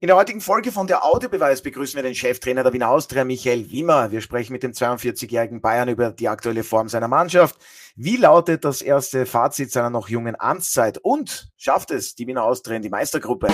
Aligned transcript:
In 0.00 0.06
der 0.06 0.14
heutigen 0.14 0.40
Folge 0.40 0.70
von 0.70 0.86
der 0.86 1.04
Audiobeweis 1.04 1.60
begrüßen 1.60 1.96
wir 1.96 2.04
den 2.04 2.14
Cheftrainer 2.14 2.62
der 2.62 2.72
Wiener 2.72 2.88
Austria, 2.88 3.24
Michael 3.24 3.68
Wimmer. 3.72 4.12
Wir 4.12 4.20
sprechen 4.20 4.52
mit 4.52 4.62
dem 4.62 4.70
42-jährigen 4.70 5.60
Bayern 5.60 5.88
über 5.88 6.12
die 6.12 6.28
aktuelle 6.28 6.62
Form 6.62 6.88
seiner 6.88 7.08
Mannschaft. 7.08 7.56
Wie 7.96 8.16
lautet 8.16 8.64
das 8.64 8.80
erste 8.80 9.26
Fazit 9.26 9.72
seiner 9.72 9.90
noch 9.90 10.08
jungen 10.08 10.36
Amtszeit? 10.38 10.98
Und 10.98 11.50
schafft 11.56 11.90
es 11.90 12.14
die 12.14 12.28
Wiener 12.28 12.44
Austria 12.44 12.76
in 12.76 12.82
die 12.82 12.90
Meistergruppe? 12.90 13.48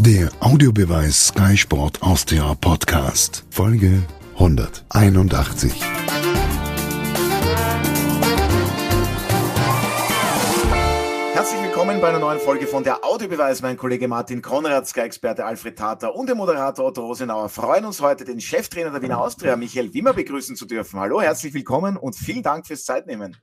Der 0.00 0.28
Audiobeweis 0.40 1.28
Sky 1.28 1.56
Sport 1.56 2.02
Austria 2.02 2.54
Podcast, 2.60 3.46
Folge 3.48 4.02
181. 4.34 5.72
bei 12.02 12.08
einer 12.08 12.18
neuen 12.18 12.40
Folge 12.40 12.66
von 12.66 12.82
der 12.82 13.04
Audiobeweis. 13.04 13.62
Mein 13.62 13.76
Kollege 13.76 14.08
Martin 14.08 14.42
Konrad, 14.42 14.88
Sky-Experte 14.88 15.44
Alfred 15.44 15.78
Tater 15.78 16.16
und 16.16 16.26
der 16.26 16.34
Moderator 16.34 16.86
Otto 16.86 17.06
Rosenauer 17.06 17.48
freuen 17.48 17.84
uns 17.84 18.02
heute, 18.02 18.24
den 18.24 18.40
Cheftrainer 18.40 18.90
der 18.90 19.02
Wiener 19.02 19.20
Austria, 19.20 19.54
Michael 19.54 19.94
Wimmer, 19.94 20.12
begrüßen 20.12 20.56
zu 20.56 20.66
dürfen. 20.66 20.98
Hallo, 20.98 21.22
herzlich 21.22 21.54
willkommen 21.54 21.96
und 21.96 22.16
vielen 22.16 22.42
Dank 22.42 22.66
fürs 22.66 22.84
Zeitnehmen. 22.84 23.36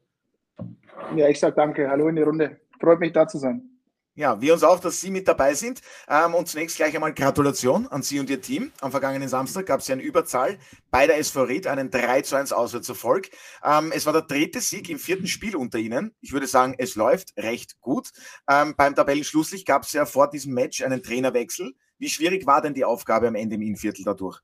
Ja, 1.15 1.29
ich 1.29 1.39
sage 1.39 1.55
danke. 1.55 1.89
Hallo 1.89 2.09
in 2.09 2.17
die 2.17 2.21
Runde. 2.21 2.57
Freut 2.81 2.99
mich, 2.99 3.13
da 3.13 3.29
zu 3.29 3.37
sein. 3.37 3.78
Ja, 4.19 4.41
wir 4.41 4.51
uns 4.51 4.63
auch, 4.63 4.81
dass 4.81 4.99
Sie 4.99 5.11
mit 5.11 5.29
dabei 5.29 5.53
sind. 5.53 5.79
Ähm, 6.09 6.33
und 6.33 6.45
zunächst 6.49 6.75
gleich 6.75 6.93
einmal 6.93 7.13
Gratulation 7.13 7.87
an 7.87 8.03
Sie 8.03 8.19
und 8.19 8.29
Ihr 8.29 8.41
Team. 8.41 8.73
Am 8.81 8.91
vergangenen 8.91 9.29
Samstag 9.29 9.65
gab 9.65 9.79
es 9.79 9.87
ja 9.87 9.93
eine 9.93 10.01
Überzahl 10.01 10.57
bei 10.91 11.07
der 11.07 11.19
SV 11.19 11.43
Ried, 11.43 11.67
einen 11.67 11.89
3 11.89 12.23
zu 12.23 12.35
1 12.35 12.51
Auswärtserfolg. 12.51 13.29
Ähm, 13.63 13.93
es 13.95 14.05
war 14.05 14.11
der 14.11 14.23
dritte 14.23 14.59
Sieg 14.59 14.89
im 14.89 14.99
vierten 14.99 15.25
Spiel 15.25 15.55
unter 15.55 15.77
Ihnen. 15.77 16.13
Ich 16.19 16.33
würde 16.33 16.47
sagen, 16.47 16.75
es 16.77 16.95
läuft 16.95 17.31
recht 17.37 17.79
gut. 17.79 18.11
Ähm, 18.49 18.73
beim 18.75 18.93
Tabellenschlusslicht 18.93 19.65
gab 19.65 19.83
es 19.83 19.93
ja 19.93 20.05
vor 20.05 20.29
diesem 20.29 20.53
Match 20.53 20.83
einen 20.83 21.01
Trainerwechsel. 21.01 21.73
Wie 21.97 22.09
schwierig 22.09 22.45
war 22.45 22.61
denn 22.61 22.73
die 22.73 22.83
Aufgabe 22.83 23.29
am 23.29 23.35
Ende 23.35 23.55
im 23.55 23.61
Innviertel 23.61 24.03
dadurch? 24.03 24.41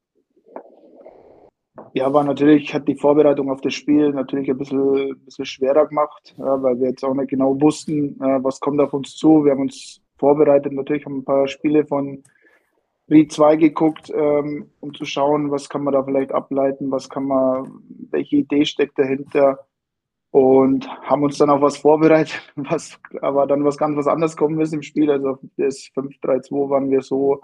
Ja, 1.94 2.14
war 2.14 2.24
natürlich, 2.24 2.74
hat 2.74 2.88
die 2.88 2.96
Vorbereitung 2.96 3.52
auf 3.52 3.62
das 3.62 3.74
Spiel 3.74 4.12
natürlich 4.12 4.50
ein 4.50 4.58
bisschen, 4.58 5.12
ein 5.12 5.26
bisschen 5.26 5.46
schwerer 5.46 5.88
gemacht, 5.88 6.34
weil 6.38 6.80
wir 6.80 6.90
jetzt 6.90 7.04
auch 7.04 7.14
nicht 7.14 7.30
genau 7.30 7.60
wussten, 7.60 8.16
was 8.20 8.60
kommt 8.60 8.80
auf 8.80 8.94
uns 8.94 9.16
zu. 9.16 9.44
Wir 9.44 9.52
haben 9.52 9.62
uns 9.62 10.02
vorbereitet, 10.18 10.72
natürlich 10.74 11.06
haben 11.06 11.20
ein 11.20 11.26
paar 11.26 11.48
Spiele 11.48 11.86
von 11.86 12.24
Ried 13.10 13.32
2 13.32 13.58
geguckt, 13.58 14.12
ähm, 14.16 14.72
um 14.80 14.94
zu 14.94 15.06
schauen, 15.06 15.52
was 15.52 15.70
kann 15.70 15.84
man 15.84 15.94
da 15.94 16.04
vielleicht 16.04 16.32
ableiten, 16.32 16.90
was 16.92 17.10
kann 17.10 17.26
man, 17.26 17.84
welche 18.10 18.38
Idee 18.38 18.66
steckt 18.66 18.98
dahinter 18.98 19.60
und 20.32 20.90
haben 21.04 21.24
uns 21.24 21.38
dann 21.38 21.50
auf 21.50 21.62
was 21.62 21.78
vorbereitet, 21.78 22.42
was 22.56 23.00
aber 23.22 23.46
dann 23.48 23.64
was 23.64 23.78
ganz 23.78 23.96
was 23.96 24.08
anderes 24.08 24.36
kommen 24.36 24.60
ist 24.60 24.74
im 24.74 24.82
Spiel. 24.82 25.12
Also 25.12 25.40
das 25.58 25.90
5-3-2 25.96 26.70
waren 26.70 26.90
wir 26.90 27.02
so 27.02 27.42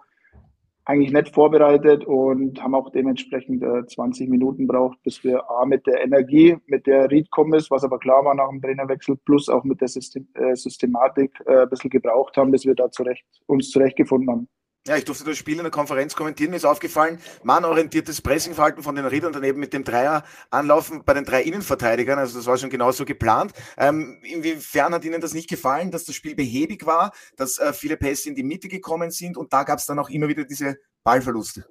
eigentlich 0.86 1.12
nicht 1.12 1.34
vorbereitet 1.34 2.06
und 2.06 2.62
haben 2.62 2.76
auch 2.76 2.90
dementsprechend 2.90 3.64
äh, 3.64 3.86
20 3.86 4.30
Minuten 4.30 4.68
braucht, 4.68 5.02
bis 5.04 5.24
wir 5.24 5.50
A, 5.50 5.66
mit 5.66 5.86
der 5.86 6.04
Energie, 6.04 6.58
mit 6.66 6.88
der 6.88 7.10
Read 7.12 7.30
kommen 7.30 7.54
ist, 7.54 7.70
was 7.70 7.84
aber 7.84 8.00
klar 8.00 8.26
war 8.26 8.34
nach 8.34 8.50
dem 8.50 8.62
Trainerwechsel, 8.62 9.18
plus 9.18 9.48
auch 9.50 9.64
mit 9.64 9.80
der 9.82 9.88
System, 9.88 10.28
äh, 10.34 10.56
Systematik 10.56 11.32
äh, 11.46 11.64
ein 11.64 11.70
bisschen 11.70 11.90
gebraucht 11.90 12.36
haben, 12.38 12.52
bis 12.52 12.66
wir 12.66 12.76
da 12.76 12.90
zurecht, 12.90 13.26
uns 13.46 13.70
zurechtgefunden 13.70 14.30
haben. 14.30 14.48
Ja, 14.88 14.98
ich 14.98 15.06
durfte 15.06 15.24
das 15.24 15.38
Spiel 15.38 15.58
in 15.58 15.64
der 15.64 15.70
Konferenz 15.70 16.16
kommentieren. 16.16 16.50
Mir 16.50 16.58
ist 16.58 16.66
aufgefallen, 16.66 17.20
mannorientiertes 17.44 18.20
Pressingverhalten 18.20 18.82
von 18.82 18.96
den 18.96 19.06
Riedern 19.06 19.32
daneben 19.32 19.60
mit 19.60 19.74
dem 19.74 19.84
Dreier 19.84 20.24
anlaufen 20.50 21.04
bei 21.06 21.14
den 21.14 21.24
drei 21.24 21.44
Innenverteidigern. 21.44 22.18
Also 22.18 22.40
das 22.40 22.48
war 22.48 22.58
schon 22.58 22.72
genauso 22.72 23.06
geplant. 23.06 23.54
Ähm, 23.78 24.20
inwiefern 24.24 24.96
hat 24.96 25.06
Ihnen 25.06 25.22
das 25.22 25.36
nicht 25.36 25.48
gefallen, 25.48 25.92
dass 25.92 26.06
das 26.06 26.16
Spiel 26.16 26.34
behäbig 26.34 26.88
war, 26.88 27.12
dass 27.38 27.60
äh, 27.60 27.74
viele 27.74 27.96
Pässe 27.96 28.30
in 28.30 28.36
die 28.36 28.42
Mitte 28.42 28.70
gekommen 28.70 29.12
sind 29.12 29.38
und 29.38 29.54
da 29.54 29.66
gab 29.66 29.78
es 29.78 29.86
dann 29.86 30.00
auch 30.00 30.10
immer 30.10 30.28
wieder 30.30 30.46
diese 30.46 30.78
Ballverluste? 31.04 31.68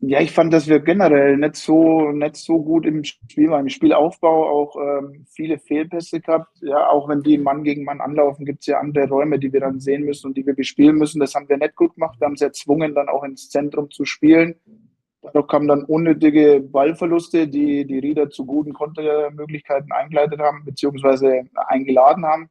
Ja, 0.00 0.20
ich 0.20 0.30
fand, 0.30 0.52
dass 0.52 0.68
wir 0.68 0.78
generell 0.78 1.36
nicht 1.36 1.56
so, 1.56 2.12
nicht 2.12 2.36
so 2.36 2.62
gut 2.62 2.86
im 2.86 3.02
Spiel 3.02 3.50
waren. 3.50 3.62
Im 3.62 3.68
Spielaufbau 3.68 4.48
auch 4.48 4.76
ähm, 4.76 5.26
viele 5.28 5.58
Fehlpässe 5.58 6.20
gehabt. 6.20 6.56
Ja, 6.60 6.88
auch 6.88 7.08
wenn 7.08 7.22
die 7.22 7.36
Mann 7.36 7.64
gegen 7.64 7.82
Mann 7.82 8.00
anlaufen, 8.00 8.46
gibt 8.46 8.60
es 8.60 8.66
ja 8.66 8.78
andere 8.78 9.08
Räume, 9.08 9.40
die 9.40 9.52
wir 9.52 9.58
dann 9.58 9.80
sehen 9.80 10.04
müssen 10.04 10.28
und 10.28 10.36
die 10.36 10.46
wir 10.46 10.54
bespielen 10.54 10.96
müssen. 10.96 11.18
Das 11.18 11.34
haben 11.34 11.48
wir 11.48 11.56
nicht 11.56 11.74
gut 11.74 11.94
gemacht. 11.94 12.20
Wir 12.20 12.26
haben 12.26 12.36
sie 12.36 12.44
erzwungen, 12.44 12.94
dann 12.94 13.08
auch 13.08 13.24
ins 13.24 13.50
Zentrum 13.50 13.90
zu 13.90 14.04
spielen. 14.04 14.54
Dadurch 15.20 15.48
kamen 15.48 15.66
dann 15.66 15.82
unnötige 15.82 16.60
Ballverluste, 16.60 17.48
die 17.48 17.84
die 17.84 17.98
Rieder 17.98 18.30
zu 18.30 18.46
guten 18.46 18.72
Kontermöglichkeiten 18.72 19.90
eingeleitet 19.90 20.38
haben, 20.38 20.64
beziehungsweise 20.64 21.42
eingeladen 21.54 22.24
haben. 22.24 22.50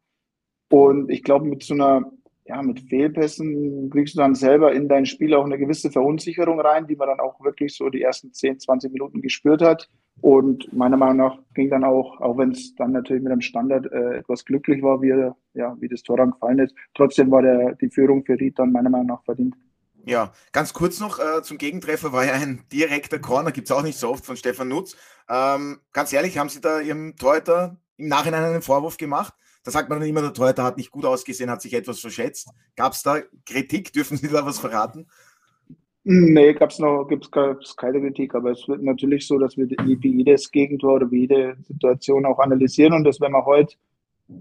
Und 0.69 1.09
ich 1.09 1.23
glaube, 1.23 1.45
mit 1.45 1.63
so 1.63 1.75
einer 1.75 2.11
ja, 2.47 2.61
mit 2.61 2.79
Fehlpässen 2.89 3.89
kriegst 3.89 4.15
du 4.15 4.19
dann 4.19 4.35
selber 4.35 4.71
in 4.71 4.87
dein 4.87 5.05
Spiel 5.05 5.33
auch 5.33 5.45
eine 5.45 5.57
gewisse 5.57 5.91
Verunsicherung 5.91 6.59
rein, 6.61 6.87
die 6.87 6.95
man 6.95 7.09
dann 7.09 7.19
auch 7.19 7.43
wirklich 7.43 7.75
so 7.75 7.89
die 7.89 8.01
ersten 8.01 8.33
10, 8.33 8.59
20 8.59 8.91
Minuten 8.93 9.21
gespürt 9.21 9.61
hat. 9.61 9.89
Und 10.21 10.71
meiner 10.73 10.97
Meinung 10.97 11.17
nach 11.17 11.39
ging 11.53 11.69
dann 11.69 11.83
auch, 11.83 12.19
auch 12.21 12.37
wenn 12.37 12.51
es 12.51 12.73
dann 12.75 12.93
natürlich 12.93 13.21
mit 13.21 13.31
dem 13.31 13.41
Standard 13.41 13.91
äh, 13.91 14.17
etwas 14.17 14.45
glücklich 14.45 14.81
war, 14.81 15.01
wie, 15.01 15.31
ja, 15.53 15.75
wie 15.79 15.87
das 15.87 16.03
Tor 16.03 16.17
dann 16.17 16.31
gefallen 16.31 16.59
ist, 16.59 16.73
trotzdem 16.95 17.29
war 17.31 17.41
der, 17.41 17.75
die 17.75 17.89
Führung 17.89 18.23
für 18.25 18.39
Ried 18.39 18.57
dann 18.57 18.71
meiner 18.71 18.89
Meinung 18.89 19.07
nach 19.07 19.23
verdient. 19.23 19.55
Ja, 20.05 20.31
ganz 20.53 20.73
kurz 20.73 21.01
noch 21.01 21.19
äh, 21.19 21.43
zum 21.43 21.57
Gegentreffer 21.57 22.13
war 22.13 22.25
ja 22.25 22.33
ein 22.33 22.61
direkter 22.71 23.19
Corner, 23.19 23.51
gibt 23.51 23.69
es 23.69 23.75
auch 23.75 23.83
nicht 23.83 23.99
so 23.99 24.09
oft 24.09 24.25
von 24.25 24.37
Stefan 24.37 24.69
Nutz. 24.69 24.95
Ähm, 25.29 25.79
ganz 25.91 26.13
ehrlich, 26.13 26.37
haben 26.37 26.49
Sie 26.49 26.61
da 26.61 26.79
Ihrem 26.79 27.17
Torhüter 27.17 27.77
im 27.97 28.07
Nachhinein 28.07 28.43
einen 28.43 28.61
Vorwurf 28.61 28.95
gemacht? 28.95 29.33
Da 29.67 29.71
sagt 29.71 29.89
man 29.89 29.99
dann 29.99 30.07
immer, 30.07 30.21
der 30.21 30.31
Torhüter 30.31 30.63
hat 30.63 30.77
nicht 30.77 30.91
gut 30.91 31.03
ausgesehen, 31.03 31.49
hat 31.49 31.61
sich 31.61 31.73
etwas 31.73 31.99
verschätzt. 31.99 32.53
Gab 32.77 32.93
es 32.93 33.03
da 33.03 33.19
Kritik? 33.45 33.91
Dürfen 33.91 34.15
Sie 34.15 34.29
da 34.29 34.45
was 34.45 34.59
verraten? 34.59 35.07
Nee, 36.05 36.53
gab 36.53 36.69
es 36.69 36.79
noch 36.79 37.03
gibt's, 37.03 37.29
gab's 37.29 37.75
keine 37.75 37.99
Kritik, 37.99 38.33
aber 38.33 38.51
es 38.51 38.65
wird 38.69 38.81
natürlich 38.81 39.27
so, 39.27 39.37
dass 39.37 39.57
wir 39.57 39.67
wie 39.67 40.17
jedes 40.19 40.49
Gegentor 40.51 40.93
oder 40.93 41.11
wie 41.11 41.19
jede 41.19 41.57
Situation 41.63 42.25
auch 42.25 42.39
analysieren 42.39 42.93
und 42.93 43.03
das 43.03 43.19
werden 43.19 43.33
wir 43.33 43.45
heute 43.45 43.75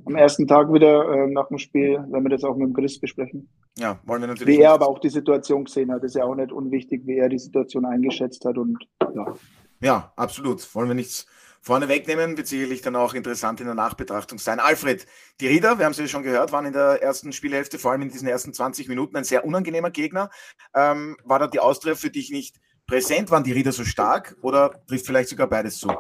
am 0.05 0.15
ersten 0.15 0.47
Tag 0.47 0.73
wieder 0.73 1.11
äh, 1.11 1.27
nach 1.27 1.49
dem 1.49 1.59
Spiel, 1.59 2.05
wenn 2.09 2.23
wir 2.23 2.31
das 2.31 2.45
auch 2.45 2.55
mit 2.55 2.69
dem 2.69 2.75
Chris 2.75 3.01
besprechen. 3.01 3.49
Ja, 3.77 3.99
wollen 4.05 4.21
wir 4.21 4.29
natürlich. 4.29 4.57
Wie 4.57 4.63
er 4.63 4.75
aber 4.75 4.87
auch 4.87 5.01
die 5.01 5.09
Situation 5.09 5.65
gesehen 5.65 5.91
hat, 5.91 6.05
ist 6.05 6.15
ja 6.15 6.23
auch 6.23 6.37
nicht 6.37 6.53
unwichtig, 6.53 7.03
wie 7.05 7.17
er 7.17 7.29
die 7.29 7.41
Situation 7.41 7.85
eingeschätzt 7.85 8.45
hat 8.45 8.59
und 8.59 8.79
ja. 9.13 9.35
Ja, 9.81 10.13
absolut. 10.15 10.73
Wollen 10.73 10.87
wir 10.87 10.95
nichts 10.95 11.27
vorne 11.67 11.89
wegnehmen, 11.89 12.37
wird 12.37 12.47
sicherlich 12.47 12.81
dann 12.81 12.95
auch 12.95 13.13
interessant 13.13 13.59
in 13.59 13.67
der 13.67 13.75
Nachbetrachtung 13.75 14.39
sein. 14.39 14.61
Alfred, 14.61 15.05
die 15.41 15.49
Rieder, 15.49 15.79
wir 15.79 15.85
haben 15.85 15.91
es 15.91 15.99
ja 15.99 16.07
schon 16.07 16.23
gehört, 16.23 16.53
waren 16.53 16.65
in 16.65 16.73
der 16.73 17.03
ersten 17.03 17.33
Spielhälfte, 17.33 17.81
vor 17.81 17.91
allem 17.91 18.03
in 18.03 18.09
diesen 18.09 18.29
ersten 18.29 18.55
20 18.55 18.87
Minuten, 18.87 19.17
ein 19.17 19.25
sehr 19.25 19.45
unangenehmer 19.45 19.91
Gegner. 19.91 20.31
Ähm, 20.77 21.17
war 21.25 21.41
da 21.41 21.49
die 21.49 21.59
Austria 21.59 21.97
für 21.97 22.09
dich 22.09 22.31
nicht 22.31 22.61
präsent? 22.87 23.33
Waren 23.33 23.43
die 23.43 23.51
Rieder 23.51 23.73
so 23.73 23.85
stark 23.85 24.37
oder 24.43 24.81
trifft 24.87 25.07
vielleicht 25.07 25.29
sogar 25.29 25.49
beides 25.49 25.79
zu? 25.79 25.91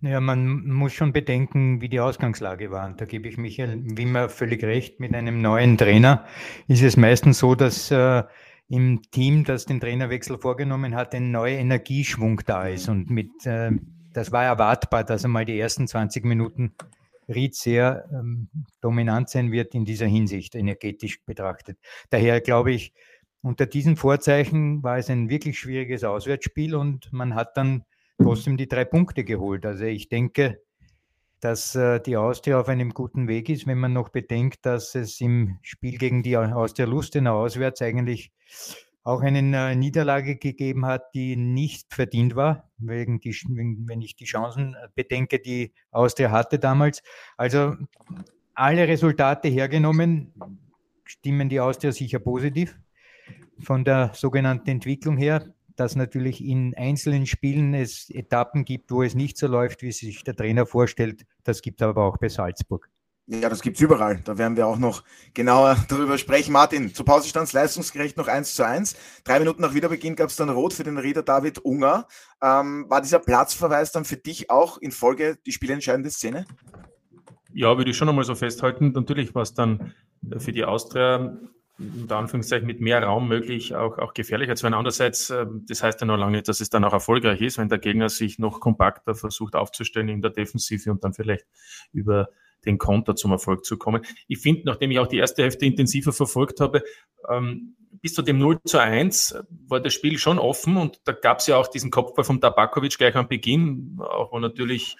Ja, 0.00 0.20
man 0.20 0.66
muss 0.66 0.92
schon 0.92 1.12
bedenken, 1.12 1.80
wie 1.80 1.88
die 1.88 2.00
Ausgangslage 2.00 2.72
war. 2.72 2.92
Da 2.94 3.04
gebe 3.04 3.28
ich 3.28 3.36
Michael 3.36 3.84
Wimmer 3.84 4.28
völlig 4.28 4.64
recht. 4.64 4.98
Mit 4.98 5.14
einem 5.14 5.40
neuen 5.40 5.78
Trainer 5.78 6.26
ist 6.66 6.82
es 6.82 6.96
meistens 6.96 7.38
so, 7.38 7.54
dass 7.54 7.92
äh, 7.92 8.24
im 8.68 9.02
Team, 9.10 9.44
das 9.44 9.66
den 9.66 9.80
Trainerwechsel 9.80 10.38
vorgenommen 10.38 10.94
hat, 10.94 11.14
ein 11.14 11.30
neuer 11.30 11.58
Energieschwung 11.58 12.40
da 12.46 12.68
ist. 12.68 12.88
Und 12.88 13.10
mit, 13.10 13.44
äh, 13.44 13.72
das 14.12 14.32
war 14.32 14.44
erwartbar, 14.44 15.04
dass 15.04 15.24
einmal 15.24 15.44
die 15.44 15.58
ersten 15.58 15.86
20 15.86 16.24
Minuten 16.24 16.74
Ried 17.28 17.54
sehr 17.54 18.08
ähm, 18.12 18.48
dominant 18.80 19.28
sein 19.28 19.52
wird 19.52 19.74
in 19.74 19.84
dieser 19.84 20.06
Hinsicht, 20.06 20.54
energetisch 20.54 21.24
betrachtet. 21.24 21.78
Daher 22.10 22.40
glaube 22.40 22.72
ich, 22.72 22.92
unter 23.42 23.66
diesen 23.66 23.96
Vorzeichen 23.96 24.82
war 24.82 24.98
es 24.98 25.10
ein 25.10 25.28
wirklich 25.28 25.58
schwieriges 25.58 26.04
Auswärtsspiel 26.04 26.74
und 26.74 27.12
man 27.12 27.34
hat 27.34 27.56
dann 27.56 27.84
trotzdem 28.20 28.56
die 28.56 28.68
drei 28.68 28.84
Punkte 28.84 29.24
geholt. 29.24 29.66
Also 29.66 29.84
ich 29.84 30.08
denke, 30.08 30.62
dass 31.42 31.74
äh, 31.74 32.00
die 32.00 32.16
Austria 32.16 32.60
auf 32.60 32.68
einem 32.68 32.94
guten 32.94 33.26
Weg 33.26 33.48
ist, 33.48 33.66
wenn 33.66 33.78
man 33.78 33.92
noch 33.92 34.10
bedenkt, 34.10 34.64
dass 34.64 34.94
es 34.94 35.20
im 35.20 35.58
Spiel 35.62 35.98
gegen 35.98 36.22
die 36.22 36.36
Austria 36.36 36.86
Lustenau 36.86 37.42
auswärts 37.42 37.82
eigentlich 37.82 38.32
auch 39.02 39.22
eine 39.22 39.40
äh, 39.40 39.74
Niederlage 39.74 40.36
gegeben 40.36 40.86
hat, 40.86 41.12
die 41.14 41.34
nicht 41.34 41.92
verdient 41.92 42.36
war, 42.36 42.70
wegen 42.78 43.18
die, 43.18 43.32
wenn 43.32 44.00
ich 44.00 44.14
die 44.14 44.24
Chancen 44.24 44.76
bedenke, 44.94 45.40
die 45.40 45.72
Austria 45.90 46.30
hatte 46.30 46.60
damals. 46.60 47.02
Also 47.36 47.74
alle 48.54 48.86
Resultate 48.86 49.48
hergenommen, 49.48 50.32
stimmen 51.04 51.48
die 51.48 51.58
Austria 51.58 51.90
sicher 51.90 52.20
positiv. 52.20 52.78
Von 53.58 53.84
der 53.84 54.12
sogenannten 54.14 54.70
Entwicklung 54.70 55.16
her 55.16 55.52
dass 55.76 55.96
natürlich 55.96 56.44
in 56.44 56.74
einzelnen 56.76 57.26
Spielen 57.26 57.74
es 57.74 58.10
Etappen 58.10 58.64
gibt, 58.64 58.90
wo 58.90 59.02
es 59.02 59.14
nicht 59.14 59.38
so 59.38 59.46
läuft, 59.46 59.82
wie 59.82 59.92
sich 59.92 60.24
der 60.24 60.36
Trainer 60.36 60.66
vorstellt. 60.66 61.24
Das 61.44 61.62
gibt 61.62 61.80
es 61.80 61.86
aber 61.86 62.04
auch 62.04 62.18
bei 62.18 62.28
Salzburg. 62.28 62.88
Ja, 63.26 63.48
das 63.48 63.62
gibt 63.62 63.76
es 63.76 63.82
überall. 63.82 64.20
Da 64.24 64.36
werden 64.36 64.56
wir 64.56 64.66
auch 64.66 64.78
noch 64.78 65.04
genauer 65.32 65.76
darüber 65.88 66.18
sprechen. 66.18 66.52
Martin, 66.52 66.92
zu 66.92 67.04
Pause 67.04 67.28
stand 67.28 67.46
es 67.46 67.52
leistungsgerecht 67.52 68.16
noch 68.16 68.28
1 68.28 68.54
zu 68.54 68.66
1. 68.66 68.96
Drei 69.24 69.38
Minuten 69.38 69.62
nach 69.62 69.74
Wiederbeginn 69.74 70.16
gab 70.16 70.28
es 70.28 70.36
dann 70.36 70.50
Rot 70.50 70.72
für 70.72 70.82
den 70.82 70.98
Rieder 70.98 71.22
David 71.22 71.64
Unger. 71.64 72.08
Ähm, 72.42 72.86
war 72.88 73.00
dieser 73.00 73.20
Platzverweis 73.20 73.92
dann 73.92 74.04
für 74.04 74.16
dich 74.16 74.50
auch 74.50 74.78
in 74.78 74.90
Folge 74.90 75.38
die 75.46 75.52
spielentscheidende 75.52 76.10
Szene? 76.10 76.46
Ja, 77.54 77.76
würde 77.76 77.90
ich 77.90 77.96
schon 77.96 78.08
einmal 78.08 78.24
so 78.24 78.34
festhalten. 78.34 78.92
Natürlich 78.92 79.34
war 79.34 79.42
es 79.42 79.54
dann 79.54 79.94
für 80.38 80.52
die 80.52 80.64
Austria 80.64 81.38
unter 82.00 82.16
Anführungszeichen 82.16 82.66
mit 82.66 82.80
mehr 82.80 83.02
Raum 83.02 83.28
möglich, 83.28 83.74
auch, 83.74 83.98
auch 83.98 84.14
gefährlicher 84.14 84.56
zu 84.56 84.64
werden. 84.64 84.74
Andererseits, 84.74 85.30
äh, 85.30 85.46
das 85.68 85.82
heißt 85.82 86.00
ja 86.00 86.06
noch 86.06 86.16
lange 86.16 86.32
nicht, 86.32 86.48
dass 86.48 86.60
es 86.60 86.70
dann 86.70 86.84
auch 86.84 86.92
erfolgreich 86.92 87.40
ist, 87.40 87.58
wenn 87.58 87.68
der 87.68 87.78
Gegner 87.78 88.08
sich 88.08 88.38
noch 88.38 88.60
kompakter 88.60 89.14
versucht 89.14 89.54
aufzustellen 89.54 90.08
in 90.08 90.22
der 90.22 90.30
Defensive 90.30 90.90
und 90.90 91.04
dann 91.04 91.14
vielleicht 91.14 91.46
über 91.92 92.28
den 92.64 92.78
Konter 92.78 93.16
zum 93.16 93.32
Erfolg 93.32 93.64
zu 93.64 93.76
kommen. 93.76 94.02
Ich 94.28 94.38
finde, 94.38 94.62
nachdem 94.66 94.90
ich 94.90 94.98
auch 94.98 95.08
die 95.08 95.18
erste 95.18 95.42
Hälfte 95.42 95.66
intensiver 95.66 96.12
verfolgt 96.12 96.60
habe, 96.60 96.82
ähm, 97.28 97.76
bis 98.00 98.14
zu 98.14 98.22
dem 98.22 98.38
0 98.38 98.60
zu 98.64 98.78
1 98.78 99.36
war 99.68 99.80
das 99.80 99.92
Spiel 99.92 100.18
schon 100.18 100.38
offen 100.38 100.76
und 100.76 101.00
da 101.04 101.12
gab 101.12 101.38
es 101.38 101.46
ja 101.46 101.56
auch 101.56 101.68
diesen 101.68 101.90
Kopfball 101.90 102.24
vom 102.24 102.40
Tabakovic 102.40 102.96
gleich 102.96 103.14
am 103.16 103.28
Beginn, 103.28 103.98
auch 104.00 104.32
wo 104.32 104.38
natürlich 104.38 104.96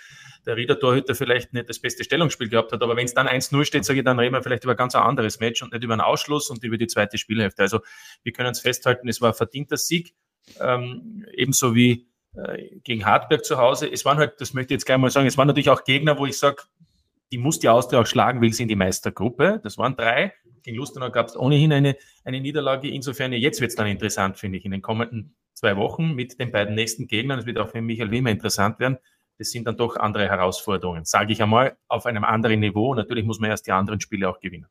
der 0.47 0.57
Rieder-Torhüter 0.57 1.15
vielleicht 1.15 1.53
nicht 1.53 1.69
das 1.69 1.79
beste 1.79 2.05
Stellungsspiel 2.05 2.49
gehabt 2.49 2.73
hat. 2.73 2.83
Aber 2.83 2.97
wenn 2.97 3.05
es 3.05 3.15
dann 3.15 3.29
1-0 3.29 3.65
steht, 3.65 3.85
sage 3.85 4.01
ich, 4.01 4.05
dann 4.05 4.19
reden 4.19 4.35
wir 4.35 4.43
vielleicht 4.43 4.65
über 4.65 4.75
ganz 4.75 4.95
ein 4.95 5.03
anderes 5.03 5.41
Match 5.41 5.63
und 5.63 5.73
nicht 5.73 5.85
über 5.85 5.95
einen 5.95 6.01
Ausschluss 6.01 6.51
und 6.51 6.63
über 6.65 6.77
die 6.77 6.89
zweite 6.89 7.17
Spielhälfte. 7.17 7.63
Also 7.63 7.81
wir 8.23 8.33
können 8.33 8.51
es 8.51 8.61
festhalten, 8.61 9.09
es 9.09 9.21
war 9.21 9.31
ein 9.31 9.35
verdienter 9.35 9.77
Sieg, 9.77 10.15
ähm, 10.61 11.25
ebenso 11.33 11.75
wie 11.75 12.09
äh, 12.35 12.81
gegen 12.81 13.05
Hartberg 13.05 13.45
zu 13.45 13.59
Hause. 13.59 13.91
Es 13.91 14.05
waren 14.05 14.19
halt, 14.19 14.41
das 14.41 14.53
möchte 14.53 14.75
ich 14.75 14.79
jetzt 14.79 14.87
gleich 14.87 14.99
mal 14.99 15.11
sagen, 15.11 15.27
es 15.27 15.39
waren 15.39 15.47
natürlich 15.47 15.71
auch 15.71 15.85
Gegner, 15.85 16.19
wo 16.19 16.27
ich 16.27 16.39
sage, 16.39 16.63
die 17.31 17.39
muss 17.39 17.59
die 17.59 17.69
Austria 17.69 18.01
auch 18.01 18.07
schlagen, 18.07 18.41
will 18.43 18.53
sie 18.53 18.63
in 18.63 18.69
die 18.69 18.77
Meistergruppe. 18.77 19.61
Das 19.63 19.79
waren 19.79 19.97
drei. 19.97 20.35
Gegen 20.63 20.77
Lustenau 20.77 21.11
gab 21.11 21.29
es 21.29 21.37
ohnehin 21.37 21.73
eine, 21.73 21.97
eine 22.25 22.41
Niederlage. 22.41 22.89
Insofern, 22.89 23.33
jetzt 23.33 23.61
wird 23.61 23.71
es 23.71 23.77
dann 23.77 23.87
interessant, 23.87 24.39
finde 24.39 24.59
ich, 24.59 24.65
in 24.65 24.71
den 24.71 24.83
kommenden 24.83 25.35
zwei 25.55 25.77
Wochen 25.77 26.15
mit 26.15 26.39
den 26.39 26.53
beiden 26.53 26.75
nächsten 26.75 27.07
Gegnern. 27.07 27.39
Es 27.39 27.47
wird 27.47 27.59
auch 27.59 27.71
für 27.71 27.81
Michael 27.81 28.11
Wimmer 28.11 28.31
interessant 28.31 28.79
werden 28.79 28.99
das 29.43 29.51
sind 29.51 29.67
dann 29.67 29.77
doch 29.77 29.97
andere 29.97 30.29
Herausforderungen, 30.29 31.05
sage 31.05 31.33
ich 31.33 31.43
einmal, 31.43 31.77
auf 31.89 32.07
einem 32.07 32.25
anderen 32.25 32.61
Niveau. 32.61 32.95
Natürlich 32.95 33.25
muss 33.25 33.41
man 33.41 33.51
erst 33.51 33.67
die 33.67 33.73
anderen 33.73 34.01
Spiele 34.01 34.29
auch 34.29 34.39
gewinnen. 34.39 34.67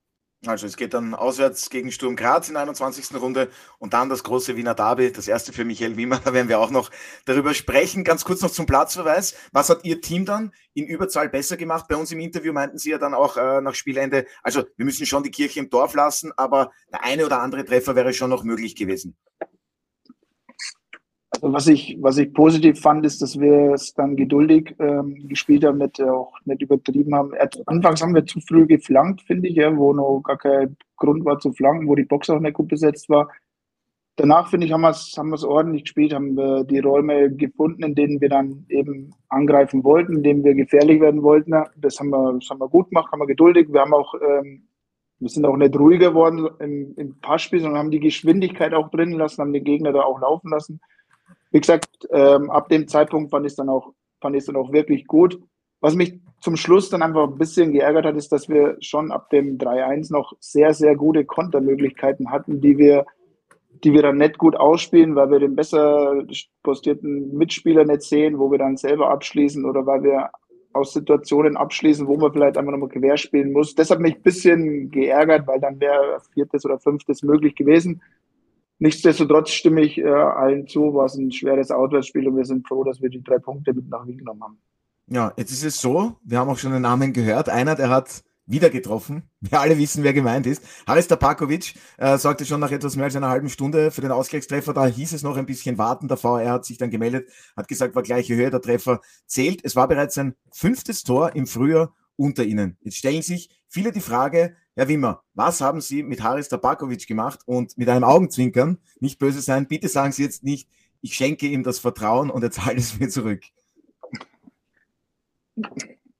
Also 0.48 0.66
es 0.66 0.76
geht 0.76 0.96
dann 0.96 1.14
auswärts 1.14 1.70
gegen 1.70 1.92
Sturm 1.92 2.16
Graz 2.16 2.48
in 2.48 2.56
der 2.56 2.64
21. 2.64 3.16
Runde 3.16 3.52
und 3.78 3.94
dann 3.94 4.10
das 4.10 4.24
große 4.24 4.56
Wiener 4.58 4.74
Derby, 4.74 5.12
das 5.12 5.28
erste 5.28 5.54
für 5.54 5.66
Michael 5.66 5.98
Wimmer, 5.98 6.20
da 6.26 6.34
werden 6.34 6.50
wir 6.50 6.60
auch 6.60 6.72
noch 6.72 6.90
darüber 7.26 7.54
sprechen. 7.54 8.04
Ganz 8.04 8.26
kurz 8.26 8.42
noch 8.42 8.50
zum 8.50 8.66
Platzverweis. 8.66 9.36
Was 9.52 9.70
hat 9.70 9.86
Ihr 9.86 10.02
Team 10.02 10.26
dann 10.26 10.52
in 10.74 10.88
Überzahl 10.88 11.30
besser 11.30 11.58
gemacht? 11.58 11.86
Bei 11.88 11.96
uns 11.96 12.12
im 12.12 12.20
Interview 12.20 12.54
meinten 12.54 12.80
Sie 12.80 12.90
ja 12.90 12.98
dann 12.98 13.14
auch 13.14 13.38
äh, 13.38 13.62
nach 13.62 13.76
Spielende, 13.76 14.26
also 14.42 14.64
wir 14.78 14.86
müssen 14.86 15.06
schon 15.06 15.22
die 15.22 15.30
Kirche 15.30 15.60
im 15.60 15.70
Dorf 15.70 15.94
lassen, 15.94 16.32
aber 16.36 16.72
der 16.92 17.04
eine 17.04 17.24
oder 17.24 17.40
andere 17.40 17.64
Treffer 17.64 17.96
wäre 17.96 18.12
schon 18.12 18.32
noch 18.32 18.44
möglich 18.44 18.76
gewesen. 18.76 19.16
Was 21.44 21.66
ich, 21.66 21.98
was 22.00 22.20
ich 22.20 22.32
positiv 22.36 22.80
fand, 22.80 23.04
ist, 23.04 23.20
dass 23.20 23.40
wir 23.40 23.74
es 23.74 23.96
dann 23.96 24.16
geduldig 24.16 24.76
ähm, 24.78 25.28
gespielt 25.28 25.66
haben, 25.66 25.80
nicht, 25.80 26.00
auch 26.00 26.34
nicht 26.46 26.62
übertrieben 26.62 27.16
haben. 27.16 27.32
Anfangs 27.66 28.04
haben 28.04 28.14
wir 28.14 28.28
zu 28.28 28.40
früh 28.42 28.68
geflankt, 28.68 29.22
finde 29.24 29.50
ich, 29.50 29.56
ja, 29.56 29.76
wo 29.76 29.92
noch 29.92 30.22
gar 30.22 30.38
kein 30.38 30.78
Grund 30.98 31.26
war 31.26 31.40
zu 31.40 31.52
flanken, 31.52 31.88
wo 31.88 31.96
die 31.96 32.04
Box 32.04 32.30
auch 32.30 32.40
nicht 32.40 32.54
gut 32.54 32.68
besetzt 32.68 33.10
war. 33.10 33.28
Danach, 34.18 34.52
finde 34.52 34.68
ich, 34.68 34.74
haben 34.74 34.82
wir 34.82 34.92
es 34.92 35.16
haben 35.18 35.34
ordentlich 35.34 35.86
gespielt, 35.86 36.14
haben 36.14 36.38
wir 36.38 36.64
die 36.64 36.78
Räume 36.78 37.32
gefunden, 37.36 37.82
in 37.82 37.96
denen 37.96 38.22
wir 38.22 38.30
dann 38.30 38.68
eben 38.70 39.16
angreifen 39.30 39.84
wollten, 39.84 40.18
in 40.18 40.24
denen 40.24 40.44
wir 40.44 40.54
gefährlich 40.54 41.02
werden 41.02 41.24
wollten. 41.24 41.56
Das 41.76 42.00
haben 42.00 42.12
wir, 42.12 42.34
das 42.34 42.48
haben 42.52 42.60
wir 42.60 42.70
gut 42.70 42.90
gemacht, 42.90 43.12
haben 43.12 43.20
wir 43.20 43.26
geduldig. 43.26 43.68
Wir 43.74 43.82
haben 43.82 43.96
auch, 43.96 44.14
ähm, 44.14 44.68
wir 45.18 45.30
sind 45.30 45.46
auch 45.46 45.58
nicht 45.58 45.76
ruhiger 45.76 46.10
geworden 46.10 46.48
im, 46.60 46.94
im 46.98 47.20
Passspiel, 47.20 47.62
sondern 47.62 47.80
haben 47.80 47.90
die 47.90 48.00
Geschwindigkeit 48.00 48.76
auch 48.76 48.92
drin 48.92 49.14
lassen, 49.14 49.42
haben 49.42 49.54
den 49.54 49.64
Gegner 49.64 49.92
da 49.92 50.02
auch 50.02 50.22
laufen 50.22 50.52
lassen 50.52 50.80
wie 51.52 51.60
gesagt, 51.60 52.08
ähm, 52.12 52.50
ab 52.50 52.70
dem 52.70 52.88
Zeitpunkt 52.88 53.32
fand 53.32 53.46
ich 53.46 53.52
es 53.52 53.56
dann 53.58 53.70
auch, 53.70 53.94
dann 54.22 54.36
auch 54.56 54.72
wirklich 54.72 55.06
gut. 55.06 55.40
Was 55.82 55.96
mich 55.96 56.20
zum 56.42 56.56
Schluss 56.56 56.90
dann 56.90 57.02
einfach 57.02 57.28
ein 57.28 57.38
bisschen 57.38 57.72
geärgert 57.72 58.06
hat, 58.06 58.16
ist, 58.16 58.32
dass 58.32 58.50
wir 58.50 58.78
schon 58.80 59.12
ab 59.12 59.30
dem 59.30 59.58
3-1 59.58 60.12
noch 60.12 60.34
sehr, 60.40 60.74
sehr 60.74 60.96
gute 60.96 61.26
Kontermöglichkeiten 61.26 62.32
hatten, 62.32 62.62
die 62.62 62.78
wir, 62.78 63.06
die 63.84 63.94
wir 63.94 64.02
dann 64.02 64.18
nicht 64.18 64.38
gut 64.38 64.56
ausspielen, 64.56 65.16
weil 65.16 65.32
wir 65.32 65.40
den 65.40 65.56
besser 65.56 66.24
postierten 66.64 67.36
Mitspieler 67.36 67.84
nicht 67.84 68.04
sehen, 68.04 68.40
wo 68.40 68.52
wir 68.52 68.60
dann 68.60 68.78
selber 68.78 69.10
abschließen 69.10 69.66
oder 69.66 69.86
weil 69.86 70.04
wir 70.04 70.30
aus 70.74 70.94
Situationen 70.94 71.58
abschließen, 71.58 72.08
wo 72.08 72.16
man 72.16 72.32
vielleicht 72.32 72.58
einfach 72.58 72.72
nochmal 72.72 72.90
quer 72.90 73.18
spielen 73.18 73.52
muss. 73.52 73.76
Das 73.76 73.92
hat 73.92 74.00
mich 74.00 74.16
ein 74.16 74.22
bisschen 74.22 74.92
geärgert, 74.92 75.48
weil 75.48 75.60
dann 75.60 75.80
wäre 75.80 76.20
viertes 76.34 76.66
oder 76.66 76.80
fünftes 76.80 77.24
möglich 77.24 77.56
gewesen. 77.56 78.02
Nichtsdestotrotz 78.82 79.52
stimme 79.52 79.82
ich 79.82 80.00
äh, 80.00 80.08
allen 80.08 80.66
zu, 80.66 80.96
war 80.96 81.06
es 81.06 81.14
ein 81.14 81.32
schweres 81.32 81.70
Auswärtsspiel 81.70 82.28
und 82.28 82.36
wir 82.36 82.46
sind 82.46 82.68
froh, 82.68 82.84
dass 82.84 83.00
wir 83.00 83.10
die 83.10 83.22
drei 83.22 83.38
Punkte 83.38 83.76
mit 83.76 83.88
nach 83.90 84.08
Wien 84.08 84.18
genommen 84.18 84.42
haben. 84.42 84.58
Ja, 85.06 85.34
jetzt 85.38 85.52
ist 85.52 85.64
es 85.64 85.80
so, 85.80 86.16
wir 86.24 86.40
haben 86.40 86.50
auch 86.50 86.58
schon 86.58 86.72
den 86.72 86.82
Namen 86.82 87.14
gehört. 87.14 87.48
Einer, 87.48 87.76
der 87.76 87.90
hat 87.90 88.24
wieder 88.48 88.72
getroffen. 88.72 89.22
Wir 89.40 89.60
alle 89.60 89.78
wissen, 89.78 90.04
wer 90.04 90.14
gemeint 90.14 90.48
ist. 90.48 90.64
Haris 90.88 91.08
Tapakovic 91.08 91.76
äh, 92.00 92.18
sorgte 92.18 92.44
schon 92.44 92.60
nach 92.60 92.72
etwas 92.72 92.96
mehr 92.96 93.06
als 93.06 93.16
einer 93.16 93.30
halben 93.30 93.50
Stunde 93.50 93.92
für 93.92 94.02
den 94.02 94.12
Ausgleichstreffer. 94.12 94.74
Da 94.74 94.88
hieß 94.88 95.14
es 95.14 95.22
noch 95.22 95.38
ein 95.38 95.46
bisschen 95.46 95.78
warten. 95.78 96.08
Der 96.08 96.18
VR 96.18 96.50
hat 96.50 96.66
sich 96.66 96.80
dann 96.80 96.90
gemeldet, 96.90 97.30
hat 97.56 97.68
gesagt, 97.68 97.94
war 97.94 98.02
gleiche 98.02 98.36
Höhe, 98.36 98.50
der 98.50 98.62
Treffer 98.62 99.02
zählt. 99.28 99.64
Es 99.64 99.76
war 99.76 99.88
bereits 99.88 100.16
sein 100.16 100.34
fünftes 100.52 101.04
Tor 101.04 101.36
im 101.36 101.46
Frühjahr 101.46 101.94
unter 102.16 102.44
ihnen. 102.44 102.78
Jetzt 102.82 102.98
stellen 102.98 103.22
sich 103.22 103.61
viele 103.72 103.92
die 103.92 104.02
Frage, 104.02 104.56
Herr 104.76 104.88
Wimmer, 104.88 105.24
was 105.34 105.62
haben 105.62 105.82
Sie 105.82 106.04
mit 106.04 106.22
Haris 106.22 106.50
Tabakovic 106.50 107.08
gemacht? 107.08 107.40
Und 107.46 107.78
mit 107.78 107.90
einem 107.90 108.04
Augenzwinkern, 108.04 108.78
nicht 109.00 109.18
böse 109.18 109.42
sein, 109.42 109.68
bitte 109.68 109.88
sagen 109.88 110.12
Sie 110.12 110.24
jetzt 110.24 110.44
nicht, 110.44 110.70
ich 111.02 111.16
schenke 111.16 111.48
ihm 111.48 111.64
das 111.64 111.80
Vertrauen 111.80 112.30
und 112.30 112.44
er 112.44 112.52
zahlt 112.52 112.78
es 112.78 113.00
mir 113.00 113.10
zurück. 113.10 113.42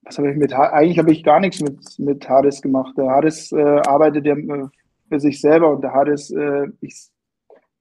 Was 0.02 0.18
habe 0.18 0.30
ich 0.30 0.36
mit 0.36 0.52
Eigentlich 0.52 0.98
habe 0.98 1.12
ich 1.12 1.22
gar 1.22 1.40
nichts 1.40 1.60
mit, 1.60 1.98
mit 1.98 2.28
Haris 2.28 2.60
gemacht. 2.60 2.96
Der 2.96 3.06
Haris 3.06 3.52
äh, 3.52 3.60
arbeitet 3.60 4.26
ja 4.26 4.34
äh, 4.34 4.68
für 5.08 5.20
sich 5.20 5.40
selber 5.40 5.70
und 5.70 5.82
der 5.82 5.92
Haris 5.92 6.30
äh, 6.30 6.68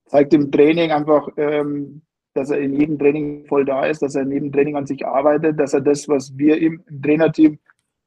zeigt 0.06 0.34
im 0.34 0.52
Training 0.52 0.92
einfach, 0.92 1.28
ähm, 1.38 2.02
dass 2.34 2.50
er 2.50 2.60
in 2.60 2.74
jedem 2.74 3.00
Training 3.00 3.46
voll 3.48 3.66
da 3.66 3.86
ist, 3.86 4.02
dass 4.02 4.16
er 4.16 4.22
in 4.22 4.32
jedem 4.32 4.52
Training 4.52 4.76
an 4.76 4.86
sich 4.86 5.06
arbeitet, 5.06 5.60
dass 5.60 5.74
er 5.74 5.82
das, 5.82 6.08
was 6.08 6.38
wir 6.38 6.62
im 6.62 6.84
Trainerteam 7.02 7.60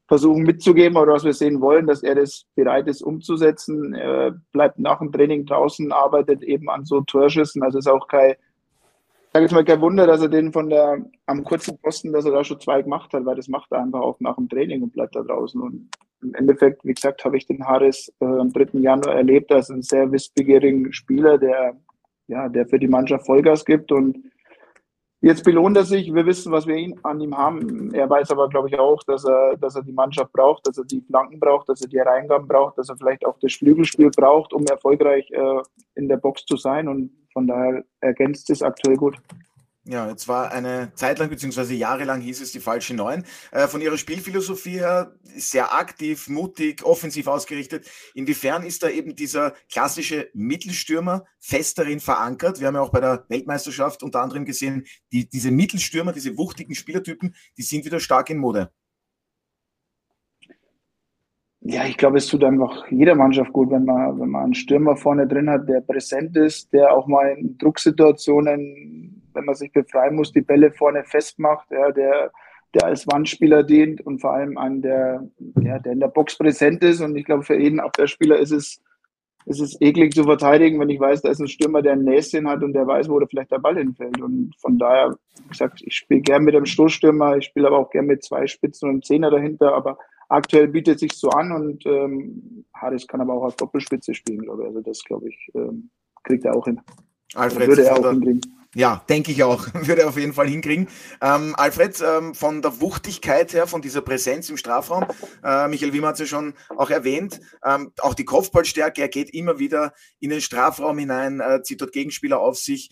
versuchen 0.07 0.43
mitzugeben 0.43 0.97
oder 0.97 1.13
was 1.13 1.23
wir 1.23 1.33
sehen 1.33 1.61
wollen, 1.61 1.87
dass 1.87 2.03
er 2.03 2.15
das 2.15 2.45
bereit 2.55 2.87
ist 2.87 3.01
umzusetzen. 3.01 3.93
Er 3.93 4.39
bleibt 4.51 4.79
nach 4.79 4.99
dem 4.99 5.11
Training 5.11 5.45
draußen, 5.45 5.91
arbeitet 5.91 6.43
eben 6.43 6.69
an 6.69 6.85
so 6.85 7.01
Torschüssen. 7.01 7.63
Also 7.63 7.79
ist 7.79 7.87
auch 7.87 8.07
kein, 8.07 8.35
sage 9.33 9.45
jetzt 9.45 9.53
mal 9.53 9.65
kein 9.65 9.81
Wunder, 9.81 10.05
dass 10.05 10.21
er 10.21 10.29
den 10.29 10.53
von 10.53 10.69
der 10.69 11.03
am 11.25 11.43
kurzen 11.43 11.77
Posten, 11.79 12.13
dass 12.13 12.25
er 12.25 12.31
da 12.31 12.43
schon 12.43 12.59
zwei 12.59 12.81
gemacht 12.81 13.13
hat, 13.13 13.25
weil 13.25 13.35
das 13.35 13.47
macht 13.47 13.71
er 13.71 13.81
einfach 13.81 14.01
auch 14.01 14.19
nach 14.19 14.35
dem 14.35 14.47
Training 14.47 14.83
und 14.83 14.93
bleibt 14.93 15.15
da 15.15 15.23
draußen. 15.23 15.59
Und 15.59 15.89
im 16.21 16.35
Endeffekt, 16.35 16.85
wie 16.85 16.93
gesagt, 16.93 17.25
habe 17.25 17.37
ich 17.37 17.47
den 17.47 17.65
Harris 17.65 18.13
äh, 18.19 18.25
am 18.25 18.51
3. 18.51 18.79
Januar 18.79 19.15
erlebt 19.15 19.51
als 19.51 19.71
einen 19.71 19.81
sehr 19.81 20.11
wissbegierigen 20.11 20.93
Spieler, 20.93 21.37
der 21.37 21.75
ja, 22.27 22.49
der 22.49 22.67
für 22.67 22.79
die 22.79 22.87
Mannschaft 22.87 23.25
Vollgas 23.25 23.65
gibt 23.65 23.91
und 23.91 24.17
Jetzt 25.25 25.43
belohnt 25.43 25.75
er 25.75 25.85
sich. 25.85 26.13
Wir 26.13 26.27
wissen, 26.27 26.51
was 26.51 26.67
wir 26.67 26.75
ihn, 26.75 26.99
an 27.01 27.19
ihm 27.19 27.35
haben. 27.35 27.91
Er 27.95 28.07
weiß 28.07 28.29
aber, 28.29 28.47
glaube 28.47 28.67
ich, 28.69 28.77
auch, 28.77 29.01
dass 29.05 29.25
er, 29.25 29.57
dass 29.57 29.75
er 29.75 29.81
die 29.81 29.91
Mannschaft 29.91 30.31
braucht, 30.31 30.67
dass 30.67 30.77
er 30.77 30.85
die 30.85 31.01
Flanken 31.01 31.39
braucht, 31.39 31.67
dass 31.67 31.81
er 31.81 31.87
die 31.87 31.97
Reingaben 31.97 32.47
braucht, 32.47 32.77
dass 32.77 32.89
er 32.89 32.95
vielleicht 32.95 33.25
auch 33.25 33.35
das 33.39 33.55
Flügelspiel 33.55 34.11
braucht, 34.11 34.53
um 34.53 34.63
erfolgreich 34.67 35.27
äh, 35.31 35.61
in 35.95 36.07
der 36.07 36.17
Box 36.17 36.45
zu 36.45 36.57
sein. 36.57 36.87
Und 36.87 37.09
von 37.33 37.47
daher 37.47 37.83
ergänzt 38.01 38.51
es 38.51 38.61
aktuell 38.61 38.97
gut. 38.97 39.17
Ja, 39.87 40.09
jetzt 40.09 40.27
war 40.27 40.51
eine 40.51 40.91
Zeit 40.95 41.19
lang, 41.19 41.29
beziehungsweise 41.29 41.75
jahrelang 41.75 42.19
hieß 42.19 42.41
es 42.41 42.51
die 42.51 42.59
falsche 42.59 42.95
Neun. 42.95 43.23
Äh, 43.51 43.67
von 43.67 43.81
ihrer 43.81 43.99
Spielphilosophie 43.99 44.79
her 44.79 45.13
sehr 45.23 45.75
aktiv, 45.75 46.27
mutig, 46.27 46.83
offensiv 46.83 47.27
ausgerichtet. 47.27 47.87
Inwiefern 48.15 48.63
ist 48.63 48.81
da 48.81 48.89
eben 48.89 49.15
dieser 49.15 49.53
klassische 49.71 50.31
Mittelstürmer 50.33 51.25
fest 51.39 51.77
darin 51.77 51.99
verankert? 51.99 52.59
Wir 52.59 52.67
haben 52.67 52.75
ja 52.75 52.81
auch 52.81 52.89
bei 52.89 52.99
der 52.99 53.25
Weltmeisterschaft 53.29 54.01
unter 54.01 54.23
anderem 54.23 54.45
gesehen, 54.45 54.85
die, 55.11 55.29
diese 55.29 55.51
Mittelstürmer, 55.51 56.13
diese 56.13 56.35
wuchtigen 56.35 56.73
Spielertypen, 56.73 57.35
die 57.55 57.61
sind 57.61 57.85
wieder 57.85 57.99
stark 57.99 58.31
in 58.31 58.39
Mode. 58.39 58.71
Ja, 61.67 61.85
ich 61.85 61.97
glaube, 61.97 62.17
es 62.17 62.27
tut 62.27 62.43
einfach 62.43 62.85
jeder 62.91 63.15
Mannschaft 63.15 63.51
gut, 63.51 63.71
wenn 63.71 63.85
man, 63.85 64.19
wenn 64.19 64.29
man 64.29 64.43
einen 64.45 64.53
Stürmer 64.53 64.95
vorne 64.95 65.27
drin 65.27 65.49
hat, 65.49 65.67
der 65.67 65.81
präsent 65.81 66.35
ist, 66.37 66.71
der 66.73 66.91
auch 66.91 67.07
mal 67.07 67.35
in 67.37 67.57
Drucksituationen 67.57 69.04
wenn 69.35 69.45
man 69.45 69.55
sich 69.55 69.71
befreien 69.71 70.15
muss, 70.15 70.31
die 70.31 70.41
Bälle 70.41 70.71
vorne 70.71 71.03
festmacht, 71.03 71.69
ja, 71.71 71.91
der, 71.91 72.31
der 72.73 72.85
als 72.85 73.07
Wandspieler 73.07 73.63
dient 73.63 74.01
und 74.01 74.19
vor 74.19 74.33
allem 74.33 74.57
einen, 74.57 74.81
der, 74.81 75.27
ja, 75.61 75.79
der 75.79 75.93
in 75.93 75.99
der 75.99 76.07
Box 76.07 76.37
präsent 76.37 76.83
ist. 76.83 77.01
Und 77.01 77.15
ich 77.15 77.25
glaube, 77.25 77.43
für 77.43 77.59
jeden 77.59 77.79
Abwehrspieler 77.79 78.37
ist 78.37 78.51
es, 78.51 78.81
ist 79.45 79.61
es 79.61 79.79
eklig 79.79 80.13
zu 80.13 80.23
verteidigen, 80.23 80.79
wenn 80.79 80.89
ich 80.89 80.99
weiß, 80.99 81.21
da 81.21 81.29
ist 81.29 81.39
ein 81.39 81.47
Stürmer, 81.47 81.81
der 81.81 81.93
ein 81.93 82.03
Näschen 82.03 82.49
hat 82.49 82.63
und 82.63 82.73
der 82.73 82.87
weiß, 82.87 83.09
wo 83.09 83.19
da 83.19 83.27
vielleicht 83.27 83.51
der 83.51 83.59
Ball 83.59 83.77
hinfällt. 83.77 84.19
Und 84.19 84.53
von 84.59 84.77
daher, 84.77 85.15
wie 85.43 85.49
gesagt, 85.49 85.81
ich 85.85 85.95
spiele 85.95 86.21
gern 86.21 86.43
mit 86.43 86.55
einem 86.55 86.65
Stoßstürmer, 86.65 87.37
ich 87.37 87.45
spiele 87.45 87.67
aber 87.67 87.77
auch 87.77 87.91
gern 87.91 88.07
mit 88.07 88.23
zwei 88.23 88.47
Spitzen 88.47 88.89
und 88.89 89.05
Zehner 89.05 89.29
dahinter, 89.29 89.73
aber 89.73 89.97
aktuell 90.29 90.67
bietet 90.67 90.99
sich 90.99 91.13
so 91.13 91.29
an 91.29 91.51
und 91.51 91.85
ähm, 91.85 92.65
Harris 92.73 93.07
kann 93.07 93.21
aber 93.21 93.33
auch 93.33 93.45
als 93.45 93.55
Doppelspitze 93.55 94.13
spielen, 94.13 94.41
glaube 94.41 94.63
ich. 94.63 94.67
Also 94.69 94.81
das, 94.81 95.03
glaube 95.03 95.29
ich, 95.29 95.51
ähm, 95.53 95.89
kriegt 96.23 96.45
er 96.45 96.55
auch 96.55 96.65
hin. 96.65 96.81
Alfred, 97.35 97.67
würde 97.67 97.85
er 97.85 97.99
auch 97.99 98.09
hinkriegen. 98.09 98.41
Ja, 98.75 99.05
denke 99.07 99.31
ich 99.31 99.41
auch. 99.41 99.67
Würde 99.73 100.01
er 100.01 100.09
auf 100.09 100.17
jeden 100.17 100.33
Fall 100.33 100.49
hinkriegen. 100.49 100.89
Ähm, 101.21 101.55
Alfred, 101.57 102.03
ähm, 102.05 102.35
von 102.35 102.61
der 102.61 102.81
Wuchtigkeit 102.81 103.53
her, 103.53 103.67
von 103.67 103.81
dieser 103.81 104.01
Präsenz 104.01 104.49
im 104.49 104.57
Strafraum, 104.57 105.05
äh, 105.43 105.67
Michael 105.69 105.93
Wimmer 105.93 106.09
hat 106.09 106.15
es 106.15 106.19
ja 106.19 106.25
schon 106.25 106.53
auch 106.75 106.89
erwähnt, 106.89 107.39
ähm, 107.63 107.93
auch 108.01 108.13
die 108.13 108.25
Kopfballstärke, 108.25 109.01
er 109.01 109.07
geht 109.07 109.33
immer 109.33 109.59
wieder 109.59 109.93
in 110.19 110.29
den 110.29 110.41
Strafraum 110.41 110.97
hinein, 110.97 111.39
äh, 111.39 111.63
zieht 111.63 111.81
dort 111.81 111.93
Gegenspieler 111.93 112.39
auf 112.39 112.57
sich. 112.57 112.91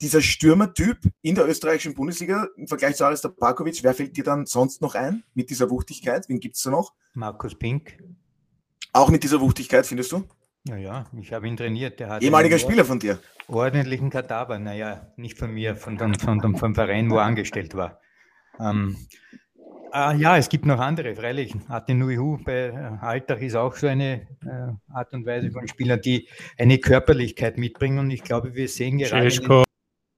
Dieser 0.00 0.20
Stürmertyp 0.20 0.98
in 1.22 1.34
der 1.34 1.48
österreichischen 1.48 1.94
Bundesliga 1.94 2.46
im 2.56 2.68
Vergleich 2.68 2.96
zu 2.96 3.04
Arister 3.04 3.30
Parkovic, 3.30 3.82
wer 3.82 3.94
fällt 3.94 4.16
dir 4.16 4.24
dann 4.24 4.46
sonst 4.46 4.80
noch 4.80 4.94
ein 4.94 5.24
mit 5.34 5.50
dieser 5.50 5.70
Wuchtigkeit? 5.70 6.28
Wen 6.28 6.38
gibt 6.38 6.56
es 6.56 6.62
da 6.62 6.70
noch? 6.70 6.92
Markus 7.14 7.54
Pink. 7.54 7.98
Auch 8.92 9.08
mit 9.08 9.24
dieser 9.24 9.40
Wuchtigkeit, 9.40 9.86
findest 9.86 10.12
du? 10.12 10.24
Ja, 10.68 10.76
ja, 10.76 11.04
ich 11.20 11.32
habe 11.32 11.46
ihn 11.46 11.56
trainiert. 11.56 12.00
Der 12.00 12.08
hat 12.08 12.22
Ehemaliger 12.22 12.58
Spieler 12.58 12.84
von 12.84 12.98
dir? 12.98 13.20
Ordentlichen 13.46 14.10
Kadaver, 14.10 14.58
naja, 14.58 15.12
nicht 15.16 15.38
von 15.38 15.52
mir, 15.52 15.76
von 15.76 15.96
dem, 15.96 16.14
von 16.14 16.40
dem, 16.40 16.56
vom 16.56 16.74
Verein, 16.74 17.08
wo 17.10 17.18
er 17.18 17.24
angestellt 17.24 17.74
war. 17.76 18.00
Ähm, 18.58 18.96
äh, 19.92 20.16
ja, 20.16 20.36
es 20.36 20.48
gibt 20.48 20.66
noch 20.66 20.80
andere, 20.80 21.14
freilich. 21.14 21.54
Atenuihu 21.68 22.38
bei 22.44 22.68
äh, 22.68 23.04
Alltag 23.04 23.42
ist 23.42 23.54
auch 23.54 23.76
so 23.76 23.86
eine 23.86 24.26
äh, 24.44 24.92
Art 24.92 25.12
und 25.12 25.24
Weise 25.24 25.52
von 25.52 25.68
Spielern, 25.68 26.00
die 26.00 26.28
eine 26.58 26.78
Körperlichkeit 26.78 27.58
mitbringen. 27.58 28.00
Und 28.00 28.10
ich 28.10 28.24
glaube, 28.24 28.54
wir 28.54 28.68
sehen 28.68 28.98
gerade. 28.98 29.30
Cesko. 29.30 29.62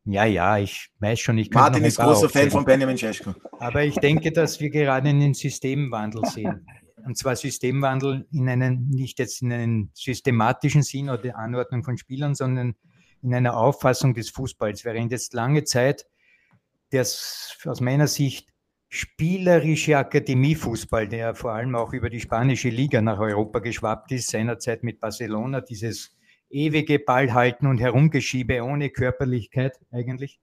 Ja, 0.06 0.24
ja, 0.24 0.56
ich 0.56 0.88
weiß 1.00 1.20
schon. 1.20 1.36
Ich 1.36 1.50
Martin 1.50 1.84
ist 1.84 1.98
großer 1.98 2.30
Fan 2.30 2.50
von 2.50 2.64
Benjamin 2.64 2.96
Cesko. 2.96 3.34
Aber 3.58 3.84
ich 3.84 3.96
denke, 3.96 4.32
dass 4.32 4.58
wir 4.60 4.70
gerade 4.70 5.10
einen 5.10 5.34
Systemwandel 5.34 6.24
sehen 6.24 6.66
und 7.04 7.16
zwar 7.16 7.36
Systemwandel 7.36 8.26
in 8.32 8.48
einen, 8.48 8.88
nicht 8.88 9.18
jetzt 9.18 9.42
in 9.42 9.52
einen 9.52 9.90
systematischen 9.94 10.82
Sinn 10.82 11.10
oder 11.10 11.36
Anordnung 11.36 11.84
von 11.84 11.98
Spielern, 11.98 12.34
sondern 12.34 12.74
in 13.22 13.34
einer 13.34 13.56
Auffassung 13.56 14.14
des 14.14 14.30
Fußballs. 14.30 14.84
Während 14.84 15.12
jetzt 15.12 15.32
lange 15.34 15.64
Zeit 15.64 16.06
das 16.90 17.56
aus 17.64 17.80
meiner 17.80 18.06
Sicht 18.06 18.48
spielerische 18.88 19.98
Akademiefußball, 19.98 21.08
der 21.08 21.34
vor 21.34 21.52
allem 21.52 21.74
auch 21.74 21.92
über 21.92 22.08
die 22.08 22.20
spanische 22.20 22.70
Liga 22.70 23.02
nach 23.02 23.18
Europa 23.18 23.58
geschwappt 23.58 24.12
ist, 24.12 24.30
seinerzeit 24.30 24.82
mit 24.82 25.00
Barcelona, 25.00 25.60
dieses 25.60 26.16
ewige 26.48 26.98
Ballhalten 26.98 27.68
und 27.68 27.78
Herumgeschiebe 27.78 28.62
ohne 28.62 28.88
Körperlichkeit 28.88 29.78
eigentlich, 29.90 30.40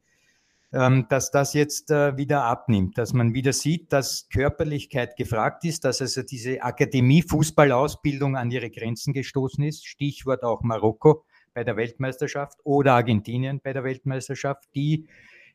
dass 1.07 1.31
das 1.31 1.53
jetzt 1.53 1.89
äh, 1.89 2.17
wieder 2.17 2.43
abnimmt, 2.43 2.97
dass 2.97 3.13
man 3.13 3.33
wieder 3.33 3.53
sieht, 3.53 3.93
dass 3.93 4.27
Körperlichkeit 4.29 5.15
gefragt 5.15 5.63
ist, 5.63 5.85
dass 5.85 6.01
also 6.01 6.21
diese 6.21 6.61
Akademie-Fußballausbildung 6.61 8.35
an 8.35 8.51
ihre 8.51 8.69
Grenzen 8.69 9.13
gestoßen 9.13 9.63
ist. 9.63 9.85
Stichwort 9.85 10.43
auch 10.43 10.63
Marokko 10.63 11.23
bei 11.53 11.63
der 11.63 11.77
Weltmeisterschaft 11.77 12.59
oder 12.65 12.93
Argentinien 12.93 13.61
bei 13.63 13.71
der 13.71 13.85
Weltmeisterschaft, 13.85 14.67
die 14.75 15.07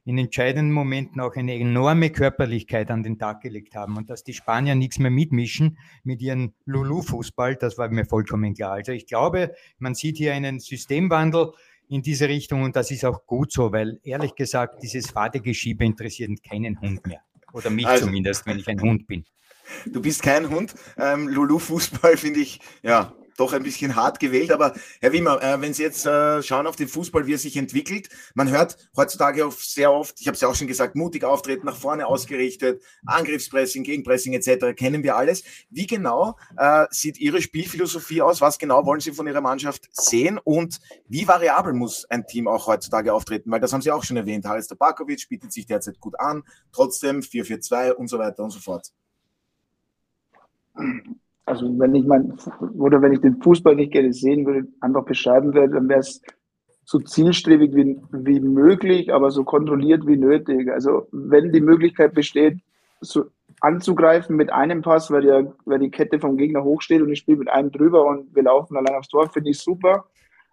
in 0.05 0.17
entscheidenden 0.17 0.73
Momenten 0.73 1.21
auch 1.21 1.37
eine 1.37 1.55
enorme 1.55 2.11
Körperlichkeit 2.11 2.91
an 2.91 3.03
den 3.03 3.19
Tag 3.19 3.43
gelegt 3.43 3.75
haben 3.75 3.99
und 3.99 4.09
dass 4.09 4.25
die 4.25 4.33
Spanier 4.33 4.75
nichts 4.75 4.99
mehr 4.99 5.11
mitmischen 5.11 5.79
mit 6.03 6.23
ihrem 6.23 6.55
Lulu-Fußball, 6.65 7.57
das 7.57 7.77
war 7.77 7.91
mir 7.91 8.07
vollkommen 8.07 8.55
klar. 8.55 8.73
Also 8.73 8.93
ich 8.93 9.07
glaube, 9.07 9.55
man 9.79 9.95
sieht 9.95 10.17
hier 10.17 10.33
einen 10.33 10.59
Systemwandel, 10.59 11.53
in 11.91 12.03
diese 12.03 12.29
Richtung 12.29 12.63
und 12.63 12.77
das 12.77 12.91
ist 12.93 13.05
auch 13.05 13.27
gut 13.27 13.53
so, 13.53 13.73
weil 13.73 13.99
ehrlich 14.05 14.37
gesagt, 14.37 14.83
dieses 14.83 15.11
Fadegeschiebe 15.11 15.85
interessiert 15.85 16.31
keinen 16.49 16.81
Hund 16.81 17.05
mehr. 17.05 17.21
Oder 17.53 17.69
mich 17.69 17.87
also, 17.87 18.07
zumindest, 18.07 18.47
wenn 18.47 18.61
ich 18.61 18.69
ein 18.69 18.81
Hund 18.81 19.09
bin. 19.09 19.25
Du 19.87 20.01
bist 20.01 20.23
kein 20.23 20.49
Hund. 20.51 20.75
Ähm, 20.97 21.29
Lulu-Fußball 21.29 22.17
finde 22.17 22.41
ich, 22.41 22.61
ja, 22.83 23.13
doch 23.41 23.53
ein 23.53 23.63
bisschen 23.63 23.97
hart 23.97 24.21
gewählt. 24.21 24.53
Aber 24.53 24.75
Herr 25.01 25.13
Wimmer, 25.13 25.43
äh, 25.43 25.61
wenn 25.61 25.75
Sie 25.75 25.83
jetzt 25.83 26.07
äh, 26.07 26.43
schauen 26.43 26.67
auf 26.67 26.77
den 26.77 26.89
Fußball, 26.89 27.27
wie 27.27 27.35
er 27.35 27.39
sich 27.39 27.57
entwickelt, 27.57 28.09
man 28.35 28.51
hört 28.51 28.77
heutzutage 28.97 29.47
auch 29.47 29.53
sehr 29.53 29.93
oft, 29.93 30.21
ich 30.21 30.27
habe 30.27 30.35
es 30.35 30.41
ja 30.41 30.49
auch 30.49 30.55
schon 30.55 30.67
gesagt, 30.67 30.95
mutig 30.95 31.25
auftreten, 31.25 31.67
nach 31.67 31.77
vorne 31.77 32.07
ausgerichtet, 32.07 32.83
Angriffspressing, 33.07 33.83
Gegenpressing 33.83 34.35
etc. 34.35 34.77
kennen 34.77 35.03
wir 35.03 35.17
alles. 35.17 35.43
Wie 35.71 35.87
genau 35.87 36.37
äh, 36.57 36.87
sieht 36.91 37.19
Ihre 37.19 37.41
Spielphilosophie 37.41 38.23
aus? 38.23 38.41
Was 38.41 38.59
genau 38.59 38.85
wollen 38.85 39.01
Sie 39.01 39.13
von 39.13 39.27
Ihrer 39.27 39.41
Mannschaft 39.41 39.89
sehen? 39.93 40.39
Und 40.43 40.79
wie 41.09 41.27
variabel 41.27 41.73
muss 41.73 42.05
ein 42.11 42.27
Team 42.27 42.47
auch 42.47 42.67
heutzutage 42.67 43.13
auftreten? 43.13 43.51
Weil 43.51 43.61
das 43.61 43.73
haben 43.73 43.83
Sie 43.83 43.91
auch 43.91 44.05
schon 44.05 44.17
erwähnt. 44.17 44.45
Haris 44.45 44.69
Tabakovic 44.69 45.29
bietet 45.29 45.53
sich 45.53 45.67
derzeit 45.67 45.99
gut 46.01 46.19
an, 46.21 46.43
trotzdem 46.73 47.21
4-4-2 47.21 47.93
und 47.93 48.09
so 48.09 48.19
weiter 48.19 48.43
und 48.43 48.51
so 48.51 48.61
fort 48.61 48.93
also 51.51 51.67
wenn 51.79 51.95
ich 51.95 52.05
mein, 52.07 52.35
oder 52.79 53.03
wenn 53.03 53.13
ich 53.13 53.21
den 53.21 53.43
Fußball 53.43 53.75
nicht 53.75 53.93
gerne 53.93 54.13
sehen 54.13 54.47
würde, 54.47 54.69
einfach 54.81 55.05
beschreiben 55.05 55.53
würde, 55.53 55.75
dann 55.75 55.89
wäre 55.89 56.01
es 56.01 56.23
so 56.85 56.99
zielstrebig 56.99 57.75
wie, 57.75 57.99
wie 58.13 58.41
möglich, 58.41 59.13
aber 59.13 59.31
so 59.31 59.45
kontrolliert 59.45 60.07
wie 60.07 60.17
nötig. 60.17 60.71
Also 60.71 61.07
wenn 61.13 61.53
die 61.53 61.61
Möglichkeit 61.61 62.15
besteht, 62.15 62.59
so 63.01 63.25
anzugreifen 63.61 64.37
mit 64.37 64.53
einem 64.53 64.83
Pass, 64.83 65.11
weil, 65.11 65.23
der, 65.23 65.53
weil 65.65 65.79
die 65.79 65.91
Kette 65.91 66.19
vom 66.19 66.37
Gegner 66.37 66.65
hochsteht 66.65 67.03
und 67.03 67.11
ich 67.11 67.21
spiele 67.21 67.39
mit 67.39 67.51
einem 67.51 67.71
drüber 67.71 68.07
und 68.07 68.35
wir 68.35 68.43
laufen 68.43 68.77
allein 68.77 68.97
aufs 68.97 69.09
Tor, 69.09 69.29
finde 69.29 69.51
ich 69.51 69.59
super. 69.59 70.07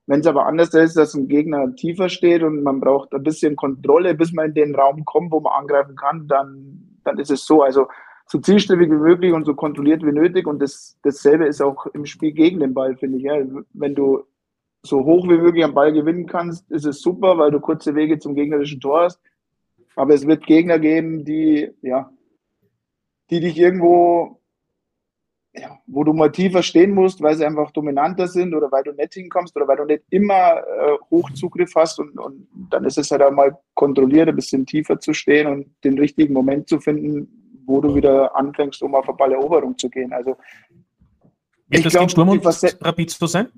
Wenn 0.06 0.22
es 0.22 0.28
aber 0.28 0.46
anders 0.46 0.74
ist, 0.74 0.96
dass 0.96 1.14
ein 1.14 1.28
Gegner 1.28 1.76
tiefer 1.76 2.08
steht 2.10 2.42
und 2.42 2.64
man 2.64 2.80
braucht 2.80 3.14
ein 3.14 3.24
bisschen 3.24 3.56
Kontrolle, 3.56 4.16
bis 4.16 4.32
man 4.32 4.48
in 4.48 4.54
den 4.54 4.76
Raum 4.76 5.06
kommt, 5.06 5.32
wo 5.32 5.40
man 5.40 5.54
angreifen 5.54 5.96
kann, 5.96 6.28
dann, 6.28 7.00
dann 7.04 7.20
ist 7.20 7.32
es 7.32 7.46
so. 7.46 7.62
Also 7.62 7.88
so 8.28 8.40
zielstrebig 8.40 8.90
wie 8.90 8.96
möglich 8.96 9.34
und 9.34 9.46
so 9.46 9.56
kontrolliert 9.56 10.06
wie 10.06 10.12
nötig. 10.12 10.48
Und 10.48 10.60
das, 10.60 10.98
dasselbe 11.02 11.46
ist 11.46 11.62
auch 11.62 11.88
im 11.88 12.06
Spiel 12.06 12.34
gegen 12.34 12.60
den 12.60 12.74
Ball, 12.74 12.96
finde 12.98 13.18
ich. 13.18 13.24
Ja. 13.24 13.38
Wenn 13.74 13.96
du 13.96 14.24
so 14.84 15.04
hoch 15.04 15.26
wie 15.26 15.38
möglich 15.38 15.64
am 15.64 15.74
Ball 15.74 15.94
gewinnen 15.94 16.28
kannst, 16.28 16.70
ist 16.70 16.86
es 16.86 17.02
super, 17.02 17.38
weil 17.38 17.52
du 17.52 17.60
kurze 17.60 17.96
Wege 17.96 18.20
zum 18.20 18.36
gegnerischen 18.36 18.80
Tor 18.80 19.04
hast. 19.04 19.20
Aber 19.96 20.14
es 20.14 20.28
wird 20.28 20.46
Gegner 20.46 20.78
geben, 20.78 21.26
die, 21.26 21.72
ja, 21.82 22.12
die 23.30 23.40
dich 23.40 23.58
irgendwo, 23.58 24.40
ja, 25.54 25.80
wo 25.88 26.04
du 26.04 26.14
mal 26.14 26.32
tiefer 26.32 26.62
stehen 26.62 26.94
musst, 26.94 27.22
weil 27.22 27.36
sie 27.36 27.46
einfach 27.46 27.72
dominanter 27.72 28.28
sind 28.28 28.54
oder 28.54 28.72
weil 28.72 28.84
du 28.84 28.92
nicht 28.92 29.14
hinkommst 29.14 29.56
oder 29.56 29.68
weil 29.68 29.78
du 29.78 29.86
nicht 29.86 30.04
immer 30.10 30.58
äh, 30.58 30.98
Hochzugriff 31.10 31.74
hast 31.76 32.00
und, 32.00 32.20
und 32.20 32.48
dann 32.70 32.86
ist 32.86 32.98
es 32.98 33.10
halt 33.10 33.24
auch 33.24 33.32
mal 33.32 33.58
kontrolliert, 33.74 34.30
ein 34.30 34.36
bisschen 34.36 34.66
tiefer 34.66 35.00
zu 35.00 35.14
stehen 35.14 35.48
und 35.48 35.76
den 35.84 35.98
richtigen 35.98 36.34
Moment 36.34 36.70
zu 36.70 36.80
finden, 36.80 37.37
wo 37.68 37.82
du 37.82 37.94
wieder 37.94 38.36
anfängst, 38.36 38.82
um 38.82 38.96
auf 38.96 39.08
eine 39.08 39.18
Balleroberung 39.18 39.78
zu 39.78 39.90
gehen. 39.90 40.12
Also 40.14 40.36
wird 41.70 41.86
das 41.86 41.94
gegen 41.94 42.10
Sturm 42.10 42.30
und 42.30 42.46
Rapid 42.46 43.12
so 43.12 43.28
sein? 43.28 43.50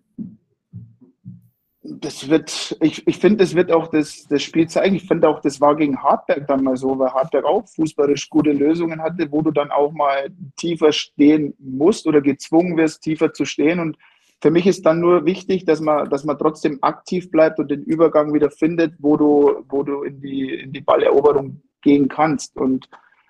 Das 1.82 2.30
wird, 2.30 2.78
ich, 2.82 3.08
ich 3.08 3.18
finde, 3.18 3.38
das 3.38 3.56
wird 3.56 3.72
auch 3.72 3.88
das, 3.88 4.26
das 4.28 4.44
Spiel 4.44 4.68
zeigen. 4.68 4.96
Ich 4.96 5.08
finde 5.08 5.30
auch, 5.30 5.42
das 5.42 5.62
war 5.62 5.76
gegen 5.76 6.02
Hartberg 6.02 6.48
dann 6.48 6.64
mal 6.64 6.76
so, 6.76 6.98
weil 7.00 7.12
Hartberg 7.12 7.46
auch 7.46 7.68
fußballisch 7.68 8.30
gute 8.30 8.52
Lösungen 8.52 9.02
hatte, 9.02 9.32
wo 9.32 9.42
du 9.42 9.52
dann 9.52 9.72
auch 9.72 9.92
mal 9.92 10.30
tiefer 10.58 10.92
stehen 10.92 11.54
musst 11.58 12.06
oder 12.06 12.22
gezwungen 12.22 12.78
wirst, 12.78 13.02
tiefer 13.04 13.34
zu 13.34 13.46
stehen. 13.46 13.80
Und 13.80 13.98
für 14.42 14.52
mich 14.52 14.68
ist 14.68 14.86
dann 14.86 15.00
nur 15.00 15.26
wichtig, 15.26 15.66
dass 15.66 15.82
man, 15.82 16.10
dass 16.10 16.24
man 16.26 16.38
trotzdem 16.38 16.80
aktiv 16.82 17.32
bleibt 17.32 17.60
und 17.60 17.72
den 17.72 17.84
Übergang 17.84 18.34
wieder 18.34 18.52
findet, 18.52 18.94
wo 19.00 19.18
du, 19.18 19.64
wo 19.70 19.84
du 19.84 20.04
in 20.04 20.22
die, 20.22 20.56
in 20.56 20.74
die 20.74 20.82
Balleroberung 20.82 21.62
gehen 21.82 22.08
kannst. 22.08 22.56
Und 22.56 22.90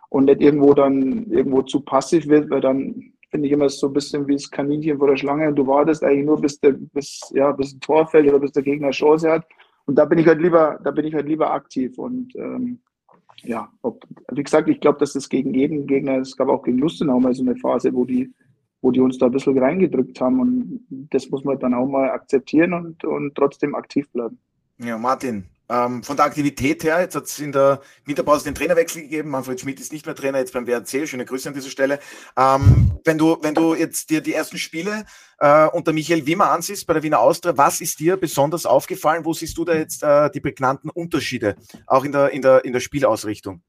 und 0.10 0.26
nicht 0.26 0.42
irgendwo 0.42 0.74
dann 0.74 1.32
irgendwo 1.32 1.62
zu 1.62 1.82
passiv 1.82 2.28
wird, 2.28 2.50
weil 2.50 2.62
dann 2.62 3.14
finde 3.30 3.48
ich 3.48 3.54
immer 3.54 3.70
so 3.70 3.88
ein 3.88 3.94
bisschen 3.94 4.28
wie 4.28 4.34
das 4.34 4.50
Kaninchen 4.50 4.98
vor 4.98 5.08
der 5.08 5.18
Schlange 5.18 5.48
und 5.48 5.56
du 5.56 5.68
wartest 5.68 6.04
eigentlich 6.04 6.26
nur, 6.26 6.42
bis 6.42 6.60
der, 6.60 6.72
bis, 6.72 7.22
ja, 7.34 7.52
bis 7.52 7.74
ein 7.74 7.80
Tor 7.80 8.08
fällt 8.08 8.28
oder 8.28 8.40
bis 8.40 8.52
der 8.52 8.64
Gegner 8.64 8.90
Chance 8.90 9.30
hat. 9.32 9.46
Und 9.86 9.96
da 9.96 10.06
bin 10.06 10.20
ich 10.20 10.28
halt 10.28 10.42
lieber, 10.42 10.80
da 10.84 10.92
bin 10.92 11.06
ich 11.06 11.14
halt 11.14 11.28
lieber 11.28 11.52
aktiv. 11.52 11.98
Und 11.98 12.36
ähm, 12.36 12.80
ja, 13.44 13.72
ob, 13.82 14.04
wie 14.32 14.44
gesagt, 14.44 14.68
ich 14.70 14.80
glaube, 14.80 15.00
dass 15.00 15.14
das 15.14 15.30
gegen 15.30 15.54
jeden 15.54 15.88
Gegner, 15.88 16.18
es 16.18 16.36
gab 16.36 16.48
auch 16.50 16.64
gegen 16.64 16.80
Lustenau 16.80 17.20
mal 17.20 17.34
so 17.34 17.44
eine 17.44 17.56
Phase, 17.56 17.94
wo 17.94 18.06
die, 18.06 18.32
wo 18.82 18.92
die 18.92 19.00
uns 19.00 19.18
da 19.18 19.28
ein 19.28 19.32
bisschen 19.32 19.58
reingedrückt 19.58 20.20
haben. 20.22 20.40
Und 20.40 20.86
das 21.12 21.30
muss 21.30 21.44
man 21.44 21.60
dann 21.60 21.74
auch 21.74 21.88
mal 21.88 22.10
akzeptieren 22.10 22.74
und, 22.74 23.04
und 23.04 23.36
trotzdem 23.36 23.76
aktiv 23.76 24.10
bleiben. 24.12 24.40
Ja, 24.80 24.98
Martin, 24.98 25.46
ähm, 25.70 26.04
von 26.04 26.18
der 26.18 26.26
Aktivität 26.26 26.84
her, 26.84 27.00
jetzt 27.00 27.16
hat 27.16 27.26
es 27.26 27.40
in 27.40 27.52
der 27.52 27.82
Winterpause 28.06 28.44
den 28.44 28.56
Trainerwechsel 28.56 29.04
gegeben. 29.04 29.30
Manfred 29.30 29.60
Schmidt 29.60 29.80
ist 29.80 29.94
nicht 29.94 30.06
mehr 30.06 30.16
Trainer, 30.16 30.40
jetzt 30.40 30.54
beim 30.54 30.66
WRC. 30.66 31.08
Schöne 31.08 31.26
Grüße 31.26 31.48
an 31.48 31.56
dieser 31.56 31.70
Stelle. 31.70 32.00
Ähm, 32.36 33.00
wenn, 33.06 33.18
du, 33.18 33.38
wenn 33.42 33.54
du 33.54 33.76
jetzt 33.76 34.10
dir 34.10 34.22
die 34.22 34.34
ersten 34.34 34.58
Spiele 34.58 35.06
äh, 35.40 35.68
unter 35.68 35.94
Michael 35.94 36.26
Wimmer 36.26 36.52
ansiehst 36.52 36.88
bei 36.88 36.94
der 36.94 37.04
Wiener 37.04 37.20
Austria, 37.20 37.56
was 37.56 37.82
ist 37.82 38.00
dir 38.00 38.18
besonders 38.18 38.66
aufgefallen? 38.66 39.26
Wo 39.26 39.34
siehst 39.34 39.58
du 39.58 39.66
da 39.66 39.76
jetzt 39.76 40.02
äh, 40.02 40.32
die 40.32 40.42
prägnanten 40.42 40.90
Unterschiede, 40.90 41.56
auch 41.86 42.04
in 42.04 42.12
der, 42.12 42.32
in 42.32 42.42
der, 42.42 42.66
in 42.66 42.74
der 42.74 42.80
Spielausrichtung? 42.80 43.62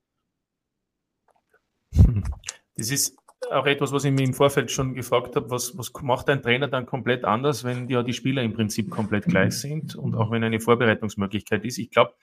Das 2.77 2.91
ist 2.91 3.15
auch 3.51 3.67
etwas, 3.67 3.93
was 3.93 4.05
ich 4.05 4.13
mir 4.13 4.25
im 4.25 4.35
Vorfeld 4.35 4.71
schon 4.71 4.95
gefragt 4.95 5.37
habe, 5.37 5.51
was, 5.51 5.77
was 5.77 5.93
macht 6.03 6.29
ein 6.29 6.43
Trainer 6.43 6.69
dann 6.69 6.87
komplett 6.87 7.25
anders, 7.25 7.65
wenn 7.65 7.89
ja 7.89 8.03
die 8.03 8.13
Spieler 8.13 8.43
im 8.43 8.53
Prinzip 8.53 8.91
komplett 8.91 9.25
gleich 9.25 9.53
sind 9.53 9.95
und 9.97 10.15
auch 10.15 10.31
wenn 10.31 10.45
eine 10.45 10.61
Vorbereitungsmöglichkeit 10.61 11.65
ist. 11.65 11.79
Ich 11.79 11.91
glaube, 11.91 12.15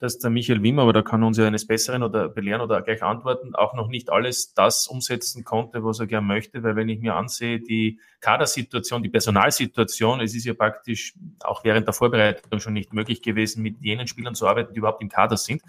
dass 0.00 0.18
der 0.18 0.30
Michael 0.30 0.62
Wimmer, 0.62 0.82
aber 0.82 0.92
da 0.92 1.02
kann 1.02 1.24
uns 1.24 1.38
ja 1.38 1.46
eines 1.46 1.66
Besseren 1.66 2.02
oder 2.02 2.28
belehren 2.28 2.60
oder 2.60 2.82
gleich 2.82 3.02
antworten, 3.02 3.54
auch 3.54 3.74
noch 3.74 3.88
nicht 3.88 4.10
alles 4.10 4.54
das 4.54 4.86
umsetzen 4.86 5.44
konnte, 5.44 5.84
was 5.84 5.98
er 5.98 6.06
gern 6.06 6.26
möchte, 6.26 6.62
weil 6.62 6.76
wenn 6.76 6.88
ich 6.88 7.00
mir 7.00 7.16
ansehe, 7.16 7.60
die 7.60 8.00
Kadersituation, 8.20 9.02
die 9.02 9.08
Personalsituation, 9.08 10.20
es 10.20 10.34
ist 10.34 10.44
ja 10.44 10.54
praktisch 10.54 11.14
auch 11.40 11.64
während 11.64 11.86
der 11.86 11.94
Vorbereitung 11.94 12.60
schon 12.60 12.74
nicht 12.74 12.92
möglich 12.92 13.22
gewesen, 13.22 13.62
mit 13.62 13.80
jenen 13.80 14.06
Spielern 14.06 14.36
zu 14.36 14.46
arbeiten, 14.46 14.72
die 14.72 14.78
überhaupt 14.78 15.02
im 15.02 15.08
Kader 15.08 15.36
sind, 15.36 15.62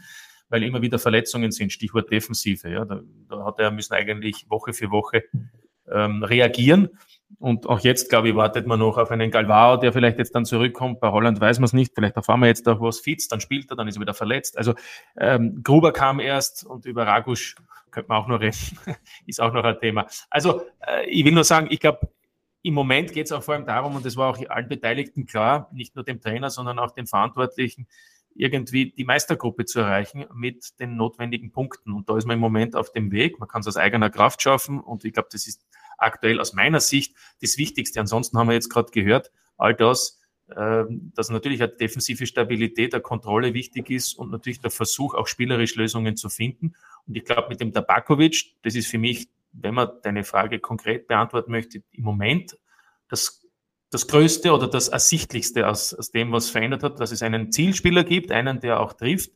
weil 0.50 0.64
immer 0.64 0.82
wieder 0.82 1.00
Verletzungen 1.00 1.52
sind, 1.52 1.72
Stichwort 1.72 2.12
Defensive. 2.12 2.70
Ja, 2.70 2.86
da, 2.86 3.02
da 3.30 3.46
hat 3.46 3.60
er 3.60 3.72
müssen 3.72 3.94
eigentlich 3.94 4.50
Woche 4.50 4.74
für 4.74 4.92
Woche 4.92 5.24
ähm, 5.92 6.24
reagieren. 6.24 6.90
Und 7.38 7.68
auch 7.68 7.80
jetzt, 7.82 8.10
glaube 8.10 8.30
ich, 8.30 8.36
wartet 8.36 8.66
man 8.66 8.80
noch 8.80 8.98
auf 8.98 9.12
einen 9.12 9.30
Galvao, 9.30 9.78
der 9.78 9.94
vielleicht 9.94 10.18
jetzt 10.18 10.34
dann 10.34 10.46
zurückkommt. 10.46 11.00
Bei 11.00 11.12
Holland 11.12 11.40
weiß 11.40 11.60
man 11.60 11.66
es 11.66 11.74
nicht. 11.74 11.94
Vielleicht 11.94 12.16
erfahren 12.16 12.40
wir 12.40 12.48
jetzt 12.48 12.68
auch 12.68 12.82
was 12.82 13.00
Fitz, 13.00 13.28
dann 13.28 13.40
spielt 13.40 13.72
er, 13.72 13.78
dann 13.78 13.88
ist 13.88 13.98
er 13.98 14.02
wieder 14.02 14.16
verletzt. 14.16 14.58
Also 14.58 14.74
ähm, 15.18 15.62
Gruber 15.64 15.94
kam 15.94 16.20
erst 16.20 16.66
und 16.66 16.86
über 16.86 17.06
Ragusch 17.06 17.56
könnte 17.92 18.10
man 18.10 18.22
auch 18.22 18.28
noch 18.28 18.40
reden. 18.40 18.58
ist 19.28 19.42
auch 19.42 19.54
noch 19.54 19.64
ein 19.64 19.80
Thema. 19.80 20.08
Also 20.30 20.64
äh, 20.86 21.08
ich 21.08 21.24
will 21.24 21.34
nur 21.34 21.44
sagen, 21.44 21.68
ich 21.70 21.80
glaube, 21.80 22.10
im 22.62 22.74
Moment 22.74 23.14
geht 23.14 23.28
es 23.28 23.32
auch 23.32 23.44
vor 23.44 23.54
allem 23.54 23.66
darum, 23.66 23.96
und 23.96 24.06
das 24.06 24.18
war 24.18 24.30
auch 24.30 24.50
allen 24.50 24.68
Beteiligten 24.68 25.26
klar, 25.26 25.70
nicht 25.72 25.96
nur 25.96 26.04
dem 26.04 26.20
Trainer, 26.20 26.50
sondern 26.50 26.78
auch 26.78 26.92
den 26.92 27.08
Verantwortlichen, 27.08 27.88
irgendwie 28.36 28.92
die 28.92 29.04
Meistergruppe 29.04 29.66
zu 29.66 29.80
erreichen 29.80 30.26
mit 30.34 30.80
den 30.80 30.96
notwendigen 30.96 31.52
Punkten. 31.52 31.94
Und 31.94 32.10
da 32.10 32.18
ist 32.18 32.26
man 32.26 32.36
im 32.36 32.40
Moment 32.40 32.76
auf 32.76 32.92
dem 32.92 33.12
Weg. 33.12 33.40
Man 33.40 33.50
kann 33.50 33.62
es 33.62 33.68
aus 33.68 33.78
eigener 33.78 34.10
Kraft 34.10 34.42
schaffen. 34.42 34.80
Und 34.80 35.04
ich 35.06 35.14
glaube, 35.14 35.30
das 35.32 35.48
ist 35.48 35.66
aktuell 35.98 36.40
aus 36.40 36.54
meiner 36.54 36.80
Sicht 36.80 37.16
das 37.42 37.58
Wichtigste. 37.58 38.00
Ansonsten 38.00 38.38
haben 38.38 38.48
wir 38.48 38.54
jetzt 38.54 38.70
gerade 38.70 38.92
gehört, 38.92 39.32
all 39.58 39.76
das, 39.76 40.20
äh, 40.48 40.86
dass 40.90 41.30
natürlich 41.30 41.62
eine 41.62 41.72
defensive 41.72 42.26
Stabilität, 42.26 42.94
eine 42.94 43.02
Kontrolle 43.02 43.54
wichtig 43.54 43.90
ist 43.90 44.14
und 44.18 44.32
natürlich 44.32 44.62
der 44.62 44.72
Versuch, 44.72 45.14
auch 45.16 45.28
spielerisch 45.28 45.76
Lösungen 45.76 46.16
zu 46.16 46.30
finden. 46.30 46.76
Und 47.08 47.18
ich 47.18 47.26
glaube, 47.26 47.50
mit 47.50 47.60
dem 47.60 47.74
Tabakovic, 47.74 48.56
das 48.64 48.76
ist 48.76 48.88
für 48.88 48.98
mich, 48.98 49.30
wenn 49.52 49.74
man 49.74 49.90
deine 50.04 50.24
Frage 50.24 50.60
konkret 50.60 51.08
beantworten 51.08 51.52
möchte, 51.52 51.84
im 51.92 52.04
Moment 52.04 52.58
das, 53.10 53.46
das 53.90 54.08
Größte 54.08 54.52
oder 54.52 54.68
das 54.68 54.88
Ersichtlichste 54.88 55.68
aus, 55.68 55.94
aus 55.94 56.12
dem, 56.12 56.32
was 56.32 56.50
verändert 56.50 56.84
hat, 56.84 57.00
dass 57.00 57.12
es 57.12 57.24
einen 57.24 57.52
Zielspieler 57.52 58.04
gibt, 58.04 58.32
einen, 58.32 58.60
der 58.60 58.80
auch 58.80 58.94
trifft. 58.94 59.32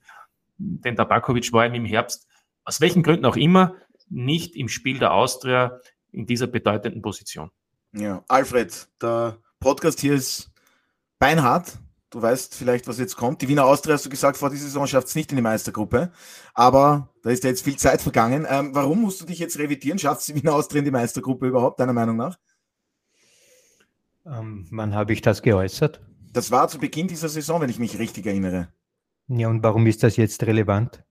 Denn 0.57 0.95
Tabakovic 0.95 1.51
war 1.53 1.65
im 1.65 1.85
Herbst, 1.85 2.27
aus 2.63 2.79
welchen 2.79 3.03
Gründen 3.03 3.25
auch 3.25 3.35
immer, 3.35 3.75
nicht 4.09 4.55
im 4.55 4.69
Spiel 4.69 4.99
der 4.99 5.13
Austria 5.13 5.79
in 6.11 6.25
dieser 6.27 6.47
bedeutenden 6.47 7.01
Position. 7.01 7.49
Ja, 7.93 8.23
Alfred, 8.27 8.87
der 9.01 9.37
Podcast 9.59 9.99
hier 9.99 10.13
ist 10.13 10.51
beinhart. 11.19 11.79
Du 12.11 12.21
weißt 12.21 12.53
vielleicht, 12.53 12.87
was 12.87 12.99
jetzt 12.99 13.15
kommt. 13.15 13.41
Die 13.41 13.47
Wiener 13.47 13.65
Austria, 13.65 13.95
hast 13.95 14.05
du 14.05 14.09
gesagt, 14.09 14.37
vor 14.37 14.51
dieser 14.51 14.65
Saison 14.65 14.85
schafft 14.85 15.07
es 15.07 15.15
nicht 15.15 15.31
in 15.31 15.35
die 15.35 15.41
Meistergruppe. 15.41 16.11
Aber 16.53 17.09
da 17.23 17.31
ist 17.31 17.43
ja 17.43 17.49
jetzt 17.49 17.63
viel 17.63 17.77
Zeit 17.77 18.03
vergangen. 18.03 18.45
Ähm, 18.47 18.75
warum 18.75 19.01
musst 19.01 19.19
du 19.21 19.25
dich 19.25 19.39
jetzt 19.39 19.57
revidieren? 19.57 19.97
Schafft 19.97 20.21
es 20.21 20.27
die 20.27 20.35
Wiener 20.35 20.53
Austria 20.53 20.79
in 20.79 20.85
die 20.85 20.91
Meistergruppe 20.91 21.47
überhaupt, 21.47 21.79
deiner 21.79 21.93
Meinung 21.93 22.17
nach? 22.17 22.37
Ähm, 24.25 24.67
wann 24.71 24.93
habe 24.93 25.13
ich 25.13 25.21
das 25.21 25.41
geäußert? 25.41 26.01
Das 26.31 26.51
war 26.51 26.67
zu 26.67 26.79
Beginn 26.79 27.07
dieser 27.07 27.29
Saison, 27.29 27.61
wenn 27.61 27.69
ich 27.69 27.79
mich 27.79 27.99
richtig 27.99 28.25
erinnere. 28.25 28.69
Ja, 29.27 29.47
und 29.49 29.63
warum 29.63 29.85
ist 29.87 30.03
das 30.03 30.17
jetzt 30.17 30.43
relevant? 30.43 31.03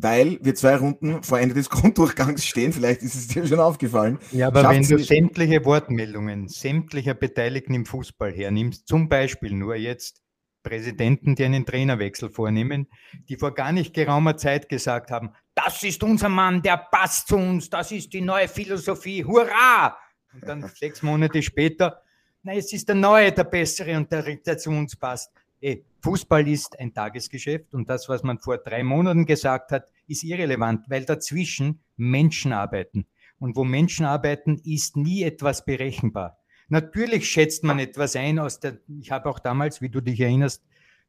weil 0.00 0.38
wir 0.42 0.54
zwei 0.54 0.76
Runden 0.76 1.22
vor 1.22 1.40
Ende 1.40 1.54
des 1.54 1.68
Grunddurchgangs 1.70 2.46
stehen. 2.46 2.72
Vielleicht 2.72 3.02
ist 3.02 3.14
es 3.14 3.28
dir 3.28 3.46
schon 3.46 3.60
aufgefallen. 3.60 4.18
Ja, 4.30 4.46
aber 4.46 4.62
Schaff's 4.62 4.90
wenn 4.90 4.96
du 4.96 5.02
sämtliche 5.02 5.64
Wortmeldungen 5.64 6.48
sämtlicher 6.48 7.14
Beteiligten 7.14 7.74
im 7.74 7.84
Fußball 7.84 8.32
hernimmst, 8.32 8.86
zum 8.86 9.08
Beispiel 9.08 9.52
nur 9.52 9.74
jetzt 9.74 10.22
Präsidenten, 10.62 11.34
die 11.34 11.44
einen 11.44 11.66
Trainerwechsel 11.66 12.30
vornehmen, 12.30 12.88
die 13.28 13.36
vor 13.36 13.54
gar 13.54 13.72
nicht 13.72 13.94
geraumer 13.94 14.36
Zeit 14.36 14.68
gesagt 14.68 15.10
haben, 15.10 15.30
das 15.54 15.82
ist 15.82 16.02
unser 16.02 16.28
Mann, 16.28 16.62
der 16.62 16.76
passt 16.76 17.28
zu 17.28 17.36
uns, 17.36 17.70
das 17.70 17.90
ist 17.90 18.12
die 18.12 18.20
neue 18.20 18.48
Philosophie, 18.48 19.24
hurra! 19.24 19.96
Und 20.32 20.46
dann 20.46 20.62
sechs 20.74 21.02
Monate 21.02 21.42
später, 21.42 22.02
na, 22.48 22.54
es 22.54 22.72
ist 22.72 22.88
der 22.88 22.94
Neue, 22.94 23.30
der 23.30 23.44
Bessere 23.44 23.94
und 23.98 24.10
der, 24.10 24.22
der 24.22 24.56
zu 24.56 24.70
uns 24.70 24.96
passt. 24.96 25.30
Ey, 25.60 25.84
Fußball 26.00 26.48
ist 26.48 26.78
ein 26.80 26.94
Tagesgeschäft 26.94 27.74
und 27.74 27.90
das, 27.90 28.08
was 28.08 28.22
man 28.22 28.38
vor 28.38 28.56
drei 28.56 28.82
Monaten 28.82 29.26
gesagt 29.26 29.70
hat, 29.70 29.92
ist 30.06 30.24
irrelevant, 30.24 30.86
weil 30.88 31.04
dazwischen 31.04 31.80
Menschen 31.98 32.54
arbeiten. 32.54 33.06
Und 33.38 33.54
wo 33.54 33.64
Menschen 33.64 34.06
arbeiten, 34.06 34.62
ist 34.64 34.96
nie 34.96 35.24
etwas 35.24 35.66
berechenbar. 35.66 36.38
Natürlich 36.70 37.28
schätzt 37.28 37.64
man 37.64 37.80
etwas 37.80 38.16
ein 38.16 38.38
aus 38.38 38.60
der, 38.60 38.78
ich 38.98 39.10
habe 39.10 39.28
auch 39.28 39.40
damals, 39.40 39.82
wie 39.82 39.90
du 39.90 40.00
dich 40.00 40.18
erinnerst, 40.18 40.62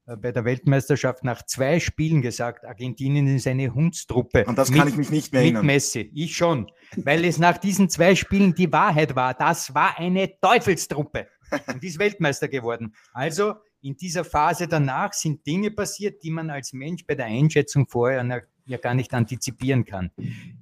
bei 0.06 0.32
der 0.32 0.44
Weltmeisterschaft 0.44 1.24
nach 1.24 1.46
zwei 1.46 1.80
Spielen 1.80 2.22
gesagt, 2.22 2.66
Argentinien 2.66 3.28
ist 3.28 3.48
eine 3.48 3.74
Hundstruppe. 3.74 4.46
Und 4.46 4.58
das 4.58 4.72
kann 4.72 4.86
mit, 4.86 4.94
ich 4.94 4.98
mich 4.98 5.12
nicht 5.12 5.34
mehr 5.34 5.42
erinnern. 5.42 5.66
Mit 5.66 5.76
Messi, 5.76 6.12
ich 6.14 6.36
schon. 6.36 6.72
Weil 6.96 7.26
es 7.26 7.38
nach 7.38 7.58
diesen 7.58 7.90
zwei 7.90 8.16
Spielen 8.16 8.56
die 8.56 8.72
Wahrheit 8.72 9.16
war. 9.16 9.34
Das 9.34 9.74
war 9.76 10.00
eine 10.00 10.40
Teufelstruppe. 10.40 11.28
Und 11.68 11.84
ist 11.84 12.00
Weltmeister 12.00 12.48
geworden. 12.48 12.94
Also 13.14 13.56
in 13.82 13.96
dieser 13.96 14.26
Phase 14.26 14.68
danach 14.68 15.14
sind 15.14 15.46
Dinge 15.46 15.72
passiert, 15.72 16.24
die 16.24 16.32
man 16.32 16.50
als 16.50 16.74
Mensch 16.74 17.06
bei 17.06 17.16
der 17.16 17.26
Einschätzung 17.26 17.88
vorher 17.88 18.44
ja 18.66 18.78
gar 18.78 18.94
nicht 18.94 19.14
antizipieren 19.14 19.86
kann. 19.86 20.12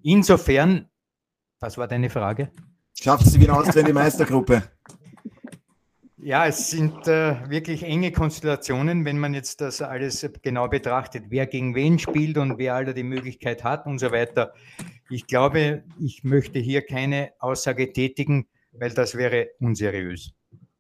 Insofern, 0.04 0.90
was 1.60 1.78
war 1.78 1.88
deine 1.88 2.10
Frage? 2.10 2.52
Schafft 3.00 3.28
sie 3.28 3.40
wieder 3.40 3.58
aus 3.58 3.76
in 3.76 3.86
die 3.86 3.94
Meistergruppe? 3.94 4.64
Ja, 6.20 6.48
es 6.48 6.72
sind 6.72 7.08
äh, 7.08 7.48
wirklich 7.48 7.84
enge 7.84 8.12
Konstellationen, 8.12 9.06
wenn 9.06 9.20
man 9.20 9.36
jetzt 9.36 9.62
das 9.62 9.84
alles 9.84 10.28
genau 10.42 10.68
betrachtet, 10.68 11.26
wer 11.30 11.46
gegen 11.46 11.76
wen 11.76 12.00
spielt 12.00 12.40
und 12.40 12.58
wer 12.58 12.74
alle 12.74 12.96
die 12.96 13.04
Möglichkeit 13.04 13.64
hat 13.64 13.86
und 13.86 14.00
so 14.00 14.12
weiter. 14.12 14.54
Ich 15.12 15.28
glaube, 15.28 15.84
ich 16.00 16.24
möchte 16.24 16.58
hier 16.58 16.82
keine 16.82 17.34
Aussage 17.40 17.94
tätigen, 17.94 18.48
weil 18.72 18.90
das 18.92 19.16
wäre 19.16 19.50
unseriös 19.60 20.34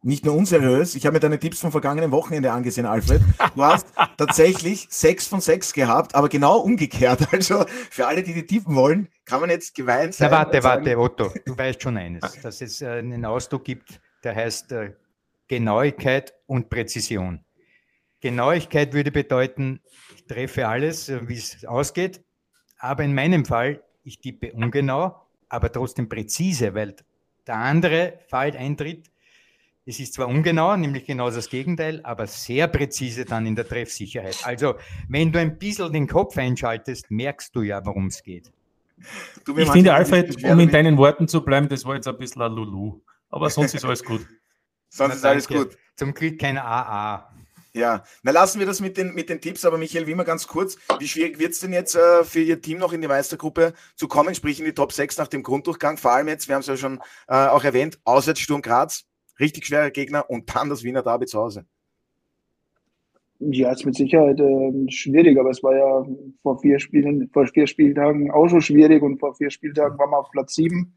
nicht 0.03 0.25
nur 0.25 0.35
unseriös. 0.35 0.95
Ich 0.95 1.05
habe 1.05 1.15
mir 1.15 1.19
deine 1.19 1.37
Tipps 1.39 1.59
vom 1.59 1.71
vergangenen 1.71 2.11
Wochenende 2.11 2.51
angesehen, 2.51 2.85
Alfred. 2.85 3.21
Du 3.55 3.63
hast 3.63 3.87
tatsächlich 4.17 4.87
sechs 4.89 5.27
von 5.27 5.41
sechs 5.41 5.73
gehabt, 5.73 6.15
aber 6.15 6.29
genau 6.29 6.59
umgekehrt. 6.59 7.27
Also 7.37 7.65
für 7.91 8.07
alle, 8.07 8.23
die 8.23 8.33
die 8.33 8.45
tippen 8.45 8.73
wollen, 8.75 9.09
kann 9.25 9.41
man 9.41 9.49
jetzt 9.49 9.75
geweint 9.75 10.13
sein. 10.13 10.29
Na, 10.31 10.37
warte, 10.37 10.63
warte, 10.63 10.97
Otto. 10.97 11.31
Du 11.45 11.57
weißt 11.57 11.81
schon 11.81 11.97
eines, 11.97 12.21
dass 12.41 12.61
es 12.61 12.81
äh, 12.81 12.87
einen 12.87 13.25
Ausdruck 13.25 13.65
gibt, 13.65 13.99
der 14.23 14.33
heißt 14.33 14.71
äh, 14.71 14.93
Genauigkeit 15.47 16.33
und 16.45 16.69
Präzision. 16.69 17.43
Genauigkeit 18.19 18.93
würde 18.93 19.11
bedeuten, 19.11 19.81
ich 20.15 20.25
treffe 20.25 20.67
alles, 20.67 21.09
äh, 21.09 21.27
wie 21.27 21.37
es 21.37 21.65
ausgeht. 21.65 22.23
Aber 22.79 23.03
in 23.03 23.13
meinem 23.13 23.45
Fall, 23.45 23.83
ich 24.03 24.19
tippe 24.19 24.53
ungenau, 24.53 25.15
aber 25.49 25.71
trotzdem 25.71 26.09
präzise, 26.09 26.73
weil 26.73 26.95
der 27.45 27.55
andere 27.55 28.19
Fall 28.27 28.55
eintritt, 28.55 29.09
es 29.85 30.01
ist 30.01 30.15
zwar 30.15 30.27
ungenau, 30.27 30.75
nämlich 30.75 31.05
genau 31.05 31.31
das 31.31 31.49
Gegenteil, 31.49 32.01
aber 32.03 32.27
sehr 32.27 32.67
präzise 32.67 33.23
dann 33.23 33.45
in 33.45 33.55
der 33.55 33.65
Treffsicherheit. 33.65 34.37
Also, 34.43 34.75
wenn 35.07 35.31
du 35.31 35.39
ein 35.39 35.57
bisschen 35.57 35.93
den 35.93 36.07
Kopf 36.07 36.37
einschaltest, 36.37 37.09
merkst 37.09 37.55
du 37.55 37.61
ja, 37.61 37.85
worum 37.85 38.07
es 38.07 38.21
geht. 38.21 38.51
ich 39.55 39.71
finde, 39.71 39.93
Alfred, 39.93 40.43
um 40.43 40.59
in 40.59 40.69
deinen 40.71 40.97
Worten 40.97 41.29
zu 41.29 41.41
bleiben, 41.41 41.69
das 41.69 41.85
war 41.85 41.95
jetzt 41.95 42.07
ein 42.07 42.17
bisschen 42.17 42.41
ein 42.41 42.51
Lulu. 42.51 42.99
Aber 43.29 43.49
sonst 43.49 43.75
ist 43.75 43.85
alles 43.85 44.03
gut. 44.03 44.27
Sonst 44.97 45.15
ist 45.15 45.25
alles 45.25 45.47
gut. 45.47 45.77
Zum 45.95 46.13
Glück 46.13 46.39
kein 46.39 46.57
AA. 46.57 47.31
Ja, 47.73 48.03
na 48.23 48.31
lassen 48.31 48.59
wir 48.59 48.65
das 48.65 48.81
mit 48.81 48.97
den, 48.97 49.13
mit 49.13 49.29
den 49.29 49.39
Tipps, 49.39 49.63
aber 49.63 49.77
Michael, 49.77 50.07
wie 50.07 50.11
immer 50.11 50.23
ganz 50.23 50.47
kurz, 50.47 50.77
wie 50.99 51.07
schwierig 51.07 51.37
wird 51.37 51.51
es 51.51 51.59
denn 51.59 51.73
jetzt 51.73 51.95
äh, 51.95 52.23
für 52.23 52.39
Ihr 52.39 52.59
Team 52.59 52.79
noch 52.79 52.91
in 52.91 53.01
die 53.01 53.07
Meistergruppe 53.07 53.73
zu 53.95 54.07
kommen, 54.07 54.33
sprich 54.33 54.59
in 54.59 54.65
die 54.65 54.73
Top 54.73 54.91
6 54.91 55.17
nach 55.17 55.27
dem 55.27 55.43
Grunddurchgang? 55.43 55.97
Vor 55.97 56.11
allem 56.11 56.27
jetzt, 56.27 56.47
wir 56.47 56.55
haben 56.55 56.61
es 56.61 56.67
ja 56.67 56.75
schon 56.75 56.99
äh, 57.27 57.35
auch 57.35 57.63
erwähnt, 57.63 57.99
Auswärtssturm 58.03 58.63
Graz, 58.63 59.05
richtig 59.39 59.67
schwerer 59.67 59.91
Gegner 59.91 60.27
und 60.27 60.55
dann 60.55 60.69
das 60.69 60.83
Wiener 60.83 61.03
Derby 61.03 61.27
zu 61.27 61.39
Hause. 61.39 61.65
Ja, 63.39 63.71
ist 63.71 63.85
mit 63.85 63.95
Sicherheit 63.95 64.39
äh, 64.39 64.91
schwierig, 64.91 65.39
aber 65.39 65.51
es 65.51 65.61
war 65.61 65.75
ja 65.75 66.05
vor 66.41 66.59
vier 66.59 66.79
Spielen, 66.79 67.29
vor 67.31 67.45
vier 67.45 67.67
Spieltagen 67.67 68.31
auch 68.31 68.47
schon 68.47 68.61
schwierig 68.61 69.03
und 69.03 69.19
vor 69.19 69.35
vier 69.35 69.51
Spieltagen 69.51 69.99
waren 69.99 70.09
wir 70.09 70.17
auf 70.17 70.31
Platz 70.31 70.55
sieben. 70.55 70.95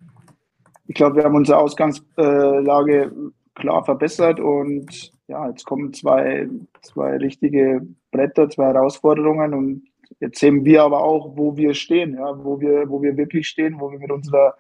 Ich 0.86 0.94
glaube, 0.94 1.16
wir 1.16 1.24
haben 1.24 1.36
unsere 1.36 1.58
Ausgangslage 1.58 3.12
klar 3.60 3.84
verbessert 3.84 4.40
und 4.40 5.12
ja, 5.28 5.48
jetzt 5.48 5.64
kommen 5.64 5.92
zwei, 5.92 6.48
zwei 6.82 7.16
richtige 7.18 7.86
Bretter, 8.10 8.48
zwei 8.48 8.66
Herausforderungen 8.66 9.54
und 9.54 9.82
jetzt 10.18 10.40
sehen 10.40 10.64
wir 10.64 10.82
aber 10.82 11.04
auch, 11.04 11.36
wo 11.36 11.56
wir 11.56 11.74
stehen, 11.74 12.14
ja, 12.14 12.44
wo 12.44 12.60
wir, 12.60 12.88
wo 12.88 13.00
wir 13.02 13.16
wirklich 13.16 13.46
stehen, 13.46 13.78
wo 13.78 13.90
wir 13.92 13.98
mit 13.98 14.10
unserer 14.10 14.56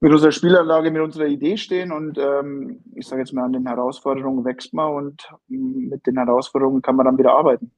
mit 0.00 0.10
unserer 0.10 0.32
Spielanlage, 0.32 0.90
mit 0.90 1.00
unserer 1.00 1.26
Idee 1.26 1.56
stehen 1.56 1.92
und 1.92 2.18
ähm, 2.18 2.82
ich 2.96 3.06
sage 3.06 3.22
jetzt 3.22 3.32
mal, 3.32 3.44
an 3.44 3.52
den 3.52 3.68
Herausforderungen 3.68 4.44
wächst 4.44 4.74
man 4.74 4.92
und 4.92 5.28
mm, 5.46 5.90
mit 5.90 6.06
den 6.06 6.16
Herausforderungen 6.16 6.82
kann 6.82 6.96
man 6.96 7.06
dann 7.06 7.18
wieder 7.18 7.32
arbeiten. 7.32 7.70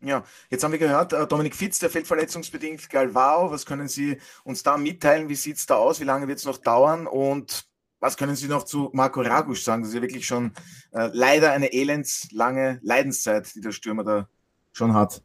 Ja, 0.00 0.24
jetzt 0.50 0.62
haben 0.62 0.72
wir 0.72 0.78
gehört, 0.78 1.12
äh, 1.12 1.26
Dominik 1.26 1.56
Fitz, 1.56 1.78
der 1.78 1.90
fällt 1.90 2.06
verletzungsbedingt. 2.06 2.88
Galvao, 2.90 3.50
was 3.50 3.66
können 3.66 3.88
Sie 3.88 4.18
uns 4.44 4.62
da 4.62 4.76
mitteilen? 4.76 5.28
Wie 5.28 5.34
sieht 5.34 5.56
es 5.56 5.66
da 5.66 5.76
aus? 5.76 6.00
Wie 6.00 6.04
lange 6.04 6.28
wird 6.28 6.38
es 6.38 6.44
noch 6.44 6.58
dauern? 6.58 7.06
Und 7.06 7.67
was 8.00 8.16
können 8.16 8.36
Sie 8.36 8.48
noch 8.48 8.64
zu 8.64 8.90
Marco 8.92 9.20
Ragusch 9.20 9.62
sagen? 9.62 9.82
Das 9.82 9.90
ist 9.90 9.94
ja 9.96 10.02
wirklich 10.02 10.26
schon 10.26 10.52
äh, 10.92 11.10
leider 11.12 11.52
eine 11.52 11.72
elendslange 11.72 12.78
Leidenszeit, 12.82 13.54
die 13.54 13.60
der 13.60 13.72
Stürmer 13.72 14.04
da 14.04 14.28
schon 14.72 14.94
hat. 14.94 15.22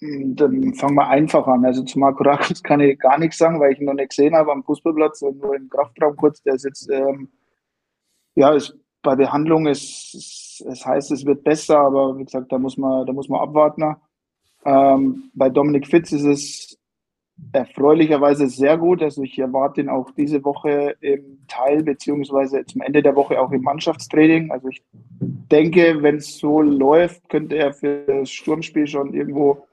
Hm, 0.00 0.36
dann 0.36 0.74
fangen 0.74 0.94
wir 0.94 1.08
einfach 1.08 1.46
an. 1.46 1.64
Also 1.64 1.82
zu 1.82 1.98
Marco 1.98 2.22
Rachels 2.24 2.62
kann 2.62 2.80
ich 2.80 2.98
gar 2.98 3.18
nichts 3.18 3.38
sagen, 3.38 3.60
weil 3.60 3.72
ich 3.72 3.80
ihn 3.80 3.86
noch 3.86 3.94
nicht 3.94 4.10
gesehen 4.10 4.34
habe 4.34 4.52
am 4.52 4.62
Fußballplatz 4.64 5.22
und 5.22 5.38
nur 5.38 5.56
im 5.56 5.68
Kraftraum 5.68 6.16
kurz. 6.16 6.42
Der 6.42 6.54
ist 6.54 6.64
jetzt, 6.64 6.88
ähm, 6.90 7.28
ja, 8.34 8.52
ist 8.52 8.76
bei 9.02 9.16
Behandlung 9.16 9.66
ist, 9.66 10.64
es 10.66 10.86
heißt, 10.86 11.10
es 11.12 11.26
wird 11.26 11.44
besser, 11.44 11.78
aber 11.78 12.16
wie 12.18 12.24
gesagt, 12.24 12.50
da 12.50 12.58
muss 12.58 12.76
man, 12.76 13.06
da 13.06 13.12
muss 13.12 13.28
man 13.28 13.40
abwarten. 13.40 13.96
Ähm, 14.64 15.30
bei 15.34 15.50
Dominik 15.50 15.86
Fitz 15.86 16.12
ist 16.12 16.24
es 16.24 16.78
erfreulicherweise 17.52 18.48
sehr 18.48 18.78
gut. 18.78 19.02
Also 19.02 19.22
ich 19.22 19.38
erwarte 19.38 19.80
ihn 19.80 19.88
auch 19.88 20.10
diese 20.10 20.44
Woche 20.44 20.96
im 21.00 21.46
Teil 21.48 21.82
beziehungsweise 21.82 22.64
zum 22.64 22.82
Ende 22.82 23.02
der 23.02 23.16
Woche 23.16 23.40
auch 23.40 23.52
im 23.52 23.62
Mannschaftstraining. 23.62 24.50
Also 24.50 24.68
ich 24.68 24.82
denke, 25.20 26.02
wenn 26.02 26.16
es 26.16 26.38
so 26.38 26.60
läuft, 26.62 27.28
könnte 27.28 27.56
er 27.56 27.72
für 27.72 28.04
das 28.06 28.30
Sturmspiel 28.30 28.86
schon 28.86 29.14
irgendwo 29.14 29.66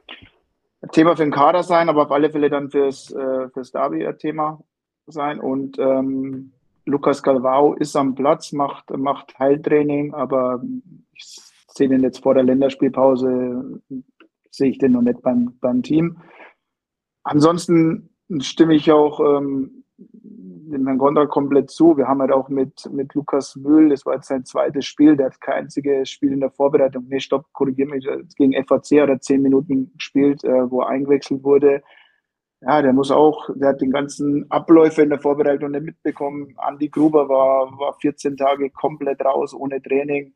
Thema 0.91 1.15
für 1.15 1.23
den 1.23 1.31
Kader 1.31 1.63
sein, 1.63 1.89
aber 1.89 2.03
auf 2.03 2.11
alle 2.11 2.31
Fälle 2.31 2.49
dann 2.49 2.71
fürs, 2.71 3.11
äh, 3.11 3.49
fürs 3.49 3.71
Derby 3.71 4.05
ein 4.05 4.17
Thema 4.17 4.59
sein. 5.05 5.39
Und 5.39 5.77
ähm, 5.77 6.51
Lukas 6.85 7.21
Galvao 7.21 7.73
ist 7.73 7.95
am 7.95 8.15
Platz, 8.15 8.51
macht, 8.51 8.89
macht 8.89 9.37
Heiltraining, 9.37 10.13
aber 10.13 10.61
ich 11.13 11.39
sehe 11.67 11.87
den 11.87 12.01
jetzt 12.01 12.23
vor 12.23 12.33
der 12.33 12.43
Länderspielpause, 12.43 13.81
sehe 14.49 14.71
ich 14.71 14.79
den 14.79 14.93
noch 14.93 15.01
nicht 15.01 15.21
beim, 15.21 15.53
beim 15.61 15.83
Team. 15.83 16.17
Ansonsten 17.23 18.09
stimme 18.39 18.75
ich 18.75 18.91
auch 18.91 19.19
ähm, 19.19 19.83
dem 19.97 20.87
Herrn 20.87 20.97
Gondra 20.97 21.25
komplett 21.25 21.69
zu. 21.69 21.97
Wir 21.97 22.07
haben 22.07 22.21
halt 22.21 22.31
auch 22.31 22.49
mit, 22.49 22.89
mit 22.91 23.13
Lukas 23.13 23.55
Mühl, 23.55 23.89
das 23.89 24.05
war 24.05 24.15
jetzt 24.15 24.27
sein 24.27 24.45
zweites 24.45 24.85
Spiel, 24.85 25.15
der 25.15 25.27
hat 25.27 25.41
kein 25.41 25.63
einziges 25.63 26.09
Spiel 26.09 26.31
in 26.31 26.39
der 26.39 26.51
Vorbereitung, 26.51 27.05
nee, 27.07 27.19
stopp, 27.19 27.45
korrigiere 27.51 27.89
mich, 27.89 28.07
gegen 28.37 28.53
FAC 28.65 29.01
hat 29.01 29.09
er 29.09 29.21
zehn 29.21 29.41
Minuten 29.41 29.91
gespielt, 29.93 30.43
äh, 30.43 30.69
wo 30.71 30.81
er 30.81 30.89
eingewechselt 30.89 31.43
wurde. 31.43 31.83
Ja, 32.61 32.81
der 32.81 32.93
muss 32.93 33.09
auch, 33.09 33.49
der 33.55 33.69
hat 33.69 33.81
den 33.81 33.91
ganzen 33.91 34.49
Abläufe 34.51 35.01
in 35.01 35.09
der 35.09 35.19
Vorbereitung 35.19 35.71
nicht 35.71 35.83
mitbekommen. 35.83 36.53
Andi 36.57 36.89
Gruber 36.89 37.27
war, 37.27 37.77
war 37.79 37.97
14 37.99 38.37
Tage 38.37 38.69
komplett 38.69 39.23
raus, 39.25 39.53
ohne 39.53 39.81
Training. 39.81 40.33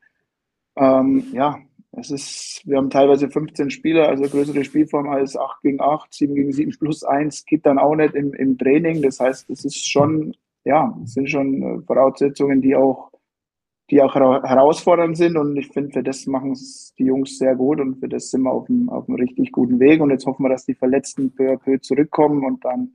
Ähm, 0.76 1.28
ja, 1.32 1.60
es 1.98 2.12
ist, 2.12 2.62
wir 2.66 2.78
haben 2.78 2.90
teilweise 2.90 3.30
15 3.30 3.70
Spieler, 3.70 4.10
also 4.10 4.24
größere 4.24 4.64
Spielform 4.64 5.10
als 5.10 5.38
8 5.38 5.62
gegen 5.62 5.82
8, 5.82 6.14
7 6.14 6.36
gegen 6.36 6.52
7 6.52 6.72
plus 6.80 7.04
1 7.04 7.46
geht 7.46 7.66
dann 7.66 7.80
auch 7.80 7.96
nicht 7.96 8.16
im, 8.16 8.34
im 8.34 8.58
Training. 8.58 9.02
Das 9.02 9.20
heißt, 9.20 9.50
es 9.50 9.66
ist 9.66 9.90
schon, 9.90 10.36
ja, 10.66 10.98
es 11.04 11.14
sind 11.14 11.30
schon 11.30 11.62
äh, 11.62 11.82
Voraussetzungen, 11.86 12.62
die 12.62 12.76
auch, 12.76 13.12
die 13.90 14.02
auch 14.02 14.16
herausfordernd 14.16 15.16
sind. 15.16 15.38
Und 15.38 15.56
ich 15.58 15.68
finde, 15.70 15.92
für 15.92 16.04
das 16.04 16.26
machen 16.28 16.52
es 16.52 16.94
die 16.98 17.06
Jungs 17.06 17.38
sehr 17.38 17.56
gut 17.56 17.80
und 17.80 18.00
für 18.00 18.10
das 18.10 18.30
sind 18.32 18.42
wir 18.42 18.52
auf 18.52 18.70
einem, 18.70 18.90
auf 18.90 19.08
einem 19.08 19.18
richtig 19.18 19.52
guten 19.52 19.80
Weg. 19.80 20.02
Und 20.02 20.10
jetzt 20.10 20.26
hoffen 20.26 20.44
wir, 20.44 20.50
dass 20.50 20.66
die 20.66 20.76
Verletzten 20.76 21.34
peu 21.34 21.54
à 21.54 21.58
peu 21.58 21.80
zurückkommen 21.80 22.44
und 22.44 22.66
dann, 22.66 22.92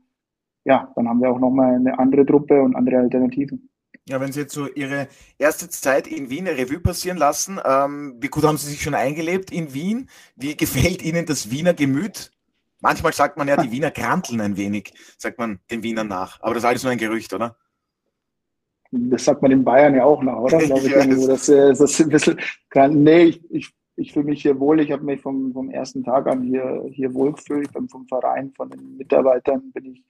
ja, 0.65 0.93
dann 0.95 1.09
haben 1.09 1.21
wir 1.21 1.31
auch 1.31 1.41
nochmal 1.41 1.77
eine 1.77 1.99
andere 1.99 2.27
Truppe 2.27 2.61
und 2.61 2.77
andere 2.77 2.99
Alternativen. 2.99 3.70
Ja, 4.09 4.21
wenn 4.21 4.33
Sie 4.33 4.41
jetzt 4.41 4.55
so 4.55 4.67
Ihre 4.67 5.09
erste 5.39 5.69
Zeit 5.69 6.07
in 6.07 6.31
Wien 6.31 6.49
Revue 6.49 6.81
passieren 6.81 7.19
lassen, 7.19 7.61
ähm, 7.65 8.17
wie 8.19 8.29
gut 8.29 8.45
haben 8.45 8.57
Sie 8.57 8.71
sich 8.71 8.83
schon 8.83 8.95
eingelebt 8.95 9.53
in 9.53 9.73
Wien? 9.75 10.09
Wie 10.37 10.57
gefällt 10.57 11.03
Ihnen 11.03 11.27
das 11.27 11.51
Wiener 11.51 11.75
Gemüt? 11.75 12.33
Manchmal 12.81 13.13
sagt 13.13 13.37
man 13.37 13.47
ja, 13.47 13.57
die 13.57 13.71
Wiener 13.71 13.91
kranteln 13.91 14.41
ein 14.41 14.57
wenig, 14.57 14.95
sagt 15.19 15.39
man 15.39 15.61
den 15.71 15.83
Wienern 15.83 16.09
nach. 16.09 16.41
Aber 16.41 16.55
das 16.55 16.63
ist 16.63 16.69
alles 16.69 16.83
nur 16.83 16.93
ein 16.93 16.99
Gerücht, 16.99 17.33
oder? 17.35 17.57
Das 18.91 19.25
sagt 19.25 19.43
man 19.43 19.53
in 19.53 19.63
Bayern 19.63 19.95
ja 19.95 20.05
auch 20.05 20.23
nach, 20.23 20.39
oder? 20.39 20.59
Glaube 20.67 20.87
ich, 20.87 20.93
irgendwo, 20.93 21.27
dass, 21.27 21.49
äh, 21.49 21.75
das 21.75 22.01
ein 22.01 22.09
bisschen 22.09 22.41
Nee, 23.05 23.25
ich, 23.25 23.51
ich, 23.51 23.71
ich 23.97 24.13
fühle 24.13 24.25
mich 24.25 24.43
hier 24.43 24.59
wohl. 24.59 24.81
Ich 24.81 24.91
habe 24.91 25.05
mich 25.05 25.21
vom, 25.21 25.53
vom 25.53 25.71
ersten 25.71 26.03
Tag 26.03 26.27
an 26.27 26.43
hier, 26.43 26.85
hier 26.91 27.13
wohl 27.15 27.33
gefühlt. 27.33 27.71
Vom 27.71 28.09
Verein, 28.09 28.51
von 28.57 28.71
den 28.71 28.97
Mitarbeitern 28.97 29.71
bin 29.73 29.85
ich 29.85 30.05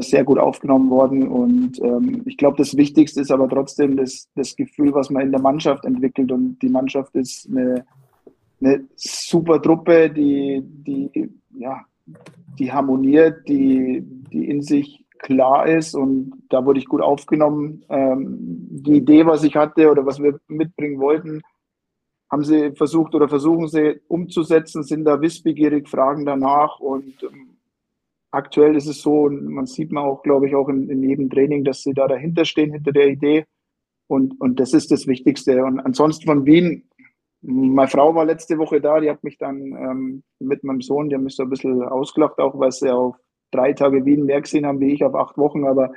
sehr 0.00 0.24
gut 0.24 0.38
aufgenommen 0.38 0.90
worden. 0.90 1.28
Und 1.28 1.80
ähm, 1.82 2.22
ich 2.24 2.36
glaube, 2.36 2.56
das 2.56 2.76
Wichtigste 2.76 3.20
ist 3.20 3.30
aber 3.30 3.48
trotzdem 3.48 3.96
das, 3.96 4.28
das 4.34 4.56
Gefühl, 4.56 4.94
was 4.94 5.10
man 5.10 5.22
in 5.22 5.30
der 5.30 5.40
Mannschaft 5.40 5.84
entwickelt. 5.84 6.32
Und 6.32 6.58
die 6.60 6.68
Mannschaft 6.68 7.14
ist 7.14 7.48
eine, 7.50 7.84
eine 8.60 8.84
super 8.96 9.60
Truppe, 9.60 10.10
die, 10.10 10.62
die, 10.62 11.30
ja, 11.58 11.84
die 12.58 12.72
harmoniert, 12.72 13.46
die, 13.48 14.02
die 14.32 14.48
in 14.48 14.62
sich 14.62 15.04
klar 15.18 15.66
ist. 15.66 15.94
Und 15.94 16.32
da 16.48 16.64
wurde 16.64 16.78
ich 16.78 16.86
gut 16.86 17.02
aufgenommen. 17.02 17.84
Ähm, 17.90 18.36
die 18.70 18.96
Idee, 18.96 19.26
was 19.26 19.44
ich 19.44 19.54
hatte 19.54 19.90
oder 19.90 20.06
was 20.06 20.22
wir 20.22 20.40
mitbringen 20.48 20.98
wollten, 20.98 21.42
haben 22.30 22.44
sie 22.44 22.72
versucht 22.72 23.14
oder 23.14 23.28
versuchen 23.28 23.68
sie 23.68 24.00
umzusetzen, 24.08 24.82
sind 24.82 25.04
da 25.04 25.20
wissbegierig, 25.20 25.88
fragen 25.88 26.24
danach 26.24 26.80
und 26.80 27.22
ähm, 27.22 27.53
aktuell 28.34 28.76
ist 28.76 28.86
es 28.86 29.00
so, 29.00 29.22
und 29.22 29.46
man 29.46 29.66
sieht 29.66 29.92
man 29.92 30.04
auch, 30.04 30.22
glaube 30.22 30.48
ich, 30.48 30.54
auch 30.54 30.68
in, 30.68 30.88
in 30.90 31.02
jedem 31.02 31.30
Training, 31.30 31.64
dass 31.64 31.82
sie 31.82 31.94
da 31.94 32.06
dahinter 32.08 32.44
stehen, 32.44 32.72
hinter 32.72 32.92
der 32.92 33.08
Idee. 33.08 33.44
Und, 34.06 34.40
und 34.40 34.60
das 34.60 34.74
ist 34.74 34.90
das 34.90 35.06
Wichtigste. 35.06 35.64
Und 35.64 35.80
ansonsten 35.80 36.26
von 36.26 36.44
Wien, 36.44 36.88
meine 37.40 37.88
Frau 37.88 38.14
war 38.14 38.24
letzte 38.24 38.58
Woche 38.58 38.80
da, 38.80 39.00
die 39.00 39.10
hat 39.10 39.24
mich 39.24 39.38
dann 39.38 39.58
ähm, 39.58 40.22
mit 40.38 40.64
meinem 40.64 40.80
Sohn, 40.80 41.12
haben 41.12 41.24
mich 41.24 41.36
so 41.36 41.42
ein 41.42 41.50
bisschen 41.50 41.82
ausgelacht, 41.82 42.38
auch 42.38 42.58
weil 42.58 42.72
sie 42.72 42.90
auf 42.90 43.16
drei 43.50 43.72
Tage 43.72 44.04
Wien 44.04 44.24
mehr 44.24 44.40
gesehen 44.40 44.66
haben 44.66 44.80
wie 44.80 44.92
ich 44.92 45.04
auf 45.04 45.14
acht 45.14 45.38
Wochen. 45.38 45.64
Aber 45.64 45.92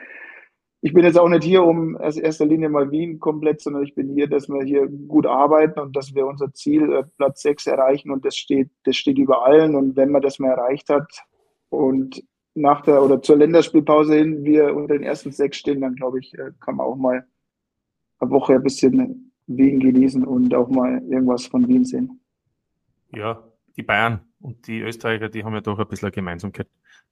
ich 0.81 0.93
bin 0.93 1.03
jetzt 1.03 1.17
auch 1.17 1.27
nicht 1.29 1.43
hier, 1.43 1.63
um 1.63 1.97
als 1.97 2.17
erster 2.17 2.45
Linie 2.45 2.69
mal 2.69 2.91
Wien 2.91 3.19
komplett, 3.19 3.61
sondern 3.61 3.83
ich 3.83 3.95
bin 3.95 4.13
hier, 4.13 4.27
dass 4.27 4.47
wir 4.47 4.63
hier 4.63 4.87
gut 4.87 5.25
arbeiten 5.25 5.79
und 5.79 5.95
dass 5.95 6.13
wir 6.13 6.27
unser 6.27 6.53
Ziel 6.53 6.93
äh, 6.93 7.03
Platz 7.17 7.41
sechs 7.41 7.65
erreichen 7.65 8.11
und 8.11 8.25
das 8.25 8.37
steht, 8.37 8.69
das 8.83 8.95
steht 8.95 9.17
über 9.17 9.45
allen. 9.45 9.75
Und 9.75 9.95
wenn 9.95 10.11
man 10.11 10.21
das 10.21 10.39
mal 10.39 10.49
erreicht 10.49 10.89
hat, 10.89 11.07
und 11.69 12.23
nach 12.53 12.81
der 12.81 13.03
oder 13.03 13.21
zur 13.21 13.37
Länderspielpause 13.37 14.15
hin 14.15 14.43
wir 14.43 14.75
unter 14.75 14.95
den 14.95 15.03
ersten 15.03 15.31
sechs 15.31 15.57
stehen, 15.57 15.81
dann 15.81 15.95
glaube 15.95 16.19
ich, 16.19 16.33
äh, 16.33 16.51
kann 16.59 16.75
man 16.75 16.87
auch 16.87 16.95
mal 16.95 17.25
eine 18.19 18.31
Woche 18.31 18.55
ein 18.55 18.63
bisschen 18.63 19.31
Wien 19.45 19.79
genießen 19.79 20.25
und 20.25 20.53
auch 20.53 20.69
mal 20.69 21.01
irgendwas 21.09 21.45
von 21.45 21.67
Wien 21.67 21.85
sehen. 21.85 22.19
Ja, 23.13 23.43
die 23.77 23.83
Bayern 23.83 24.21
und 24.39 24.67
die 24.67 24.81
Österreicher, 24.81 25.29
die 25.29 25.43
haben 25.43 25.53
ja 25.53 25.61
doch 25.61 25.79
ein 25.79 25.87
bisschen 25.87 26.07
eine 26.07 26.11
Gemeinsamkeit. 26.11 26.67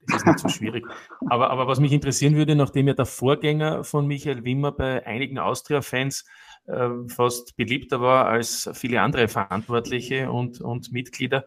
Das 0.07 0.17
ist 0.17 0.25
nicht 0.25 0.39
so 0.39 0.49
schwierig. 0.49 0.85
Aber, 1.29 1.49
aber 1.49 1.67
was 1.67 1.79
mich 1.79 1.93
interessieren 1.93 2.35
würde, 2.35 2.55
nachdem 2.55 2.87
ja 2.87 2.93
der 2.93 3.05
Vorgänger 3.05 3.83
von 3.83 4.07
Michael 4.07 4.43
Wimmer 4.43 4.71
bei 4.71 5.05
einigen 5.05 5.39
Austria-Fans 5.39 6.25
äh, 6.67 6.89
fast 7.07 7.55
beliebter 7.55 8.01
war 8.01 8.27
als 8.27 8.69
viele 8.73 9.01
andere 9.01 9.27
Verantwortliche 9.27 10.31
und, 10.31 10.61
und 10.61 10.91
Mitglieder, 10.91 11.45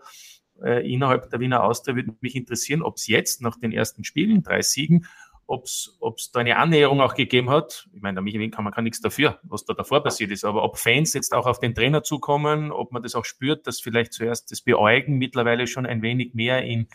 äh, 0.63 0.93
innerhalb 0.93 1.31
der 1.31 1.41
Wiener 1.41 1.65
Austria 1.65 1.97
würde 1.97 2.15
mich 2.21 2.37
interessieren, 2.37 2.83
ob 2.83 2.97
es 2.97 3.07
jetzt 3.07 3.43
nach 3.43 3.57
den 3.57 3.73
ersten 3.73 4.05
Spielen, 4.05 4.43
drei 4.43 4.63
Siegen, 4.63 5.07
ob 5.47 5.65
es 5.65 6.31
da 6.33 6.41
eine 6.41 6.59
Annäherung 6.59 7.01
auch 7.01 7.15
gegeben 7.15 7.49
hat. 7.49 7.89
Ich 7.95 8.03
meine, 8.03 8.17
der 8.17 8.23
Michael 8.23 8.51
kann 8.51 8.65
man 8.65 8.73
kann 8.73 8.85
nichts 8.85 9.01
dafür, 9.01 9.39
was 9.45 9.65
da 9.65 9.73
davor 9.73 10.03
passiert 10.03 10.31
ist, 10.31 10.45
aber 10.45 10.63
ob 10.63 10.77
Fans 10.77 11.15
jetzt 11.15 11.33
auch 11.35 11.47
auf 11.47 11.59
den 11.59 11.75
Trainer 11.75 12.03
zukommen, 12.03 12.71
ob 12.71 12.93
man 12.93 13.03
das 13.03 13.15
auch 13.15 13.25
spürt, 13.25 13.67
dass 13.67 13.81
vielleicht 13.81 14.13
zuerst 14.13 14.51
das 14.51 14.61
Beäugen 14.61 15.17
mittlerweile 15.17 15.67
schon 15.67 15.87
ein 15.87 16.03
wenig 16.03 16.35
mehr 16.35 16.63
in 16.65 16.89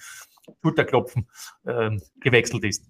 Schulterklopfen 0.61 1.27
äh, 1.65 1.97
gewechselt 2.19 2.63
ist. 2.63 2.85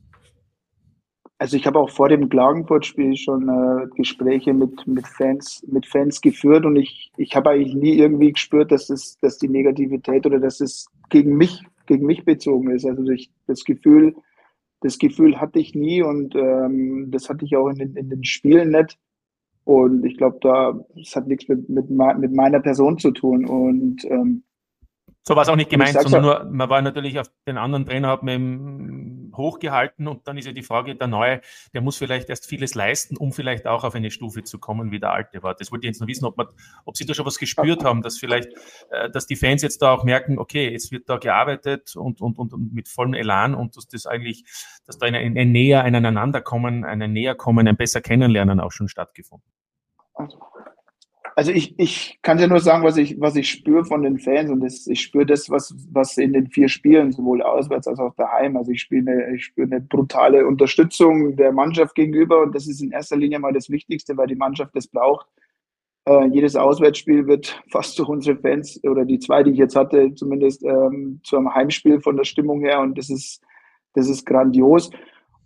Also 1.39 1.57
ich 1.57 1.65
habe 1.65 1.79
auch 1.79 1.89
vor 1.89 2.09
dem 2.09 2.29
Klagenfurt-Spiel 2.29 3.17
schon 3.17 3.49
äh, 3.49 3.87
Gespräche 3.95 4.53
mit, 4.53 4.87
mit, 4.87 5.07
Fans, 5.07 5.63
mit 5.67 5.85
Fans 5.85 6.21
geführt 6.21 6.65
und 6.65 6.75
ich, 6.75 7.11
ich 7.17 7.35
habe 7.35 7.49
eigentlich 7.49 7.75
nie 7.75 7.97
irgendwie 7.97 8.31
gespürt, 8.31 8.71
dass, 8.71 8.87
das, 8.87 9.17
dass 9.19 9.39
die 9.39 9.49
Negativität 9.49 10.25
oder 10.25 10.39
dass 10.39 10.61
es 10.61 10.87
gegen 11.09 11.35
mich, 11.35 11.61
gegen 11.85 12.05
mich 12.05 12.23
bezogen 12.23 12.71
ist. 12.71 12.85
Also 12.85 13.03
ich, 13.09 13.29
das 13.47 13.63
Gefühl, 13.65 14.15
das 14.81 14.97
Gefühl 14.99 15.39
hatte 15.39 15.59
ich 15.59 15.75
nie 15.75 16.01
und 16.03 16.35
ähm, 16.35 17.09
das 17.09 17.29
hatte 17.29 17.45
ich 17.45 17.55
auch 17.55 17.69
in 17.69 17.77
den, 17.77 17.95
in 17.95 18.09
den 18.09 18.23
Spielen 18.23 18.71
nicht. 18.71 18.97
Und 19.65 20.05
ich 20.05 20.17
glaube, 20.17 20.37
da 20.41 20.77
das 20.95 21.15
hat 21.15 21.27
nichts 21.27 21.47
mit, 21.47 21.69
mit, 21.69 21.89
mit 21.89 22.33
meiner 22.33 22.59
Person 22.59 22.97
zu 22.97 23.11
tun. 23.11 23.45
Und 23.45 24.03
ähm, 24.05 24.43
so 25.25 25.35
war 25.37 25.43
es 25.43 25.49
auch 25.49 25.55
nicht 25.55 25.69
gemeint, 25.69 25.93
sondern 25.93 26.21
nur, 26.21 26.43
man 26.51 26.69
war 26.69 26.81
natürlich 26.81 27.17
auf 27.17 27.27
den 27.47 27.57
anderen 27.57 27.85
Trainer, 27.85 28.09
hat 28.09 28.23
man 28.23 29.31
hochgehalten 29.35 30.07
und 30.07 30.27
dann 30.27 30.37
ist 30.37 30.45
ja 30.45 30.51
die 30.51 30.63
Frage, 30.63 30.95
der 30.95 31.07
Neue, 31.07 31.39
der 31.73 31.81
muss 31.81 31.95
vielleicht 31.95 32.29
erst 32.29 32.45
vieles 32.45 32.75
leisten, 32.75 33.15
um 33.15 33.31
vielleicht 33.31 33.65
auch 33.65 33.85
auf 33.85 33.95
eine 33.95 34.11
Stufe 34.11 34.43
zu 34.43 34.59
kommen, 34.59 34.91
wie 34.91 34.99
der 34.99 35.11
Alte 35.11 35.41
war. 35.41 35.55
Das 35.55 35.71
wollte 35.71 35.87
ich 35.87 35.91
jetzt 35.91 36.01
noch 36.01 36.07
wissen, 36.07 36.25
ob, 36.25 36.35
man, 36.35 36.47
ob 36.83 36.97
Sie 36.97 37.05
da 37.05 37.13
schon 37.13 37.25
was 37.25 37.39
gespürt 37.39 37.85
haben, 37.85 38.01
dass 38.01 38.17
vielleicht, 38.17 38.49
äh, 38.91 39.09
dass 39.09 39.25
die 39.25 39.37
Fans 39.37 39.61
jetzt 39.61 39.81
da 39.81 39.93
auch 39.93 40.03
merken, 40.03 40.39
okay, 40.39 40.69
jetzt 40.69 40.91
wird 40.91 41.07
da 41.07 41.17
gearbeitet 41.17 41.95
und, 41.95 42.19
und, 42.19 42.37
und, 42.37 42.53
und 42.53 42.73
mit 42.73 42.89
vollem 42.89 43.13
Elan 43.13 43.55
und 43.55 43.77
dass 43.77 43.87
das 43.87 44.05
eigentlich, 44.05 44.43
dass 44.85 44.97
da 44.97 45.05
ein, 45.05 45.15
ein 45.15 45.51
näher 45.51 45.83
ein 45.83 45.95
Aneinanderkommen, 45.95 46.83
ein 46.83 46.99
Näherkommen, 47.13 47.65
ein 47.65 47.77
besser 47.77 48.01
Kennenlernen 48.01 48.59
auch 48.59 48.73
schon 48.73 48.89
stattgefunden. 48.89 49.49
Also 50.15 50.37
also 51.35 51.51
ich, 51.51 51.77
ich 51.79 52.19
kann 52.21 52.39
ja 52.39 52.47
nur 52.47 52.59
sagen, 52.59 52.83
was 52.83 52.97
ich, 52.97 53.19
was 53.19 53.35
ich 53.35 53.49
spüre 53.49 53.85
von 53.85 54.03
den 54.03 54.19
Fans 54.19 54.49
und 54.49 54.61
das, 54.61 54.87
ich 54.87 55.01
spüre 55.01 55.25
das, 55.25 55.49
was, 55.49 55.75
was 55.91 56.17
in 56.17 56.33
den 56.33 56.47
vier 56.47 56.69
Spielen, 56.69 57.11
sowohl 57.11 57.41
auswärts 57.41 57.87
als 57.87 57.99
auch 57.99 58.13
daheim. 58.15 58.57
Also 58.57 58.71
ich 58.71 58.81
spüre 58.81 59.01
eine, 59.01 59.35
ich 59.35 59.45
spüre 59.45 59.67
eine 59.67 59.81
brutale 59.81 60.45
Unterstützung 60.45 61.35
der 61.35 61.51
Mannschaft 61.51 61.95
gegenüber 61.95 62.41
und 62.41 62.53
das 62.53 62.67
ist 62.67 62.81
in 62.81 62.91
erster 62.91 63.17
Linie 63.17 63.39
mal 63.39 63.53
das 63.53 63.69
Wichtigste, 63.69 64.15
weil 64.17 64.27
die 64.27 64.35
Mannschaft 64.35 64.75
das 64.75 64.87
braucht. 64.87 65.27
Äh, 66.05 66.27
jedes 66.27 66.55
Auswärtsspiel 66.55 67.27
wird 67.27 67.61
fast 67.69 67.97
durch 67.97 68.09
unsere 68.09 68.37
Fans 68.37 68.83
oder 68.83 69.05
die 69.05 69.19
zwei, 69.19 69.43
die 69.43 69.51
ich 69.51 69.57
jetzt 69.57 69.75
hatte, 69.75 70.13
zumindest 70.15 70.63
ähm, 70.63 71.21
zu 71.23 71.37
einem 71.37 71.53
Heimspiel 71.53 71.99
von 71.99 72.17
der 72.17 72.25
Stimmung 72.25 72.61
her 72.61 72.79
und 72.81 72.97
das 72.97 73.09
ist, 73.09 73.41
das 73.93 74.09
ist 74.09 74.25
grandios. 74.25 74.91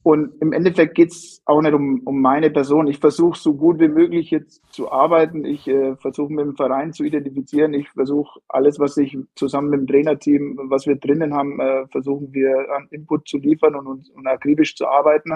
Und 0.08 0.42
im 0.42 0.54
Endeffekt 0.54 0.96
geht 0.96 1.12
es 1.12 1.42
auch 1.44 1.62
nicht 1.62 1.74
um, 1.74 2.00
um 2.06 2.22
meine 2.22 2.50
Person. 2.50 2.88
Ich 2.88 3.00
versuche 3.00 3.38
so 3.38 3.54
gut 3.54 3.78
wie 3.82 3.90
möglich 3.90 4.32
jetzt 4.32 4.64
zu 4.72 4.90
arbeiten. 4.90 5.44
Ich 5.44 5.68
äh, 5.68 5.98
versuche 5.98 6.32
mit 6.32 6.46
dem 6.46 6.56
Verein 6.56 6.94
zu 6.94 7.04
identifizieren. 7.04 7.74
Ich 7.74 7.90
versuche 7.90 8.40
alles, 8.48 8.80
was 8.80 8.96
ich 8.96 9.18
zusammen 9.36 9.70
mit 9.70 9.82
dem 9.82 9.88
Trainerteam, 9.88 10.62
was 10.70 10.88
wir 10.88 10.96
drinnen 10.96 11.34
haben, 11.34 11.60
äh, 11.60 11.88
versuchen 11.88 12.32
wir 12.32 12.74
an 12.74 12.88
Input 12.92 13.28
zu 13.28 13.38
liefern 13.38 13.76
und, 13.76 13.86
und, 13.88 14.10
und 14.16 14.28
akribisch 14.28 14.78
zu 14.78 14.88
arbeiten. 14.88 15.34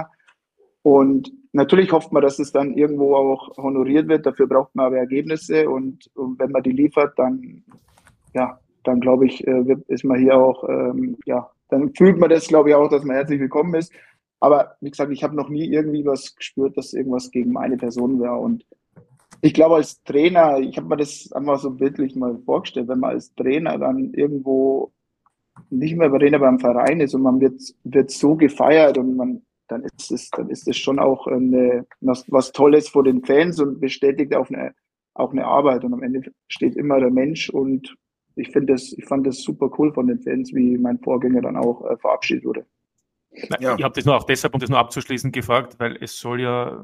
Und 0.84 1.34
natürlich 1.52 1.92
hofft 1.92 2.14
man, 2.14 2.22
dass 2.22 2.40
es 2.40 2.54
dann 2.54 2.74
irgendwo 2.76 3.16
auch 3.16 3.58
honoriert 3.58 4.08
wird. 4.08 4.26
Dafür 4.26 4.48
braucht 4.48 4.74
man 4.74 4.86
aber 4.86 5.00
Ergebnisse. 5.00 5.70
Und, 5.70 6.10
und 6.16 6.40
wenn 6.40 6.52
man 6.52 6.64
die 6.64 6.72
liefert, 6.72 7.20
dann, 7.20 7.66
ja, 8.34 8.58
dann 8.86 9.02
glaube 9.02 9.26
ich, 9.26 9.46
äh, 9.46 9.76
ist 9.90 10.06
man 10.06 10.18
hier 10.18 10.38
auch, 10.38 10.64
ähm, 10.70 11.18
ja, 11.26 11.50
dann 11.68 11.94
fühlt 11.94 12.18
man 12.20 12.30
das, 12.30 12.48
glaube 12.48 12.70
ich, 12.70 12.76
auch, 12.76 12.90
dass 12.90 13.04
man 13.04 13.18
herzlich 13.18 13.42
willkommen 13.42 13.74
ist. 13.76 13.92
Aber 14.41 14.75
wie 14.82 14.89
gesagt, 14.89 15.12
ich 15.12 15.23
habe 15.23 15.36
noch 15.36 15.49
nie 15.49 15.65
irgendwie 15.65 16.04
was 16.04 16.36
gespürt, 16.36 16.75
dass 16.75 16.93
irgendwas 16.93 17.32
gegen 17.32 17.54
meine 17.54 17.77
Person 17.77 18.19
wäre. 18.19 18.36
Und 18.36 18.65
ich 19.41 19.54
glaube, 19.54 19.75
als 19.75 20.04
Trainer, 20.04 20.58
ich 20.60 20.75
habe 20.77 20.89
mir 20.89 20.97
das 20.97 21.32
einfach 21.32 21.60
so 21.60 21.71
bildlich 21.71 22.15
mal 22.15 22.38
vorgestellt, 22.43 22.89
wenn 22.89 22.99
man 22.99 23.12
als 23.12 23.34
Trainer 23.36 23.77
dann 23.77 24.13
irgendwo 24.13 24.91
nicht 25.69 25.95
mehr 25.95 26.10
Trainer 26.10 26.39
beim 26.39 26.60
Verein 26.60 26.99
ist 26.99 27.13
und 27.13 27.21
man 27.21 27.39
wird, 27.39 27.62
wird 27.84 28.12
so 28.12 28.36
gefeiert 28.36 28.97
und 28.97 29.15
man 29.15 29.41
dann 29.71 29.84
ist 29.84 30.12
es, 30.12 30.30
dann 30.32 30.49
ist 30.49 30.67
es 30.67 30.77
schon 30.77 30.99
auch 30.99 31.27
eine, 31.27 31.86
was, 32.01 32.51
Tolles 32.51 32.89
vor 32.89 33.04
den 33.04 33.23
Fans 33.23 33.60
und 33.60 33.80
bestätigt 33.80 34.36
auch 34.36 34.49
eine, 34.49 34.73
auch 35.13 35.32
eine 35.32 35.45
Arbeit. 35.45 35.86
Und 35.86 35.93
am 35.93 36.04
Ende 36.04 36.32
steht 36.49 36.75
immer 36.75 36.99
der 36.99 37.10
Mensch 37.10 37.49
und 37.49 37.95
ich 38.36 38.51
finde 38.51 38.73
das, 38.73 38.91
ich 38.91 39.06
fand 39.06 39.25
das 39.25 39.41
super 39.41 39.71
cool 39.77 39.93
von 39.93 40.08
den 40.08 40.19
Fans, 40.19 40.54
wie 40.54 40.77
mein 40.77 40.99
Vorgänger 40.99 41.41
dann 41.41 41.56
auch 41.56 41.89
äh, 41.89 41.97
verabschiedet 41.97 42.43
wurde. 42.43 42.65
Ja. 43.60 43.76
Ich 43.78 43.84
habe 43.84 43.96
das 43.96 44.06
nur 44.06 44.15
auch 44.17 44.26
deshalb, 44.26 44.54
um 44.54 44.60
das 44.60 44.70
nur 44.70 44.80
abzuschließen, 44.80 45.32
gefragt, 45.32 45.76
weil 45.80 45.98
es 46.02 46.20
soll 46.20 46.41
ja, 46.41 46.84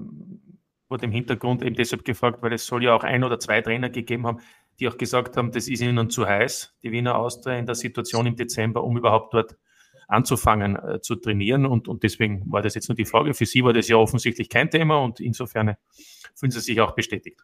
vor 0.88 0.97
dem 0.97 1.12
Hintergrund 1.12 1.62
eben 1.62 1.75
deshalb 1.75 2.05
gefragt, 2.05 2.41
weil 2.41 2.53
es 2.53 2.65
soll 2.65 2.83
ja 2.83 2.95
auch 2.95 3.03
ein 3.03 3.23
oder 3.23 3.39
zwei 3.39 3.62
Trainer 3.62 3.89
gegeben 3.89 4.25
haben, 4.25 4.39
die 4.79 4.88
auch 4.88 4.97
gesagt 4.97 5.36
haben, 5.38 5.51
das 5.51 5.67
ist 5.67 5.81
ihnen 5.81 6.10
zu 6.10 6.25
heiß, 6.25 6.75
die 6.83 6.91
Wiener 6.91 7.17
Austria 7.17 7.57
in 7.57 7.65
der 7.65 7.75
Situation 7.75 8.25
im 8.25 8.36
Dezember, 8.36 8.83
um 8.83 8.97
überhaupt 8.97 9.33
dort 9.33 9.57
anzufangen 10.07 10.77
äh, 10.77 11.01
zu 11.01 11.15
trainieren. 11.15 11.65
Und, 11.65 11.88
und 11.88 12.03
deswegen 12.03 12.49
war 12.51 12.62
das 12.62 12.75
jetzt 12.75 12.88
nur 12.88 12.95
die 12.95 13.05
Frage. 13.05 13.33
Für 13.33 13.45
Sie 13.45 13.63
war 13.63 13.73
das 13.73 13.88
ja 13.88 13.97
offensichtlich 13.97 14.49
kein 14.49 14.69
Thema 14.69 14.99
und 14.99 15.19
insofern 15.19 15.75
fühlen 16.36 16.51
Sie 16.51 16.60
sich 16.62 16.79
auch 16.79 16.91
bestätigt. 16.91 17.41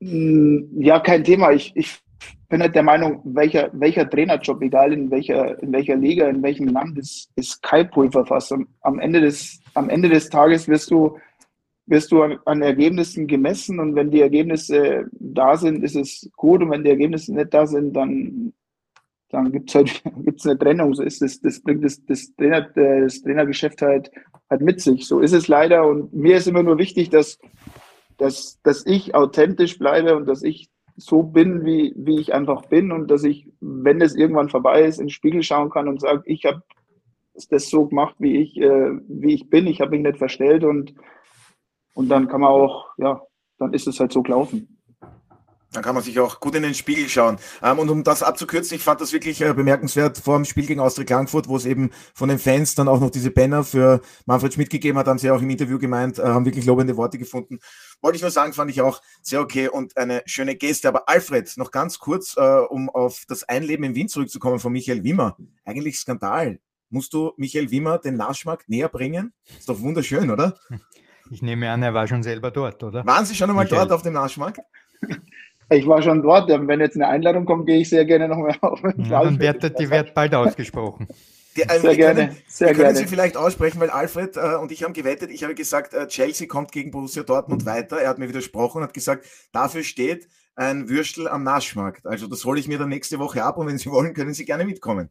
Mm, 0.00 0.82
ja, 0.82 1.00
kein 1.00 1.24
Thema. 1.24 1.52
Ich, 1.52 1.72
ich 1.74 2.00
bin 2.48 2.60
halt 2.60 2.74
der 2.74 2.82
Meinung, 2.82 3.20
welcher, 3.24 3.70
welcher 3.72 4.08
Trainerjob, 4.08 4.60
egal 4.62 4.92
in 4.92 5.10
welcher, 5.10 5.60
in 5.62 5.72
welcher 5.72 5.96
Liga, 5.96 6.28
in 6.28 6.42
welchem 6.42 6.68
Land, 6.68 6.98
ist, 6.98 7.30
ist 7.36 7.62
kein 7.62 7.90
Pulverfass. 7.90 8.52
Am 8.82 8.98
Ende 8.98 9.20
des, 9.20 9.60
am 9.74 9.88
Ende 9.88 10.08
des 10.08 10.28
Tages 10.28 10.68
wirst 10.68 10.90
du, 10.90 11.18
wirst 11.86 12.12
du 12.12 12.22
an, 12.22 12.38
an, 12.44 12.62
Ergebnissen 12.62 13.26
gemessen 13.26 13.80
und 13.80 13.94
wenn 13.94 14.10
die 14.10 14.20
Ergebnisse 14.20 15.06
da 15.12 15.56
sind, 15.56 15.82
ist 15.82 15.96
es 15.96 16.30
gut 16.36 16.62
und 16.62 16.70
wenn 16.70 16.84
die 16.84 16.90
Ergebnisse 16.90 17.34
nicht 17.34 17.54
da 17.54 17.66
sind, 17.66 17.94
dann 17.94 18.52
dann 19.32 19.50
gibt 19.50 19.70
es 19.70 19.74
halt 19.74 20.02
gibt's 20.24 20.46
eine 20.46 20.58
Trennung. 20.58 20.94
So 20.94 21.02
ist 21.02 21.22
es, 21.22 21.40
das 21.40 21.60
bringt 21.60 21.84
das, 21.84 22.04
das, 22.04 22.34
Trainer, 22.36 22.62
das 22.74 23.22
Trainergeschäft 23.22 23.82
halt, 23.82 24.12
halt 24.48 24.60
mit 24.60 24.80
sich. 24.80 25.06
So 25.08 25.20
ist 25.20 25.32
es 25.32 25.48
leider. 25.48 25.86
Und 25.86 26.12
mir 26.12 26.36
ist 26.36 26.46
immer 26.46 26.62
nur 26.62 26.78
wichtig, 26.78 27.10
dass, 27.10 27.38
dass, 28.18 28.60
dass 28.62 28.86
ich 28.86 29.14
authentisch 29.14 29.78
bleibe 29.78 30.16
und 30.16 30.26
dass 30.26 30.42
ich 30.42 30.68
so 30.96 31.22
bin, 31.22 31.64
wie, 31.64 31.92
wie 31.96 32.20
ich 32.20 32.34
einfach 32.34 32.66
bin 32.66 32.92
und 32.92 33.10
dass 33.10 33.24
ich, 33.24 33.48
wenn 33.60 34.00
es 34.00 34.14
irgendwann 34.14 34.48
vorbei 34.48 34.82
ist, 34.82 34.98
in 34.98 35.06
den 35.06 35.10
Spiegel 35.10 35.42
schauen 35.42 35.70
kann 35.70 35.88
und 35.88 36.00
sage, 36.00 36.22
ich 36.26 36.44
habe 36.44 36.62
das 37.50 37.68
so 37.68 37.86
gemacht, 37.86 38.14
wie 38.18 38.38
ich, 38.38 38.56
äh, 38.58 38.90
wie 39.08 39.34
ich 39.34 39.48
bin. 39.48 39.66
Ich 39.66 39.80
habe 39.80 39.92
mich 39.92 40.02
nicht 40.02 40.18
verstellt 40.18 40.64
und, 40.64 40.94
und 41.94 42.08
dann 42.08 42.28
kann 42.28 42.42
man 42.42 42.50
auch, 42.50 42.90
ja, 42.98 43.22
dann 43.58 43.72
ist 43.72 43.86
es 43.86 44.00
halt 44.00 44.12
so 44.12 44.22
gelaufen. 44.22 44.81
Dann 45.72 45.82
kann 45.82 45.94
man 45.94 46.04
sich 46.04 46.18
auch 46.20 46.38
gut 46.38 46.54
in 46.54 46.62
den 46.62 46.74
Spiegel 46.74 47.08
schauen. 47.08 47.38
Ähm, 47.62 47.78
und 47.78 47.88
um 47.88 48.04
das 48.04 48.22
abzukürzen, 48.22 48.76
ich 48.76 48.82
fand 48.82 49.00
das 49.00 49.12
wirklich 49.12 49.40
äh, 49.40 49.54
bemerkenswert 49.54 50.18
vor 50.18 50.36
dem 50.36 50.44
Spiel 50.44 50.66
gegen 50.66 50.80
Austria 50.80 51.04
Klagenfurt, 51.04 51.48
wo 51.48 51.56
es 51.56 51.64
eben 51.64 51.90
von 52.14 52.28
den 52.28 52.38
Fans 52.38 52.74
dann 52.74 52.88
auch 52.88 53.00
noch 53.00 53.10
diese 53.10 53.30
Banner 53.30 53.64
für 53.64 54.00
Manfred 54.26 54.54
Schmidt 54.54 54.70
gegeben 54.70 54.98
hat, 54.98 55.06
haben 55.06 55.18
sie 55.18 55.30
auch 55.30 55.40
im 55.40 55.48
Interview 55.48 55.78
gemeint, 55.78 56.18
äh, 56.18 56.24
haben 56.24 56.44
wirklich 56.44 56.66
lobende 56.66 56.96
Worte 56.96 57.18
gefunden. 57.18 57.58
Wollte 58.00 58.16
ich 58.16 58.22
nur 58.22 58.30
sagen, 58.30 58.52
fand 58.52 58.70
ich 58.70 58.82
auch 58.82 59.00
sehr 59.22 59.40
okay 59.40 59.68
und 59.68 59.96
eine 59.96 60.22
schöne 60.26 60.56
Geste. 60.56 60.88
Aber 60.88 61.08
Alfred, 61.08 61.56
noch 61.56 61.70
ganz 61.70 61.98
kurz, 61.98 62.36
äh, 62.36 62.40
um 62.40 62.90
auf 62.90 63.24
das 63.26 63.44
Einleben 63.44 63.84
in 63.84 63.94
Wien 63.94 64.08
zurückzukommen 64.08 64.58
von 64.58 64.72
Michael 64.72 65.04
Wimmer. 65.04 65.36
Eigentlich 65.64 65.98
Skandal. 65.98 66.58
Musst 66.90 67.14
du 67.14 67.32
Michael 67.38 67.70
Wimmer 67.70 67.98
den 67.98 68.16
Naschmarkt 68.16 68.68
näher 68.68 68.90
bringen? 68.90 69.32
Ist 69.58 69.68
doch 69.70 69.80
wunderschön, 69.80 70.30
oder? 70.30 70.58
Ich 71.30 71.40
nehme 71.40 71.70
an, 71.70 71.82
er 71.82 71.94
war 71.94 72.06
schon 72.06 72.22
selber 72.22 72.50
dort, 72.50 72.82
oder? 72.82 73.06
Waren 73.06 73.24
Sie 73.24 73.34
schon 73.34 73.48
einmal 73.48 73.64
Michael. 73.64 73.80
dort 73.80 73.92
auf 73.92 74.02
dem 74.02 74.12
Naschmarkt? 74.12 74.60
Ich 75.70 75.86
war 75.86 76.02
schon 76.02 76.22
dort. 76.22 76.48
Wenn 76.48 76.80
jetzt 76.80 76.96
eine 76.96 77.08
Einladung 77.08 77.44
kommt, 77.44 77.66
gehe 77.66 77.80
ich 77.80 77.88
sehr 77.88 78.04
gerne 78.04 78.28
nochmal 78.28 78.56
auf. 78.60 78.80
Ja, 78.82 79.24
dann 79.24 79.38
wird 79.38 79.78
die 79.78 79.90
wird 79.90 80.14
bald 80.14 80.34
ausgesprochen. 80.34 81.08
Die, 81.56 81.62
äh, 81.62 81.78
sehr 81.80 81.96
gerne. 81.96 82.26
Können, 82.26 82.36
sehr 82.46 82.68
wir 82.68 82.74
können 82.74 82.96
Sie 82.96 83.06
vielleicht 83.06 83.36
aussprechen, 83.36 83.80
weil 83.80 83.90
Alfred 83.90 84.36
äh, 84.36 84.56
und 84.56 84.72
ich 84.72 84.84
haben 84.84 84.94
gewettet. 84.94 85.30
Ich 85.30 85.44
habe 85.44 85.54
gesagt, 85.54 85.92
äh, 85.94 86.06
Chelsea 86.08 86.46
kommt 86.46 86.72
gegen 86.72 86.90
Borussia 86.90 87.22
Dortmund 87.22 87.66
weiter. 87.66 87.98
Er 87.98 88.08
hat 88.08 88.18
mir 88.18 88.28
widersprochen 88.28 88.78
und 88.78 88.84
hat 88.84 88.94
gesagt, 88.94 89.26
dafür 89.52 89.82
steht 89.82 90.28
ein 90.54 90.88
Würstel 90.88 91.28
am 91.28 91.42
Naschmarkt. 91.42 92.06
Also 92.06 92.26
das 92.26 92.44
hole 92.44 92.60
ich 92.60 92.68
mir 92.68 92.78
dann 92.78 92.88
nächste 92.88 93.18
Woche 93.18 93.42
ab 93.42 93.58
und 93.58 93.66
wenn 93.66 93.78
Sie 93.78 93.90
wollen, 93.90 94.14
können 94.14 94.34
Sie 94.34 94.44
gerne 94.44 94.64
mitkommen. 94.64 95.10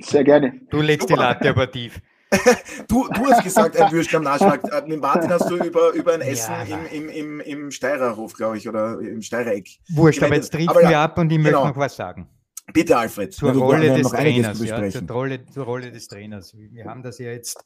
Sehr 0.00 0.24
gerne. 0.24 0.60
Du 0.70 0.80
legst 0.80 1.08
Super. 1.08 1.20
die 1.20 1.26
Latte 1.26 1.50
aber 1.50 1.70
tief. 1.70 2.00
du, 2.88 3.08
du 3.08 3.26
hast 3.26 3.44
gesagt, 3.44 3.76
ein 3.80 3.92
Würstchen 3.92 4.18
am 4.18 4.24
Naschmarkt. 4.24 4.70
Äh, 4.70 4.82
mit 4.86 5.00
Martin 5.00 5.30
hast 5.30 5.48
du 5.50 5.56
über, 5.56 5.92
über 5.92 6.14
ein 6.14 6.20
Essen 6.20 6.52
ja, 6.68 6.76
im, 6.76 6.86
im, 6.86 7.08
im, 7.08 7.40
im 7.40 7.70
Steirerhof, 7.70 8.34
glaube 8.34 8.58
ich, 8.58 8.68
oder 8.68 8.98
im 9.00 9.22
Steirereck. 9.22 9.68
Wurscht, 9.90 10.22
aber 10.22 10.34
jetzt 10.34 10.52
trifft 10.52 10.74
wir 10.74 10.98
ab 10.98 11.18
und 11.18 11.30
ich 11.30 11.38
möchte 11.38 11.52
genau. 11.52 11.68
noch 11.68 11.76
was 11.76 11.96
sagen. 11.96 12.28
Bitte, 12.72 12.96
Alfred. 12.96 13.32
Zur 13.32 13.52
Rolle 13.52 13.94
des 13.94 14.10
Trainers. 14.10 14.64
Ja, 14.64 14.88
zur, 14.88 15.08
Rolle, 15.10 15.44
zur 15.46 15.64
Rolle 15.64 15.92
des 15.92 16.08
Trainers. 16.08 16.56
Wir 16.56 16.86
haben 16.86 17.02
das 17.02 17.18
ja 17.18 17.30
jetzt 17.30 17.62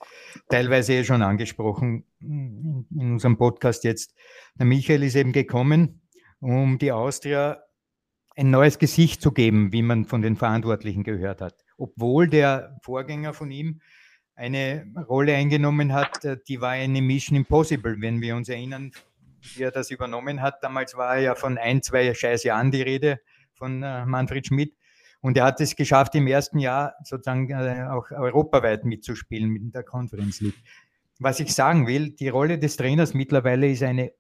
teilweise 0.49 0.95
eh 0.95 1.05
schon 1.05 1.23
angesprochen 1.23 2.05
in 2.21 2.85
unserem 2.97 3.39
Podcast 3.39 3.85
jetzt. 3.85 4.15
Der 4.59 4.67
Michael 4.67 5.05
ist 5.05 5.15
eben 5.15 5.33
gekommen, 5.33 6.01
um 6.41 6.79
die 6.79 6.91
Austria 6.91 7.63
ein 8.37 8.51
neues 8.51 8.79
Gesicht 8.79 9.23
zu 9.23 9.33
geben, 9.33 9.73
wie 9.73 9.83
man 9.83 10.05
von 10.05 10.23
den 10.23 10.37
Verantwortlichen 10.37 11.05
gehört 11.05 11.41
hat. 11.41 11.65
Obwohl 11.77 12.29
der 12.29 12.79
Vorgänger 12.83 13.35
von 13.35 13.51
ihm 13.51 13.81
eine 14.39 14.87
Rolle 15.09 15.35
eingenommen 15.35 15.93
hat, 15.93 16.25
äh, 16.25 16.39
die 16.47 16.61
war 16.61 16.71
eine 16.71 17.03
Mission 17.03 17.37
Impossible, 17.37 18.01
wenn 18.01 18.21
wir 18.21 18.37
uns 18.37 18.49
erinnern, 18.49 18.93
wie 19.55 19.65
er 19.65 19.73
das 19.73 19.91
übernommen 19.91 20.41
hat. 20.41 20.63
Damals 20.63 20.97
war 20.97 21.19
ja 21.19 21.35
von 21.35 21.59
ein, 21.59 21.83
zwei 21.83 22.15
scheiß 22.15 22.45
Jahren 22.45 22.71
die 22.71 22.83
Rede 22.83 23.21
von 23.53 23.83
äh, 23.83 24.07
Manfred 24.07 24.47
Schmidt. 24.47 24.75
Und 25.21 25.37
er 25.37 25.45
hat 25.45 25.61
es 25.61 25.75
geschafft, 25.75 26.15
im 26.15 26.29
ersten 26.29 26.61
Jahr 26.61 26.95
sozusagen 27.03 27.51
äh, 27.51 27.89
auch 27.91 28.11
europaweit 28.13 28.85
mitzuspielen 28.85 29.51
mit 29.51 29.75
der 29.75 29.83
Conference 29.83 30.41
League. 30.41 30.63
Was 31.19 31.41
ich 31.41 31.53
sagen 31.53 31.89
will, 31.89 32.11
die 32.11 32.29
Rolle 32.29 32.61
des 32.61 32.77
Trainers 32.77 33.15
mittlerweile 33.15 33.69
ist 33.69 33.83
eine, 33.83 34.13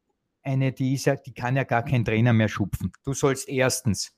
eine 0.42 0.72
die, 0.72 0.94
ist 0.94 1.04
ja, 1.04 1.14
die 1.14 1.33
kann 1.33 1.54
ja 1.54 1.62
gar 1.62 1.85
kein 1.85 2.04
Trainer 2.04 2.33
mehr 2.33 2.48
schupfen. 2.48 2.90
Du 3.04 3.12
sollst 3.12 3.48
erstens 3.48 4.16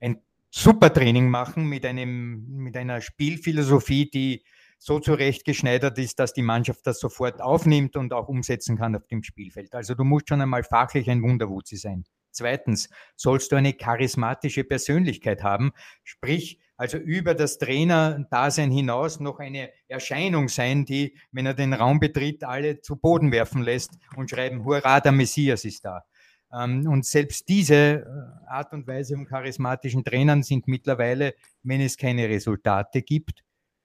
ein 0.00 0.22
super 0.48 0.90
Training 0.90 1.28
machen 1.28 1.66
mit, 1.66 1.84
einem, 1.84 2.46
mit 2.46 2.78
einer 2.78 3.02
Spielphilosophie, 3.02 4.08
die 4.08 4.42
so 4.84 5.00
zurechtgeschneidert 5.00 5.96
ist, 5.96 6.18
dass 6.18 6.34
die 6.34 6.42
Mannschaft 6.42 6.86
das 6.86 7.00
sofort 7.00 7.40
aufnimmt 7.40 7.96
und 7.96 8.12
auch 8.12 8.28
umsetzen 8.28 8.76
kann 8.76 8.94
auf 8.94 9.06
dem 9.06 9.22
Spielfeld. 9.22 9.74
Also 9.74 9.94
du 9.94 10.04
musst 10.04 10.28
schon 10.28 10.42
einmal 10.42 10.62
fachlich 10.62 11.08
ein 11.08 11.22
Wunderwutzi 11.22 11.78
sein. 11.78 12.04
Zweitens 12.32 12.90
sollst 13.16 13.50
du 13.50 13.56
eine 13.56 13.72
charismatische 13.72 14.62
Persönlichkeit 14.62 15.42
haben, 15.42 15.72
sprich 16.02 16.58
also 16.76 16.98
über 16.98 17.34
das 17.34 17.56
Trainer-Dasein 17.56 18.70
hinaus 18.70 19.20
noch 19.20 19.38
eine 19.38 19.70
Erscheinung 19.88 20.48
sein, 20.48 20.84
die, 20.84 21.16
wenn 21.32 21.46
er 21.46 21.54
den 21.54 21.72
Raum 21.72 21.98
betritt, 21.98 22.44
alle 22.44 22.82
zu 22.82 22.96
Boden 22.96 23.32
werfen 23.32 23.62
lässt 23.62 23.92
und 24.16 24.28
schreiben, 24.28 24.66
hurra, 24.66 25.00
der 25.00 25.12
Messias 25.12 25.64
ist 25.64 25.86
da. 25.86 26.04
Ähm, 26.52 26.86
und 26.88 27.06
selbst 27.06 27.48
diese 27.48 27.74
äh, 27.74 28.04
Art 28.48 28.74
und 28.74 28.86
Weise 28.86 29.14
von 29.14 29.24
charismatischen 29.24 30.04
Trainern 30.04 30.42
sind 30.42 30.68
mittlerweile, 30.68 31.32
wenn 31.62 31.80
es 31.80 31.96
keine 31.96 32.28
Resultate 32.28 33.00
gibt, 33.00 33.44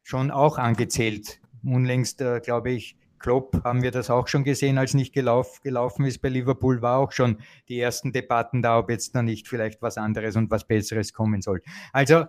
schon 0.10 0.32
auch 0.32 0.58
angezählt. 0.58 1.39
Unlängst, 1.63 2.19
äh, 2.22 2.39
glaube 2.39 2.72
ich, 2.72 2.98
Klopp 3.19 3.63
haben 3.63 3.84
wir 3.84 3.91
das 3.91 4.10
auch 4.10 4.28
schon 4.28 4.43
gesehen, 4.43 4.78
als 4.78 4.93
nicht 4.93 5.13
gelauf, 5.13 5.62
gelaufen 5.62 6.06
ist 6.06 6.19
bei 6.19 6.30
Liverpool, 6.30 6.82
war 6.82 6.98
auch 6.98 7.12
schon 7.12 7.38
die 7.67 7.80
ersten 7.80 8.12
Debatten 8.12 8.62
da, 8.62 8.80
ob 8.80 8.89
jetzt 8.89 9.13
da 9.13 9.22
nicht 9.22 9.48
vielleicht 9.48 9.82
was 9.82 9.98
anderes 9.98 10.36
und 10.36 10.50
was 10.50 10.65
Besseres 10.65 11.13
kommen 11.13 11.41
soll. 11.41 11.62
Also 11.93 12.26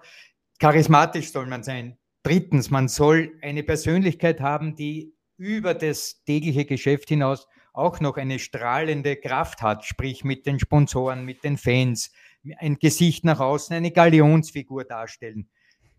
charismatisch 0.59 1.33
soll 1.33 1.47
man 1.47 1.63
sein. 1.63 1.97
Drittens, 2.23 2.71
man 2.71 2.89
soll 2.89 3.33
eine 3.41 3.63
Persönlichkeit 3.63 4.41
haben, 4.41 4.75
die 4.75 5.15
über 5.39 5.73
das 5.73 6.23
tägliche 6.25 6.67
Geschäft 6.67 7.09
hinaus 7.09 7.47
auch 7.73 8.01
noch 8.01 8.19
eine 8.19 8.39
strahlende 8.39 9.17
Kraft 9.17 9.63
hat, 9.63 9.87
sprich 9.87 10.23
mit 10.23 10.45
den 10.45 10.59
Sponsoren, 10.59 11.25
mit 11.25 11.45
den 11.45 11.57
Fans, 11.57 12.13
ein 12.59 12.79
Gesicht 12.79 13.25
nach 13.25 13.41
außen, 13.41 13.75
eine 13.75 13.93
Galionsfigur 13.93 14.85
darstellen. 14.85 15.49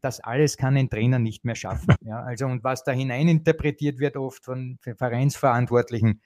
Das 0.02 0.20
alles 0.20 0.58
kann 0.58 0.76
ein 0.78 0.90
Trainer 0.90 1.20
nicht 1.20 1.46
mehr 1.46 1.56
schaffen. 1.56 1.96
Ja, 2.04 2.22
also 2.24 2.46
und 2.48 2.64
was 2.64 2.84
da 2.84 2.92
hineininterpretiert 2.92 4.00
wird 4.00 4.18
oft 4.18 4.44
von 4.44 4.80
Vereinsverantwortlichen, 4.82 6.22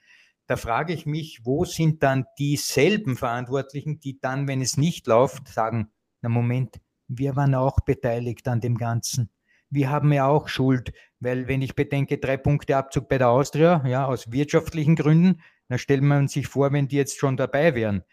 da 0.47 0.55
frage 0.57 0.93
ich 0.93 1.05
mich, 1.05 1.41
wo 1.43 1.65
sind 1.65 2.03
dann 2.03 2.25
dieselben 2.37 3.17
Verantwortlichen, 3.17 3.99
die 3.99 4.19
dann, 4.19 4.47
wenn 4.47 4.61
es 4.61 4.77
nicht 4.77 5.07
läuft, 5.07 5.47
sagen, 5.47 5.91
na 6.21 6.29
Moment, 6.29 6.79
wir 7.07 7.35
waren 7.35 7.55
auch 7.55 7.79
beteiligt 7.81 8.47
an 8.47 8.61
dem 8.61 8.77
Ganzen. 8.77 9.29
Wir 9.69 9.89
haben 9.89 10.13
ja 10.13 10.27
auch 10.27 10.47
Schuld, 10.47 10.93
weil 11.19 11.47
wenn 11.47 11.61
ich 11.61 11.75
bedenke, 11.75 12.17
drei 12.17 12.37
Punkte 12.37 12.77
Abzug 12.77 13.09
bei 13.09 13.17
der 13.17 13.29
Austria, 13.29 13.83
ja, 13.87 14.05
aus 14.05 14.31
wirtschaftlichen 14.31 14.95
Gründen, 14.95 15.41
dann 15.67 15.79
stellt 15.79 16.03
man 16.03 16.27
sich 16.27 16.47
vor, 16.47 16.71
wenn 16.71 16.87
die 16.87 16.95
jetzt 16.95 17.17
schon 17.17 17.37
dabei 17.37 17.73
wären. 17.73 18.03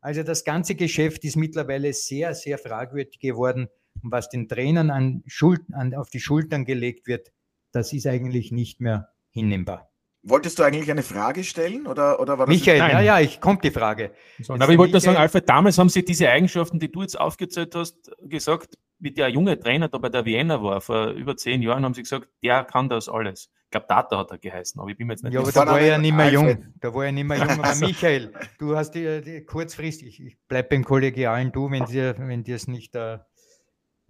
Also 0.00 0.22
das 0.22 0.44
ganze 0.44 0.76
Geschäft 0.76 1.24
ist 1.24 1.36
mittlerweile 1.36 1.92
sehr, 1.92 2.34
sehr 2.34 2.56
fragwürdig 2.56 3.18
geworden. 3.18 3.68
Und 4.02 4.12
was 4.12 4.28
den 4.28 4.48
Trainern 4.48 4.90
an 4.90 5.22
Schuld, 5.26 5.62
an, 5.72 5.94
auf 5.94 6.10
die 6.10 6.20
Schultern 6.20 6.64
gelegt 6.64 7.06
wird, 7.06 7.32
das 7.72 7.92
ist 7.92 8.06
eigentlich 8.06 8.52
nicht 8.52 8.80
mehr 8.80 9.10
hinnehmbar. 9.30 9.90
Wolltest 10.22 10.58
du 10.58 10.62
eigentlich 10.64 10.90
eine 10.90 11.02
Frage 11.02 11.44
stellen 11.44 11.86
oder, 11.86 12.20
oder 12.20 12.38
war 12.38 12.46
das 12.46 12.54
Michael, 12.54 12.78
ja, 12.78 13.00
ja, 13.00 13.20
ich 13.20 13.40
kommt 13.40 13.64
die 13.64 13.70
Frage. 13.70 14.12
So, 14.42 14.52
aber 14.52 14.68
ich 14.68 14.76
wollte 14.76 14.92
Michael, 14.92 15.00
sagen, 15.00 15.16
Alfred, 15.16 15.48
damals 15.48 15.78
haben 15.78 15.88
sie 15.88 16.04
diese 16.04 16.28
Eigenschaften, 16.28 16.78
die 16.78 16.92
du 16.92 17.00
jetzt 17.00 17.18
aufgezählt 17.18 17.74
hast, 17.74 18.10
gesagt, 18.20 18.76
wie 18.98 19.12
der 19.12 19.30
junge 19.30 19.58
Trainer 19.58 19.88
da 19.88 19.96
bei 19.96 20.10
der 20.10 20.26
Vienna 20.26 20.62
war, 20.62 20.82
vor 20.82 21.08
über 21.12 21.36
zehn 21.38 21.62
Jahren, 21.62 21.86
haben 21.86 21.94
sie 21.94 22.02
gesagt, 22.02 22.28
der 22.42 22.64
kann 22.64 22.90
das 22.90 23.08
alles. 23.08 23.50
Ich 23.64 23.70
glaube, 23.70 23.86
Data 23.88 24.18
hat 24.18 24.30
er 24.30 24.38
geheißen, 24.38 24.78
aber 24.80 24.90
ich 24.90 24.98
bin 24.98 25.06
mir 25.06 25.14
jetzt 25.14 25.22
nicht 25.22 25.32
Ja, 25.32 25.40
aber 25.40 25.52
da 25.52 25.66
war 25.66 25.80
er 25.80 25.86
ja 25.86 25.98
nicht 25.98 26.14
mehr 26.14 26.30
jung. 26.30 26.74
Da 26.80 26.92
war 26.92 27.06
er 27.06 27.12
nicht 27.12 27.24
mehr 27.24 27.38
jung. 27.38 27.50
Aber 27.50 27.74
Michael, 27.80 28.32
du 28.58 28.76
hast 28.76 28.90
die, 28.90 29.22
die 29.22 29.44
kurzfristig, 29.44 30.20
ich 30.20 30.36
bleibe 30.48 30.68
beim 30.70 30.84
kollegialen 30.84 31.50
Du, 31.50 31.70
wenn 31.70 31.86
dir, 31.86 32.14
wenn 32.18 32.44
dir 32.44 32.56
es 32.56 32.68
nicht, 32.68 32.94
äh, 32.94 33.20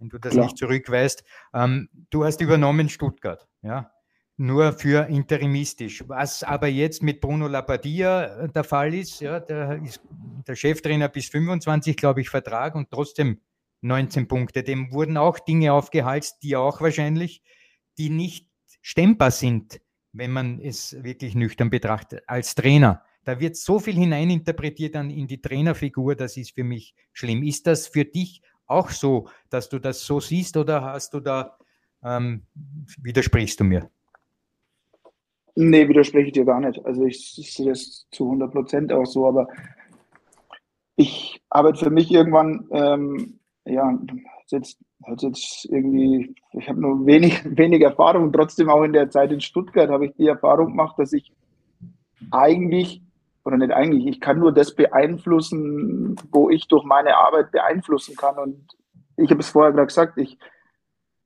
wenn 0.01 0.09
du 0.09 0.17
das 0.17 0.33
Klar. 0.33 0.45
nicht 0.45 0.57
zurückweist. 0.57 1.23
Ähm, 1.53 1.87
du 2.09 2.25
hast 2.25 2.41
übernommen 2.41 2.89
Stuttgart, 2.89 3.47
ja 3.61 3.91
nur 4.41 4.73
für 4.73 5.07
interimistisch. 5.07 6.03
Was 6.07 6.41
aber 6.41 6.67
jetzt 6.67 7.03
mit 7.03 7.21
Bruno 7.21 7.47
Labbadia 7.47 8.43
äh, 8.43 8.49
der 8.49 8.63
Fall 8.63 8.93
ist, 8.93 9.21
ja, 9.21 9.39
der 9.39 9.81
ist 9.83 10.01
der 10.47 10.55
Cheftrainer 10.55 11.09
bis 11.09 11.27
25, 11.27 11.95
glaube 11.95 12.21
ich, 12.21 12.29
Vertrag 12.29 12.73
und 12.75 12.89
trotzdem 12.89 13.39
19 13.81 14.27
Punkte. 14.27 14.63
Dem 14.63 14.91
wurden 14.91 15.17
auch 15.17 15.39
Dinge 15.39 15.73
aufgehalst, 15.73 16.41
die 16.41 16.55
auch 16.55 16.81
wahrscheinlich, 16.81 17.43
die 17.97 18.09
nicht 18.09 18.49
stemmbar 18.81 19.31
sind, 19.31 19.79
wenn 20.11 20.31
man 20.31 20.59
es 20.59 21.01
wirklich 21.03 21.35
nüchtern 21.35 21.69
betrachtet, 21.69 22.23
als 22.25 22.55
Trainer. 22.55 23.03
Da 23.23 23.39
wird 23.39 23.55
so 23.55 23.79
viel 23.79 23.93
hineininterpretiert 23.93 24.95
dann 24.95 25.11
in 25.11 25.27
die 25.27 25.41
Trainerfigur, 25.41 26.15
das 26.15 26.37
ist 26.37 26.55
für 26.55 26.63
mich 26.63 26.95
schlimm. 27.13 27.43
Ist 27.43 27.67
das 27.67 27.85
für 27.85 28.05
dich 28.05 28.41
auch 28.71 28.89
so, 28.89 29.27
dass 29.49 29.69
du 29.69 29.79
das 29.79 30.05
so 30.05 30.19
siehst 30.19 30.57
oder 30.57 30.83
hast 30.83 31.13
du 31.13 31.19
da, 31.19 31.57
ähm, 32.03 32.43
widersprichst 33.01 33.59
du 33.59 33.63
mir? 33.63 33.89
Nee, 35.55 35.87
widerspreche 35.87 36.27
ich 36.27 36.33
dir 36.33 36.45
gar 36.45 36.59
nicht. 36.59 36.83
Also 36.85 37.05
ich, 37.05 37.35
sehe 37.35 37.69
das 37.69 38.07
zu 38.11 38.25
100 38.25 38.51
Prozent 38.51 38.93
auch 38.93 39.05
so, 39.05 39.27
aber 39.27 39.47
ich 40.95 41.41
arbeite 41.49 41.85
für 41.85 41.89
mich 41.89 42.11
irgendwann, 42.11 42.67
ähm, 42.71 43.39
ja, 43.65 43.97
jetzt, 44.47 44.79
jetzt 45.17 45.65
irgendwie, 45.65 46.35
ich 46.53 46.69
habe 46.69 46.79
nur 46.79 47.05
wenig, 47.05 47.43
wenig 47.57 47.81
Erfahrung, 47.81 48.31
trotzdem 48.31 48.69
auch 48.69 48.83
in 48.83 48.93
der 48.93 49.09
Zeit 49.09 49.31
in 49.31 49.41
Stuttgart 49.41 49.89
habe 49.89 50.07
ich 50.07 50.15
die 50.15 50.27
Erfahrung 50.27 50.67
gemacht, 50.67 50.97
dass 50.97 51.13
ich 51.13 51.33
eigentlich, 52.29 53.01
oder 53.43 53.57
nicht 53.57 53.71
eigentlich, 53.71 54.07
ich 54.07 54.21
kann 54.21 54.39
nur 54.39 54.53
das 54.53 54.75
beeinflussen, 54.75 56.15
wo 56.31 56.49
ich 56.49 56.67
durch 56.67 56.83
meine 56.83 57.17
Arbeit 57.17 57.51
beeinflussen 57.51 58.15
kann. 58.15 58.37
Und 58.37 58.67
ich 59.17 59.29
habe 59.31 59.41
es 59.41 59.49
vorher 59.49 59.71
gerade 59.71 59.87
gesagt, 59.87 60.17
ich, 60.17 60.37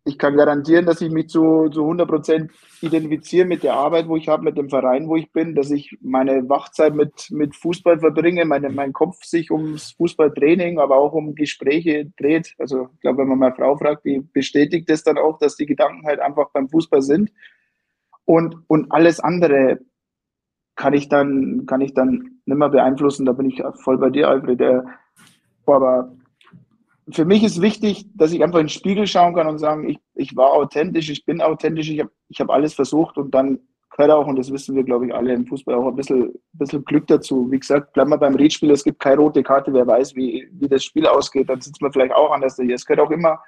ich 0.06 0.17
kann 0.17 0.38
garantieren, 0.38 0.86
dass 0.86 1.01
ich 1.01 1.12
mich 1.12 1.30
zu, 1.30 1.67
zu 1.69 1.82
100 1.82 2.08
Prozent 2.08 2.51
identifiziere 2.82 3.45
mit 3.45 3.63
der 3.63 3.73
Arbeit, 3.73 4.08
wo 4.08 4.15
ich 4.15 4.30
habe, 4.30 4.43
mit 4.43 4.58
dem 4.58 4.69
Verein, 4.69 5.10
wo 5.10 5.15
ich 5.15 5.32
bin, 5.32 5.56
dass 5.56 5.71
ich 5.71 5.97
meine 5.99 6.47
Wachzeit 6.47 6.93
mit, 6.93 7.28
mit 7.32 7.56
Fußball 7.56 7.99
verbringe, 7.99 8.45
meine, 8.45 8.69
mein 8.69 8.93
Kopf 8.93 9.23
sich 9.23 9.51
ums 9.51 9.91
Fußballtraining, 9.93 10.80
aber 10.80 10.97
auch 10.97 11.13
um 11.13 11.36
Gespräche 11.36 12.12
dreht. 12.17 12.54
Also 12.60 12.89
ich 12.93 13.01
glaube, 13.01 13.19
wenn 13.19 13.30
man 13.30 13.39
meine 13.39 13.56
Frau 13.56 13.75
fragt, 13.78 14.06
die 14.06 14.21
bestätigt 14.21 14.89
das 14.89 15.04
dann 15.04 15.17
auch, 15.17 15.39
dass 15.39 15.56
die 15.56 15.65
Gedanken 15.65 16.06
halt 16.06 16.19
einfach 16.19 16.51
beim 16.51 16.69
Fußball 16.69 17.01
sind. 17.01 17.32
Und, 18.25 18.58
und 18.67 18.91
alles 18.91 19.19
andere 19.19 19.80
kann 20.75 20.93
ich 20.93 21.09
dann, 21.09 21.65
kann 21.65 21.81
ich 21.81 21.93
dann 21.93 22.39
nicht 22.45 22.57
mehr 22.57 22.69
beeinflussen. 22.69 23.25
Da 23.25 23.31
bin 23.31 23.49
ich 23.49 23.61
voll 23.83 23.97
bei 23.97 24.09
dir, 24.09 24.29
Alfred. 24.29 24.61
Aber 25.65 26.11
für 27.09 27.25
mich 27.25 27.43
ist 27.43 27.61
wichtig, 27.61 28.05
dass 28.15 28.31
ich 28.31 28.43
einfach 28.43 28.59
in 28.59 28.65
den 28.65 28.69
Spiegel 28.69 29.07
schauen 29.07 29.35
kann 29.35 29.47
und 29.47 29.59
sagen, 29.59 29.88
ich, 29.88 29.99
ich 30.15 30.35
war 30.35 30.53
authentisch, 30.53 31.09
ich 31.09 31.25
bin 31.25 31.41
authentisch, 31.41 31.89
ich 31.89 31.99
habe 31.99 32.11
ich 32.29 32.39
hab 32.39 32.49
alles 32.49 32.73
versucht 32.73 33.17
und 33.17 33.33
dann 33.33 33.59
gehört 33.91 34.11
auch, 34.11 34.27
und 34.27 34.38
das 34.38 34.51
wissen 34.51 34.75
wir, 34.75 34.83
glaube 34.83 35.07
ich, 35.07 35.13
alle 35.13 35.33
im 35.33 35.45
Fußball, 35.45 35.75
auch 35.75 35.88
ein 35.88 35.95
bisschen, 35.95 36.33
bisschen 36.53 36.83
Glück 36.83 37.07
dazu. 37.07 37.49
Wie 37.49 37.59
gesagt, 37.59 37.93
bleiben 37.93 38.09
wir 38.09 38.17
beim 38.17 38.35
Redspiel, 38.35 38.71
es 38.71 38.83
gibt 38.83 38.99
keine 38.99 39.17
rote 39.17 39.43
Karte, 39.43 39.73
wer 39.73 39.88
weiß, 39.88 40.15
wie, 40.15 40.47
wie 40.51 40.67
das 40.67 40.83
Spiel 40.83 41.05
ausgeht, 41.05 41.49
dann 41.49 41.61
sitzt 41.61 41.81
man 41.81 41.93
vielleicht 41.93 42.13
auch 42.13 42.31
anders. 42.31 42.59
Es 42.59 42.85
gehört 42.85 43.07
auch 43.07 43.11
immer, 43.11 43.39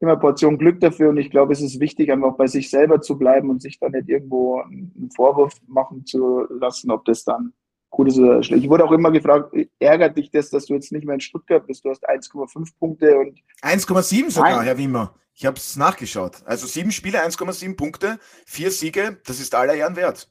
immer 0.00 0.16
Portion 0.16 0.58
Glück 0.58 0.80
dafür 0.80 1.10
und 1.10 1.18
ich 1.18 1.30
glaube, 1.30 1.52
es 1.52 1.60
ist 1.60 1.78
wichtig, 1.78 2.10
einfach 2.10 2.34
bei 2.36 2.46
sich 2.46 2.70
selber 2.70 3.00
zu 3.00 3.18
bleiben 3.18 3.50
und 3.50 3.62
sich 3.62 3.78
da 3.78 3.88
nicht 3.88 4.08
irgendwo 4.08 4.60
einen 4.60 5.10
Vorwurf 5.14 5.54
machen 5.66 6.06
zu 6.06 6.46
lassen, 6.50 6.90
ob 6.90 7.04
das 7.04 7.24
dann 7.24 7.52
gut 7.90 8.08
ist 8.08 8.18
oder 8.18 8.42
schlecht. 8.42 8.64
Ich 8.64 8.70
wurde 8.70 8.84
auch 8.84 8.92
immer 8.92 9.10
gefragt, 9.10 9.54
ärgert 9.78 10.16
dich 10.16 10.30
das, 10.30 10.50
dass 10.50 10.66
du 10.66 10.74
jetzt 10.74 10.92
nicht 10.92 11.04
mehr 11.04 11.14
in 11.14 11.20
Stuttgart 11.20 11.66
bist? 11.66 11.84
Du 11.84 11.90
hast 11.90 12.08
1,5 12.08 12.70
Punkte 12.78 13.18
und. 13.18 13.40
1,7 13.62 14.30
sogar. 14.30 14.62
Herr 14.62 14.78
Wimmer. 14.78 15.14
Ich 15.34 15.46
habe 15.46 15.56
es 15.56 15.76
nachgeschaut. 15.76 16.42
Also 16.44 16.66
sieben 16.66 16.92
Spiele, 16.92 17.24
1,7 17.24 17.76
Punkte, 17.76 18.18
vier 18.46 18.70
Siege, 18.70 19.18
das 19.26 19.40
ist 19.40 19.54
aller 19.54 19.74
Ehren 19.74 19.96
wert. 19.96 20.30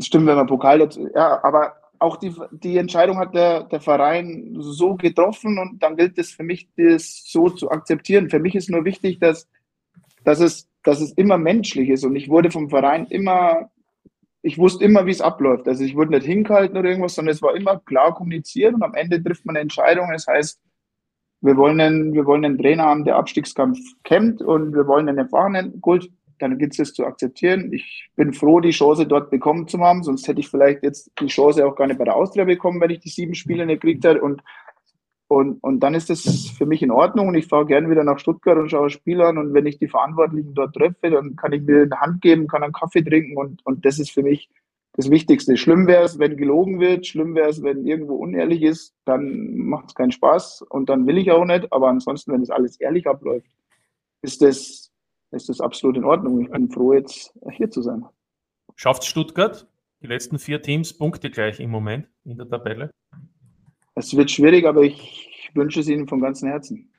Stimmt, 0.00 0.26
wenn 0.26 0.36
man 0.36 0.46
Pokal 0.46 0.78
dazu. 0.78 1.08
Ja, 1.14 1.42
aber 1.42 1.77
auch 2.00 2.16
die, 2.16 2.34
die 2.50 2.78
Entscheidung 2.78 3.18
hat 3.18 3.34
der, 3.34 3.64
der 3.64 3.80
Verein 3.80 4.56
so 4.58 4.94
getroffen 4.94 5.58
und 5.58 5.82
dann 5.82 5.96
gilt 5.96 6.18
es 6.18 6.30
für 6.30 6.42
mich, 6.42 6.68
das 6.76 7.22
so 7.24 7.50
zu 7.50 7.70
akzeptieren. 7.70 8.30
Für 8.30 8.38
mich 8.38 8.54
ist 8.54 8.70
nur 8.70 8.84
wichtig, 8.84 9.18
dass, 9.18 9.48
dass, 10.24 10.40
es, 10.40 10.68
dass 10.82 11.00
es 11.00 11.12
immer 11.12 11.38
menschlich 11.38 11.88
ist 11.88 12.04
und 12.04 12.16
ich 12.16 12.28
wurde 12.28 12.50
vom 12.50 12.70
Verein 12.70 13.06
immer 13.06 13.70
ich 14.42 14.58
wusste 14.58 14.84
immer, 14.84 15.04
wie 15.06 15.10
es 15.10 15.20
abläuft. 15.20 15.66
Also 15.66 15.84
ich 15.84 15.96
wurde 15.96 16.12
nicht 16.12 16.24
hingehalten 16.24 16.76
oder 16.76 16.88
irgendwas, 16.88 17.14
sondern 17.14 17.34
es 17.34 17.42
war 17.42 17.56
immer 17.56 17.80
klar 17.80 18.14
kommuniziert 18.14 18.74
und 18.74 18.82
am 18.82 18.94
Ende 18.94 19.22
trifft 19.22 19.44
man 19.44 19.56
eine 19.56 19.62
Entscheidung. 19.62 20.10
Das 20.12 20.26
heißt, 20.26 20.60
wir 21.40 21.56
wollen 21.56 21.80
einen, 21.80 22.12
wir 22.12 22.24
wollen 22.24 22.44
einen 22.44 22.58
Trainer 22.58 22.84
haben, 22.84 23.04
der 23.04 23.16
Abstiegskampf 23.16 23.78
kämpft 24.04 24.42
und 24.42 24.74
wir 24.74 24.86
wollen 24.86 25.08
einen 25.08 25.18
erfahrenen. 25.18 25.80
Gut, 25.80 26.10
dann 26.38 26.58
gilt 26.58 26.78
es 26.78 26.92
zu 26.92 27.04
akzeptieren. 27.04 27.72
Ich 27.72 28.08
bin 28.16 28.32
froh, 28.32 28.60
die 28.60 28.70
Chance 28.70 29.06
dort 29.06 29.30
bekommen 29.30 29.68
zu 29.68 29.78
haben, 29.80 30.02
sonst 30.02 30.26
hätte 30.28 30.40
ich 30.40 30.48
vielleicht 30.48 30.82
jetzt 30.82 31.10
die 31.20 31.26
Chance 31.26 31.66
auch 31.66 31.76
gar 31.76 31.86
nicht 31.86 31.98
bei 31.98 32.04
der 32.04 32.16
Austria 32.16 32.44
bekommen, 32.44 32.80
wenn 32.80 32.90
ich 32.90 33.00
die 33.00 33.08
sieben 33.08 33.34
Spiele 33.34 33.66
nicht 33.66 33.82
gekriegt 33.82 34.04
hätte. 34.04 34.20
Und 34.20 34.42
und, 35.30 35.62
und 35.62 35.80
dann 35.80 35.94
ist 35.94 36.08
das 36.08 36.48
für 36.56 36.64
mich 36.64 36.82
in 36.82 36.90
Ordnung. 36.90 37.28
Und 37.28 37.34
ich 37.34 37.46
fahre 37.46 37.66
gerne 37.66 37.90
wieder 37.90 38.02
nach 38.02 38.18
Stuttgart 38.18 38.56
und 38.56 38.70
schaue 38.70 38.88
Spiel 38.88 39.20
an. 39.20 39.36
Und 39.36 39.52
wenn 39.52 39.66
ich 39.66 39.78
die 39.78 39.86
Verantwortlichen 39.86 40.54
dort 40.54 40.74
treffe, 40.74 41.10
dann 41.10 41.36
kann 41.36 41.52
ich 41.52 41.60
mir 41.60 41.82
eine 41.82 42.00
Hand 42.00 42.22
geben, 42.22 42.48
kann 42.48 42.62
einen 42.62 42.72
Kaffee 42.72 43.02
trinken. 43.02 43.36
Und, 43.36 43.64
und 43.66 43.84
das 43.84 43.98
ist 43.98 44.10
für 44.10 44.22
mich 44.22 44.48
das 44.94 45.10
Wichtigste. 45.10 45.56
Schlimm 45.58 45.86
wäre 45.86 46.02
es, 46.02 46.18
wenn 46.18 46.36
gelogen 46.38 46.80
wird, 46.80 47.06
schlimm 47.06 47.34
wäre 47.34 47.50
es, 47.50 47.62
wenn 47.62 47.86
irgendwo 47.86 48.16
unehrlich 48.16 48.62
ist, 48.62 48.94
dann 49.04 49.56
macht 49.56 49.88
es 49.88 49.94
keinen 49.94 50.12
Spaß. 50.12 50.62
Und 50.62 50.88
dann 50.88 51.06
will 51.06 51.18
ich 51.18 51.30
auch 51.30 51.44
nicht, 51.44 51.72
aber 51.72 51.88
ansonsten, 51.88 52.32
wenn 52.32 52.42
es 52.42 52.50
alles 52.50 52.80
ehrlich 52.80 53.06
abläuft, 53.06 53.46
ist 54.22 54.42
das, 54.42 54.90
ist 55.30 55.48
das 55.48 55.60
absolut 55.60 55.96
in 55.96 56.04
Ordnung. 56.04 56.40
Ich 56.40 56.50
bin 56.50 56.70
froh, 56.70 56.92
jetzt 56.92 57.34
hier 57.52 57.70
zu 57.70 57.82
sein. 57.82 58.04
Schafft 58.76 59.04
Stuttgart 59.04 59.66
die 60.00 60.06
letzten 60.06 60.38
vier 60.38 60.62
Teams 60.62 60.96
Punkte 60.96 61.30
gleich 61.30 61.60
im 61.60 61.70
Moment 61.70 62.08
in 62.24 62.38
der 62.38 62.48
Tabelle? 62.48 62.90
Es 63.94 64.16
wird 64.16 64.30
schwierig, 64.30 64.64
aber 64.64 64.82
ich 64.82 65.50
wünsche 65.54 65.80
es 65.80 65.88
Ihnen 65.88 66.06
von 66.06 66.20
ganzem 66.20 66.48
Herzen. 66.48 66.92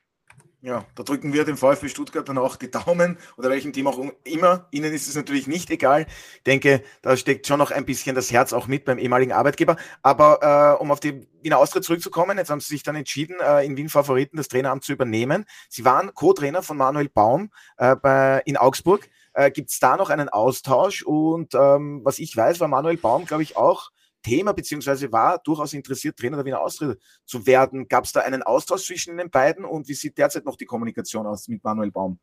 Ja, 0.61 0.83
da 0.95 1.03
drücken 1.03 1.31
wir 1.31 1.45
dem 1.45 1.55
VfB 1.55 1.87
Stuttgart 1.87 2.27
dann 2.27 2.37
auch 2.37 2.57
die 2.57 2.69
Daumen 2.69 3.17
oder 3.37 3.49
welchem 3.49 3.71
Team 3.71 3.87
auch 3.87 3.97
immer. 4.25 4.67
Ihnen 4.71 4.93
ist 4.93 5.07
es 5.07 5.15
natürlich 5.15 5.47
nicht 5.47 5.71
egal. 5.71 6.05
Ich 6.35 6.43
denke, 6.43 6.83
da 7.01 7.15
steckt 7.15 7.47
schon 7.47 7.59
noch 7.59 7.71
ein 7.71 7.85
bisschen 7.85 8.13
das 8.13 8.29
Herz 8.29 8.51
auch 8.51 8.67
mit 8.67 8.83
beim 8.83 8.97
ehemaligen 8.97 9.31
Arbeitgeber. 9.31 9.77
Aber 10.01 10.75
äh, 10.77 10.83
um 10.83 10.91
auf 10.91 10.99
die 10.99 11.25
Wiener 11.41 11.59
Austria 11.59 11.81
zurückzukommen, 11.81 12.37
jetzt 12.37 12.49
haben 12.49 12.59
Sie 12.59 12.67
sich 12.67 12.83
dann 12.83 12.97
entschieden, 12.97 13.37
äh, 13.39 13.65
in 13.65 13.77
Wien 13.77 13.87
Favoriten 13.87 14.35
das 14.35 14.49
Traineramt 14.49 14.83
zu 14.83 14.91
übernehmen. 14.91 15.45
Sie 15.69 15.85
waren 15.85 16.13
Co-Trainer 16.13 16.61
von 16.61 16.75
Manuel 16.75 17.07
Baum 17.07 17.51
äh, 17.77 17.95
bei, 17.95 18.41
in 18.43 18.57
Augsburg. 18.57 19.07
Äh, 19.31 19.51
Gibt 19.51 19.69
es 19.69 19.79
da 19.79 19.95
noch 19.95 20.09
einen 20.09 20.27
Austausch? 20.27 21.03
Und 21.03 21.55
ähm, 21.55 22.01
was 22.03 22.19
ich 22.19 22.35
weiß, 22.35 22.59
war 22.59 22.67
Manuel 22.67 22.97
Baum, 22.97 23.25
glaube 23.25 23.43
ich, 23.43 23.55
auch 23.55 23.91
Thema, 24.21 24.53
beziehungsweise 24.53 25.11
war 25.11 25.39
durchaus 25.39 25.73
interessiert, 25.73 26.17
Trainer 26.17 26.37
der 26.37 26.45
Wiener 26.45 26.61
Austria 26.61 26.95
zu 27.25 27.45
werden. 27.45 27.87
Gab 27.87 28.05
es 28.05 28.11
da 28.11 28.21
einen 28.21 28.43
Austausch 28.43 28.85
zwischen 28.85 29.17
den 29.17 29.29
beiden 29.29 29.65
und 29.65 29.87
wie 29.87 29.93
sieht 29.93 30.17
derzeit 30.17 30.45
noch 30.45 30.55
die 30.55 30.65
Kommunikation 30.65 31.25
aus 31.25 31.47
mit 31.47 31.63
Manuel 31.63 31.91
Baum? 31.91 32.19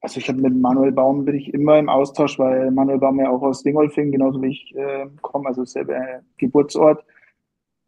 Also 0.00 0.20
ich 0.20 0.28
habe 0.28 0.40
mit 0.40 0.54
Manuel 0.54 0.92
Baum 0.92 1.24
bin 1.24 1.34
ich 1.34 1.52
immer 1.52 1.78
im 1.78 1.88
Austausch, 1.88 2.38
weil 2.38 2.70
Manuel 2.70 2.98
Baum 2.98 3.18
ja 3.18 3.30
auch 3.30 3.42
aus 3.42 3.62
Dingolfing, 3.62 4.12
genauso 4.12 4.40
wie 4.42 4.50
ich 4.50 4.74
äh, 4.76 5.06
komme, 5.22 5.48
also 5.48 5.64
selber 5.64 6.22
Geburtsort. 6.36 7.04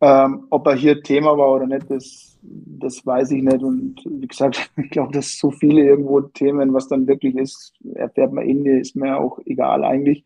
Ähm, 0.03 0.47
ob 0.49 0.67
er 0.67 0.75
hier 0.75 1.03
Thema 1.03 1.37
war 1.37 1.53
oder 1.53 1.67
nicht, 1.67 1.91
das, 1.91 2.39
das 2.43 3.05
weiß 3.05 3.33
ich 3.33 3.43
nicht. 3.43 3.63
Und 3.63 4.03
wie 4.07 4.27
gesagt, 4.27 4.73
ich 4.77 4.91
glaube, 4.91 5.13
dass 5.13 5.39
so 5.39 5.51
viele 5.51 5.85
irgendwo 5.85 6.21
Themen, 6.23 6.73
was 6.75 6.89
dann 6.89 7.07
wirklich 7.07 7.37
ist, 7.37 7.75
erfährt 7.95 8.33
man 8.33 8.49
in, 8.49 8.65
ist 8.65 8.97
mir 8.97 9.19
auch 9.19 9.39
egal 9.45 9.85
eigentlich. 9.85 10.25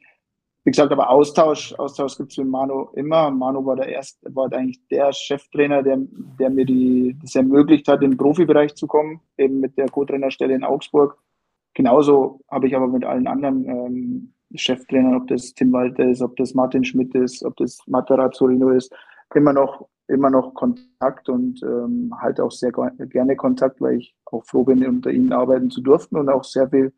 Wie 0.64 0.70
gesagt, 0.70 0.92
aber 0.92 1.10
Austausch, 1.10 1.74
Austausch 1.74 2.16
gibt 2.16 2.32
es 2.32 2.38
mit 2.38 2.48
Manu 2.48 2.88
immer. 2.94 3.30
Manu 3.30 3.66
war 3.66 3.76
der 3.76 3.88
erste, 3.88 4.34
war 4.34 4.50
eigentlich 4.50 4.80
der 4.88 5.12
Cheftrainer, 5.12 5.82
der, 5.82 5.98
der 6.38 6.48
mir 6.48 6.64
die, 6.64 7.16
das 7.20 7.34
ermöglicht 7.34 7.86
hat, 7.86 8.02
in 8.02 8.12
den 8.12 8.16
Profibereich 8.16 8.74
zu 8.74 8.86
kommen, 8.86 9.20
eben 9.36 9.60
mit 9.60 9.76
der 9.76 9.90
Co-Trainerstelle 9.90 10.54
in 10.54 10.64
Augsburg. 10.64 11.18
Genauso 11.74 12.40
habe 12.50 12.66
ich 12.66 12.74
aber 12.74 12.88
mit 12.88 13.04
allen 13.04 13.26
anderen 13.26 13.64
ähm, 13.68 14.34
Cheftrainern, 14.54 15.16
ob 15.16 15.26
das 15.26 15.52
Tim 15.52 15.72
Walter 15.72 16.08
ist, 16.08 16.22
ob 16.22 16.34
das 16.36 16.54
Martin 16.54 16.84
Schmidt 16.84 17.14
ist, 17.14 17.44
ob 17.44 17.56
das 17.56 17.80
Matarazzo 17.86 18.48
ist, 18.48 18.94
immer 19.34 19.52
noch, 19.52 19.86
immer 20.08 20.30
noch 20.30 20.54
Kontakt 20.54 21.28
und 21.28 21.62
ähm, 21.62 22.14
halt 22.20 22.40
auch 22.40 22.52
sehr 22.52 22.72
gerne 22.72 23.36
Kontakt, 23.36 23.80
weil 23.82 23.98
ich 23.98 24.14
auch 24.26 24.44
froh 24.44 24.64
bin, 24.64 24.86
unter 24.86 25.10
ihnen 25.10 25.32
arbeiten 25.32 25.70
zu 25.70 25.82
durften 25.82 26.16
und 26.16 26.30
auch 26.30 26.44
sehr 26.44 26.70
viel 26.70 26.92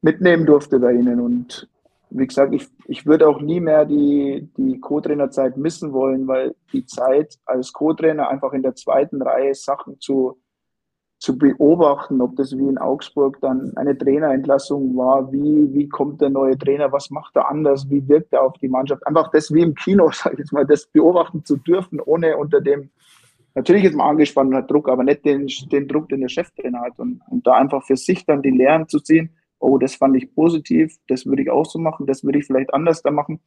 mitnehmen 0.00 0.46
durfte 0.46 0.78
bei 0.78 0.94
ihnen. 0.94 1.20
Und 1.20 1.68
wie 2.10 2.26
gesagt, 2.26 2.54
ich, 2.54 2.66
ich 2.86 3.06
würde 3.06 3.28
auch 3.28 3.40
nie 3.40 3.60
mehr 3.60 3.84
die, 3.84 4.48
die 4.56 4.80
Co-Trainer-Zeit 4.80 5.56
missen 5.56 5.92
wollen, 5.92 6.26
weil 6.26 6.54
die 6.72 6.86
Zeit 6.86 7.38
als 7.44 7.72
Co-Trainer 7.72 8.28
einfach 8.28 8.52
in 8.52 8.62
der 8.62 8.74
zweiten 8.74 9.22
Reihe 9.22 9.54
Sachen 9.54 10.00
zu 10.00 10.38
zu 11.18 11.36
beobachten, 11.36 12.20
ob 12.20 12.36
das 12.36 12.56
wie 12.56 12.68
in 12.68 12.78
Augsburg 12.78 13.40
dann 13.40 13.76
eine 13.76 13.98
Trainerentlassung 13.98 14.96
war, 14.96 15.32
wie, 15.32 15.74
wie 15.74 15.88
kommt 15.88 16.20
der 16.20 16.30
neue 16.30 16.56
Trainer, 16.56 16.92
was 16.92 17.10
macht 17.10 17.34
er 17.34 17.50
anders, 17.50 17.90
wie 17.90 18.06
wirkt 18.08 18.32
er 18.32 18.42
auf 18.42 18.56
die 18.58 18.68
Mannschaft. 18.68 19.04
Einfach 19.06 19.30
das 19.32 19.52
wie 19.52 19.62
im 19.62 19.74
Kino, 19.74 20.10
sag 20.12 20.34
ich 20.34 20.38
jetzt 20.40 20.52
mal, 20.52 20.64
das 20.64 20.86
beobachten 20.86 21.44
zu 21.44 21.56
dürfen, 21.56 22.00
ohne 22.00 22.36
unter 22.36 22.60
dem, 22.60 22.90
natürlich 23.54 23.84
ist 23.84 23.96
man 23.96 24.10
angespannt 24.10 24.50
und 24.50 24.56
hat 24.56 24.70
Druck, 24.70 24.88
aber 24.88 25.02
nicht 25.02 25.24
den, 25.24 25.48
den 25.72 25.88
Druck, 25.88 26.08
den 26.08 26.20
der 26.20 26.28
Cheftrainer 26.28 26.82
hat. 26.82 26.98
Und, 26.98 27.20
und 27.28 27.44
da 27.46 27.54
einfach 27.54 27.82
für 27.84 27.96
sich 27.96 28.24
dann 28.24 28.42
die 28.42 28.50
Lehren 28.50 28.86
zu 28.86 29.00
ziehen, 29.00 29.30
oh, 29.58 29.78
das 29.78 29.96
fand 29.96 30.16
ich 30.16 30.34
positiv, 30.34 30.96
das 31.08 31.26
würde 31.26 31.42
ich 31.42 31.50
auch 31.50 31.66
so 31.66 31.78
machen, 31.78 32.06
das 32.06 32.24
würde 32.24 32.38
ich 32.38 32.46
vielleicht 32.46 32.72
anders 32.72 33.02
da 33.02 33.10
machen. 33.10 33.40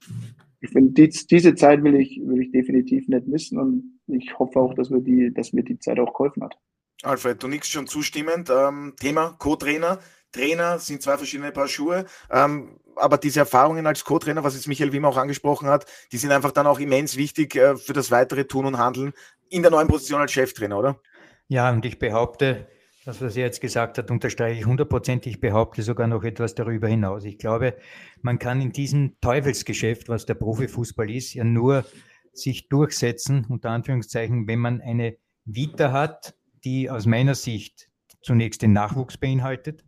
Ich 0.59 0.69
finde, 0.69 0.91
die, 0.91 1.09
diese 1.09 1.55
Zeit 1.55 1.83
will 1.83 1.95
ich, 1.95 2.21
will 2.23 2.41
ich 2.41 2.51
definitiv 2.51 3.07
nicht 3.07 3.27
missen 3.27 3.57
und 3.57 3.99
ich 4.07 4.37
hoffe 4.37 4.59
auch, 4.59 4.73
dass, 4.73 4.91
wir 4.91 4.99
die, 4.99 5.33
dass 5.33 5.53
mir 5.53 5.63
die 5.63 5.79
Zeit 5.79 5.99
auch 5.99 6.13
geholfen 6.13 6.43
hat. 6.43 6.57
Alfred, 7.03 7.41
du 7.41 7.47
nix 7.47 7.67
schon 7.67 7.87
zustimmend. 7.87 8.49
Ähm, 8.49 8.93
Thema 8.99 9.35
Co-Trainer. 9.39 9.99
Trainer 10.31 10.79
sind 10.79 11.01
zwei 11.01 11.17
verschiedene 11.17 11.51
Paar 11.51 11.67
Schuhe. 11.67 12.05
Ähm, 12.29 12.79
aber 12.95 13.17
diese 13.17 13.39
Erfahrungen 13.39 13.87
als 13.87 14.03
Co-Trainer, 14.03 14.43
was 14.43 14.53
jetzt 14.53 14.67
Michael 14.67 14.93
Wimmer 14.93 15.07
auch 15.07 15.17
angesprochen 15.17 15.67
hat, 15.67 15.85
die 16.11 16.17
sind 16.17 16.31
einfach 16.31 16.51
dann 16.51 16.67
auch 16.67 16.79
immens 16.79 17.17
wichtig 17.17 17.55
äh, 17.55 17.75
für 17.75 17.93
das 17.93 18.11
weitere 18.11 18.45
Tun 18.45 18.65
und 18.65 18.77
Handeln 18.77 19.13
in 19.49 19.63
der 19.63 19.71
neuen 19.71 19.87
Position 19.87 20.21
als 20.21 20.31
Cheftrainer, 20.31 20.77
oder? 20.77 20.99
Ja, 21.47 21.71
und 21.71 21.85
ich 21.85 21.99
behaupte, 21.99 22.67
das, 23.05 23.21
was 23.21 23.35
er 23.35 23.45
jetzt 23.45 23.61
gesagt 23.61 23.97
hat, 23.97 24.11
unterstreiche 24.11 24.59
ich 24.59 24.65
hundertprozentig, 24.65 25.33
ich 25.33 25.39
behaupte 25.39 25.81
sogar 25.81 26.07
noch 26.07 26.23
etwas 26.23 26.53
darüber 26.53 26.87
hinaus. 26.87 27.23
Ich 27.25 27.39
glaube, 27.39 27.75
man 28.21 28.37
kann 28.37 28.61
in 28.61 28.71
diesem 28.71 29.19
Teufelsgeschäft, 29.21 30.07
was 30.07 30.25
der 30.25 30.35
Profifußball 30.35 31.09
ist, 31.09 31.33
ja 31.33 31.43
nur 31.43 31.85
sich 32.33 32.69
durchsetzen, 32.69 33.45
unter 33.49 33.71
Anführungszeichen, 33.71 34.47
wenn 34.47 34.59
man 34.59 34.81
eine 34.81 35.17
Vita 35.45 35.91
hat, 35.91 36.35
die 36.63 36.89
aus 36.89 37.05
meiner 37.05 37.35
Sicht 37.35 37.89
zunächst 38.21 38.61
den 38.61 38.73
Nachwuchs 38.73 39.17
beinhaltet, 39.17 39.83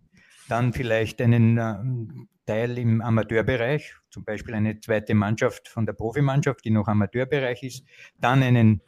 dann 0.49 0.73
vielleicht 0.73 1.21
einen 1.21 1.57
äh, 1.57 1.75
Teil 2.45 2.77
im 2.77 3.01
Amateurbereich, 3.01 3.93
zum 4.09 4.25
Beispiel 4.25 4.55
eine 4.55 4.79
zweite 4.79 5.13
Mannschaft 5.13 5.69
von 5.69 5.85
der 5.85 5.93
Profimannschaft, 5.93 6.65
die 6.65 6.71
noch 6.71 6.87
Amateurbereich 6.87 7.63
ist, 7.63 7.85
dann 8.19 8.43
einen 8.43 8.81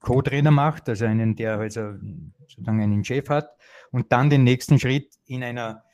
Co-Trainer 0.00 0.50
macht, 0.50 0.88
also 0.88 1.04
einen, 1.04 1.36
der 1.36 1.58
also 1.58 1.94
sozusagen 2.38 2.82
einen 2.82 3.04
Chef 3.04 3.28
hat, 3.28 3.50
und 3.90 4.12
dann 4.12 4.30
den 4.30 4.44
nächsten 4.44 4.78
Schritt 4.78 5.14
in 5.26 5.42
einer 5.42 5.84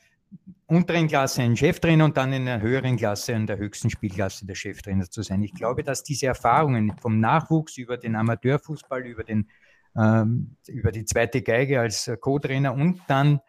unteren 0.65 1.07
Klasse 1.07 1.41
einen 1.41 1.55
Cheftrainer 1.55 2.05
und 2.05 2.17
dann 2.17 2.33
in 2.33 2.47
einer 2.47 2.61
höheren 2.61 2.97
Klasse, 2.97 3.31
in 3.33 3.47
der 3.47 3.57
höchsten 3.57 3.89
Spielklasse 3.89 4.45
der 4.45 4.55
Cheftrainer 4.55 5.09
zu 5.09 5.21
sein. 5.21 5.41
Ich 5.41 5.53
glaube, 5.53 5.83
dass 5.83 6.03
diese 6.03 6.27
Erfahrungen 6.27 6.93
vom 7.01 7.19
Nachwuchs 7.19 7.77
über 7.77 7.97
den 7.97 8.15
Amateurfußball, 8.15 9.05
über 9.05 9.23
den 9.23 9.49
ähm, 9.97 10.57
über 10.67 10.91
die 10.91 11.05
zweite 11.05 11.41
Geige 11.41 11.79
als 11.79 12.11
Co-Trainer 12.21 12.73
und 12.73 13.01
dann 13.07 13.39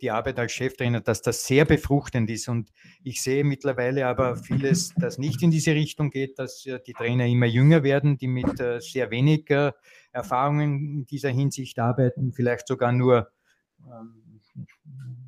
die 0.00 0.10
Arbeit 0.10 0.38
als 0.38 0.52
Cheftrainer, 0.52 1.00
dass 1.00 1.22
das 1.22 1.46
sehr 1.46 1.64
befruchtend 1.64 2.30
ist. 2.30 2.48
Und 2.48 2.70
ich 3.02 3.22
sehe 3.22 3.44
mittlerweile 3.44 4.06
aber 4.06 4.36
vieles, 4.36 4.94
das 4.96 5.18
nicht 5.18 5.42
in 5.42 5.50
diese 5.50 5.72
Richtung 5.74 6.10
geht, 6.10 6.38
dass 6.38 6.66
äh, 6.66 6.80
die 6.86 6.92
Trainer 6.92 7.26
immer 7.26 7.46
jünger 7.46 7.82
werden, 7.82 8.18
die 8.18 8.28
mit 8.28 8.60
äh, 8.60 8.80
sehr 8.80 9.10
wenig 9.10 9.48
Erfahrungen 10.12 10.78
in 10.80 11.06
dieser 11.06 11.30
Hinsicht 11.30 11.78
arbeiten, 11.78 12.32
vielleicht 12.32 12.68
sogar 12.68 12.92
nur 12.92 13.28
ähm, 13.84 14.40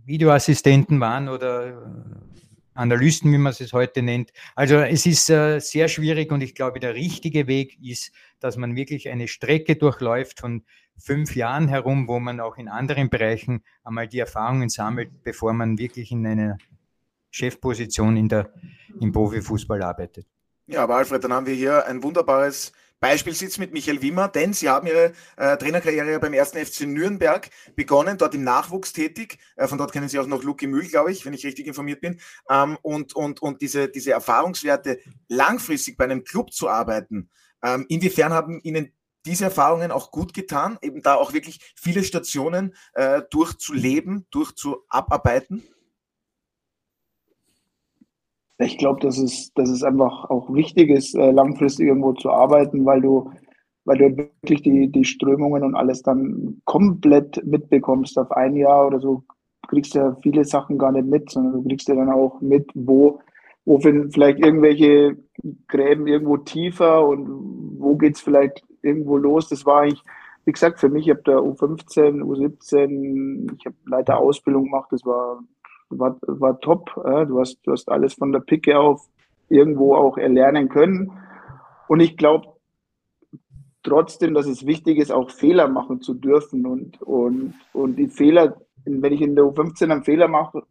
Videoassistenten 0.07 1.01
waren 1.01 1.29
oder 1.29 2.23
Analysten, 2.79 3.33
wie 3.33 3.39
man 3.39 3.53
es 3.59 3.73
heute 3.73 4.03
nennt. 4.03 4.33
Also 4.55 4.77
es 4.77 5.05
ist 5.05 5.29
äh, 5.31 5.59
sehr 5.59 5.89
schwierig 5.89 6.31
und 6.31 6.43
ich 6.43 6.55
glaube, 6.55 6.79
der 6.79 6.95
richtige 6.95 7.47
Weg 7.49 7.77
ist, 7.83 8.13
dass 8.41 8.57
man 8.57 8.77
wirklich 8.77 9.09
eine 9.09 9.29
Strecke 9.29 9.77
durchläuft 9.77 10.41
von 10.41 10.65
fünf 10.97 11.37
Jahren 11.37 11.69
herum, 11.69 12.09
wo 12.09 12.19
man 12.19 12.41
auch 12.41 12.57
in 12.57 12.69
anderen 12.69 13.11
Bereichen 13.11 13.63
einmal 13.85 14.09
die 14.09 14.19
Erfahrungen 14.19 14.69
sammelt, 14.69 15.23
bevor 15.23 15.53
man 15.53 15.79
wirklich 15.79 16.11
in 16.11 16.27
einer 16.27 16.59
Chefposition 17.31 18.17
in 18.17 18.29
der, 18.29 18.53
im 19.01 19.13
Profifußball 19.13 19.83
arbeitet. 19.83 20.27
Ja, 20.67 20.83
aber 20.83 20.97
Alfred, 20.97 21.25
dann 21.25 21.33
haben 21.33 21.47
wir 21.47 21.55
hier 21.55 21.87
ein 21.87 22.03
wunderbares 22.03 22.73
Beispiel 23.01 23.33
sitzt 23.33 23.61
mit 23.61 23.73
Michael 23.73 24.03
Wimmer, 24.03 24.27
denn 24.27 24.53
sie 24.53 24.69
haben 24.69 24.89
ihre 24.89 25.13
äh, 25.37 25.57
Trainerkarriere 25.57 26.19
beim 26.19 26.33
ersten 26.33 26.59
FC 26.59 26.81
Nürnberg 26.81 27.49
begonnen, 27.77 28.19
dort 28.19 28.35
im 28.35 28.43
Nachwuchs 28.43 28.93
tätig. 28.93 29.39
Äh, 29.55 29.69
von 29.69 29.79
dort 29.79 29.93
kennen 29.93 30.09
Sie 30.09 30.19
auch 30.19 30.27
noch 30.27 30.43
Luki 30.43 30.67
Mühl, 30.67 30.89
glaube 30.89 31.13
ich, 31.13 31.25
wenn 31.25 31.33
ich 31.33 31.47
richtig 31.47 31.69
informiert 31.69 32.01
bin. 32.01 32.19
Ähm, 32.51 32.77
und 32.83 33.15
und, 33.15 33.41
und 33.41 33.63
diese, 33.63 33.89
diese 33.89 34.11
Erfahrungswerte, 34.11 34.99
langfristig 35.29 35.97
bei 35.97 36.05
einem 36.05 36.25
Club 36.25 36.53
zu 36.53 36.69
arbeiten, 36.69 37.31
ähm, 37.63 37.87
inwiefern 37.89 38.33
haben 38.33 38.61
Ihnen 38.63 38.93
diese 39.27 39.45
Erfahrungen 39.45 39.91
auch 39.91 40.11
gut 40.11 40.33
getan, 40.33 40.79
eben 40.81 41.03
da 41.03 41.17
auch 41.17 41.33
wirklich 41.33 41.61
viele 41.77 42.03
Stationen 42.03 42.75
äh, 42.95 43.23
durchzuleben, 43.31 44.27
durchzuabarbeiten? 44.31 45.63
ich 48.59 48.77
glaube, 48.77 49.01
dass 49.01 49.19
es, 49.19 49.53
dass 49.55 49.71
es 49.71 49.83
einfach 49.83 50.29
auch 50.31 50.53
wichtig 50.53 50.91
ist, 50.91 51.15
äh, 51.15 51.31
langfristig 51.31 51.87
irgendwo 51.87 52.13
zu 52.15 52.31
arbeiten, 52.31 52.85
weil 52.85 53.01
du, 53.01 53.31
weil 53.85 53.99
du 53.99 54.17
wirklich 54.17 54.63
die, 54.63 54.91
die 54.91 55.05
Strömungen 55.05 55.63
und 55.63 55.75
alles 55.77 56.03
dann 56.03 56.61
komplett 56.65 57.45
mitbekommst 57.47 58.19
auf 58.19 58.33
ein 58.33 58.57
Jahr 58.57 58.87
oder 58.89 59.01
so. 59.01 59.23
Du 59.63 59.69
kriegst 59.69 59.95
ja 59.95 60.17
viele 60.23 60.45
Sachen 60.45 60.79
gar 60.79 60.93
nicht 60.93 61.07
mit, 61.07 61.31
sondern 61.31 61.53
du 61.63 61.69
kriegst 61.69 61.89
ja 61.89 61.95
dann 61.95 62.11
auch 62.11 62.41
mit, 62.41 62.69
wo, 62.75 63.21
wo 63.69 63.79
vielleicht 63.81 64.39
irgendwelche 64.39 65.19
Gräben 65.69 66.07
irgendwo 66.07 66.39
tiefer 66.39 67.07
und 67.07 67.29
wo 67.79 67.97
geht's 67.97 68.23
vielleicht 68.23 68.65
irgendwo 68.81 69.19
los. 69.19 69.51
Das 69.51 69.67
war 69.67 69.83
eigentlich, 69.83 70.03
wie 70.47 70.53
gesagt, 70.53 70.81
für 70.81 70.89
mich, 70.89 71.07
ich 71.07 71.11
habe 71.11 71.23
da 71.25 71.37
U15, 71.37 72.23
U17, 72.23 73.55
ich 73.59 73.67
habe 73.67 73.77
Leiter 73.85 74.19
Ausbildung 74.19 74.65
gemacht, 74.65 74.89
das 74.91 75.05
war 75.05 75.41
war, 75.91 76.17
war 76.23 76.59
top. 76.61 76.93
Du, 76.95 77.41
hast, 77.41 77.59
du 77.65 77.73
hast 77.73 77.91
alles 77.91 78.15
von 78.15 78.33
der 78.33 78.41
Picke 78.41 78.79
auf 78.79 79.07
irgendwo 79.49 79.95
auch 79.95 80.19
erlernen 80.19 80.69
können. 80.69 81.13
Und 81.89 82.01
ich 82.01 82.17
glaube 82.17 82.49
trotzdem, 83.83 84.35
dass 84.35 84.47
es 84.47 84.67
wichtig 84.67 84.99
ist, 84.99 85.13
auch 85.13 85.31
Fehler 85.31 85.69
machen 85.69 86.01
zu 86.01 86.15
dürfen. 86.15 86.67
Und, 86.67 87.01
und, 87.03 87.55
und 87.73 87.97
die 87.97 88.09
Fehler, 88.09 88.57
wenn 88.85 89.13
ich 89.13 89.21
in 89.21 89.35
der 89.35 89.45
U15 89.45 89.91
einen 89.91 90.05
Fehler 90.05 90.29
mache, 90.29 90.63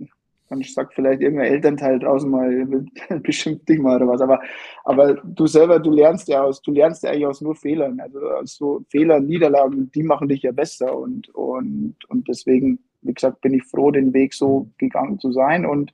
dann 0.49 0.61
sagt 0.61 0.93
vielleicht 0.93 1.21
irgendein 1.21 1.51
Elternteil 1.51 1.99
draußen 1.99 2.29
mal, 2.29 2.67
bestimmt 3.23 3.67
dich 3.67 3.79
mal 3.79 3.97
oder 3.97 4.07
was. 4.07 4.21
Aber, 4.21 4.41
aber 4.85 5.15
du 5.15 5.47
selber, 5.47 5.79
du 5.79 5.91
lernst 5.91 6.27
ja 6.27 6.43
aus, 6.43 6.61
du 6.61 6.71
lernst 6.71 7.03
ja 7.03 7.11
eigentlich 7.11 7.25
aus 7.25 7.41
nur 7.41 7.55
Fehlern. 7.55 7.99
Also 7.99 8.19
aus 8.19 8.55
so 8.55 8.81
Fehler, 8.89 9.19
Niederlagen, 9.19 9.91
die 9.91 10.03
machen 10.03 10.27
dich 10.27 10.43
ja 10.43 10.51
besser. 10.51 10.97
Und, 10.97 11.29
und, 11.35 11.95
und 12.07 12.27
deswegen 12.27 12.79
wie 13.01 13.13
gesagt, 13.13 13.41
bin 13.41 13.53
ich 13.53 13.63
froh, 13.63 13.91
den 13.91 14.13
Weg 14.13 14.33
so 14.33 14.69
gegangen 14.77 15.19
zu 15.19 15.31
sein. 15.31 15.65
Und, 15.65 15.93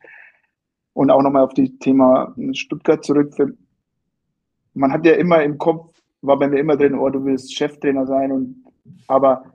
und 0.94 1.10
auch 1.10 1.22
nochmal 1.22 1.44
auf 1.44 1.54
das 1.54 1.70
Thema 1.80 2.36
Stuttgart 2.54 3.04
zurück. 3.04 3.34
Man 4.74 4.92
hat 4.92 5.06
ja 5.06 5.14
immer 5.14 5.44
im 5.44 5.58
Kopf, 5.58 5.94
war 6.22 6.38
bei 6.40 6.48
mir 6.48 6.60
immer 6.60 6.78
drin, 6.78 6.96
oh, 6.98 7.10
du 7.10 7.24
willst 7.26 7.56
Cheftrainer 7.56 8.06
sein. 8.06 8.32
Und, 8.32 8.64
aber 9.08 9.46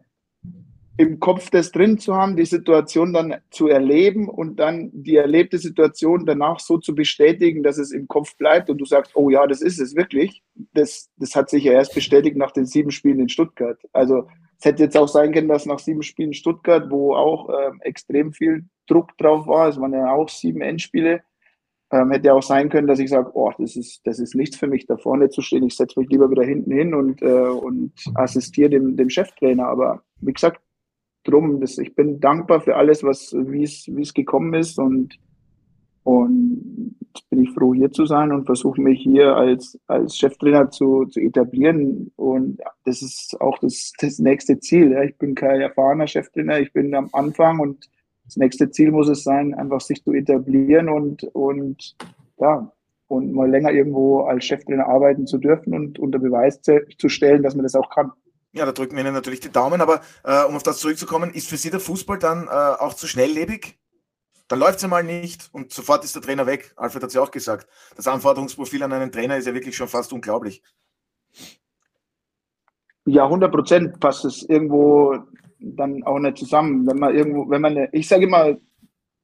im 0.98 1.20
Kopf 1.20 1.48
das 1.50 1.70
drin 1.70 1.98
zu 1.98 2.16
haben, 2.16 2.36
die 2.36 2.44
Situation 2.44 3.12
dann 3.12 3.36
zu 3.50 3.68
erleben 3.68 4.28
und 4.28 4.56
dann 4.56 4.90
die 4.92 5.14
erlebte 5.14 5.56
Situation 5.56 6.26
danach 6.26 6.58
so 6.58 6.76
zu 6.76 6.92
bestätigen, 6.92 7.62
dass 7.62 7.78
es 7.78 7.92
im 7.92 8.08
Kopf 8.08 8.36
bleibt 8.36 8.68
und 8.68 8.78
du 8.78 8.84
sagst, 8.84 9.12
oh 9.14 9.30
ja, 9.30 9.46
das 9.46 9.62
ist 9.62 9.78
es 9.78 9.94
wirklich. 9.94 10.42
Das, 10.74 11.08
das 11.16 11.36
hat 11.36 11.50
sich 11.50 11.62
ja 11.62 11.72
erst 11.72 11.94
bestätigt 11.94 12.36
nach 12.36 12.50
den 12.50 12.66
sieben 12.66 12.90
Spielen 12.90 13.20
in 13.20 13.28
Stuttgart. 13.28 13.78
Also 13.92 14.26
es 14.58 14.64
hätte 14.64 14.82
jetzt 14.82 14.96
auch 14.96 15.06
sein 15.06 15.32
können, 15.32 15.46
dass 15.46 15.66
nach 15.66 15.78
sieben 15.78 16.02
Spielen 16.02 16.34
Stuttgart, 16.34 16.90
wo 16.90 17.14
auch 17.14 17.48
äh, 17.48 17.70
extrem 17.82 18.32
viel 18.32 18.64
Druck 18.88 19.16
drauf 19.18 19.46
war. 19.46 19.68
Es 19.68 19.80
waren 19.80 19.92
ja 19.92 20.12
auch 20.12 20.28
sieben 20.28 20.62
Endspiele. 20.62 21.22
Ähm, 21.92 22.10
hätte 22.10 22.34
auch 22.34 22.42
sein 22.42 22.70
können, 22.70 22.88
dass 22.88 22.98
ich 22.98 23.08
sage, 23.08 23.30
oh, 23.34 23.52
das 23.56 23.76
ist, 23.76 24.00
das 24.04 24.18
ist 24.18 24.34
nichts 24.34 24.56
für 24.56 24.66
mich, 24.66 24.86
da 24.86 24.96
vorne 24.96 25.30
zu 25.30 25.42
stehen. 25.42 25.64
Ich 25.64 25.76
setze 25.76 26.00
mich 26.00 26.10
lieber 26.10 26.28
wieder 26.28 26.44
hinten 26.44 26.72
hin 26.72 26.92
und, 26.92 27.22
äh, 27.22 27.26
und 27.26 27.92
assistiere 28.16 28.70
dem, 28.70 28.96
dem 28.96 29.08
Cheftrainer. 29.08 29.68
Aber 29.68 30.02
wie 30.20 30.32
gesagt, 30.32 30.60
drum, 31.30 31.60
das, 31.60 31.78
ich 31.78 31.94
bin 31.94 32.20
dankbar 32.20 32.60
für 32.60 32.76
alles, 32.76 33.02
was, 33.02 33.34
wie 33.34 33.62
es, 33.62 34.14
gekommen 34.14 34.54
ist 34.54 34.78
und, 34.78 35.18
und 36.04 36.96
bin 37.30 37.42
ich 37.42 37.50
froh, 37.50 37.74
hier 37.74 37.90
zu 37.90 38.06
sein 38.06 38.32
und 38.32 38.46
versuche 38.46 38.80
mich 38.80 39.00
hier 39.00 39.36
als, 39.36 39.78
als 39.86 40.16
Cheftrainer 40.16 40.70
zu, 40.70 41.04
zu 41.06 41.20
etablieren. 41.20 42.10
Und 42.16 42.60
das 42.84 43.02
ist 43.02 43.40
auch 43.40 43.58
das, 43.58 43.92
das 44.00 44.18
nächste 44.18 44.58
Ziel. 44.60 44.92
Ja. 44.92 45.02
Ich 45.02 45.16
bin 45.18 45.34
kein 45.34 45.60
erfahrener 45.60 46.06
Cheftrainer, 46.06 46.60
ich 46.60 46.72
bin 46.72 46.94
am 46.94 47.08
Anfang 47.12 47.60
und 47.60 47.88
das 48.24 48.36
nächste 48.36 48.70
Ziel 48.70 48.90
muss 48.90 49.08
es 49.08 49.24
sein, 49.24 49.54
einfach 49.54 49.80
sich 49.80 50.02
zu 50.04 50.12
etablieren 50.12 50.88
und, 50.88 51.24
und 51.34 51.96
ja, 52.38 52.70
und 53.08 53.32
mal 53.32 53.50
länger 53.50 53.72
irgendwo 53.72 54.20
als 54.20 54.44
Cheftrainer 54.44 54.86
arbeiten 54.86 55.26
zu 55.26 55.38
dürfen 55.38 55.74
und 55.74 55.98
unter 55.98 56.18
Beweis 56.18 56.60
zu 56.60 57.08
stellen, 57.08 57.42
dass 57.42 57.54
man 57.54 57.62
das 57.62 57.74
auch 57.74 57.88
kann. 57.90 58.12
Ja, 58.52 58.64
da 58.64 58.72
drücken 58.72 58.96
wir 58.96 59.02
Ihnen 59.04 59.12
natürlich 59.12 59.40
die 59.40 59.52
Daumen, 59.52 59.80
aber 59.80 60.00
äh, 60.24 60.44
um 60.44 60.56
auf 60.56 60.62
das 60.62 60.78
zurückzukommen, 60.78 61.32
ist 61.32 61.48
für 61.48 61.56
Sie 61.56 61.70
der 61.70 61.80
Fußball 61.80 62.18
dann 62.18 62.46
äh, 62.46 62.50
auch 62.50 62.94
zu 62.94 63.06
schnelllebig? 63.06 63.78
Dann 64.48 64.58
läuft 64.58 64.76
es 64.76 64.82
ja 64.82 64.88
mal 64.88 65.04
nicht 65.04 65.50
und 65.52 65.72
sofort 65.72 66.04
ist 66.04 66.14
der 66.14 66.22
Trainer 66.22 66.46
weg. 66.46 66.72
Alfred 66.76 67.02
hat 67.02 67.08
es 67.08 67.14
ja 67.14 67.20
auch 67.20 67.30
gesagt. 67.30 67.68
Das 67.96 68.08
Anforderungsprofil 68.08 68.82
an 68.82 68.92
einen 68.92 69.12
Trainer 69.12 69.36
ist 69.36 69.46
ja 69.46 69.52
wirklich 69.52 69.76
schon 69.76 69.88
fast 69.88 70.12
unglaublich. 70.14 70.62
Ja, 73.04 73.24
100 73.24 73.52
Prozent 73.52 74.00
passt 74.00 74.24
es 74.24 74.42
irgendwo 74.42 75.18
dann 75.58 76.02
auch 76.04 76.18
nicht 76.18 76.38
zusammen. 76.38 76.86
Wenn 76.86 76.98
man 76.98 77.14
irgendwo, 77.14 77.50
wenn 77.50 77.60
man, 77.60 77.88
ich 77.92 78.08
sage 78.08 78.24
immer, 78.24 78.56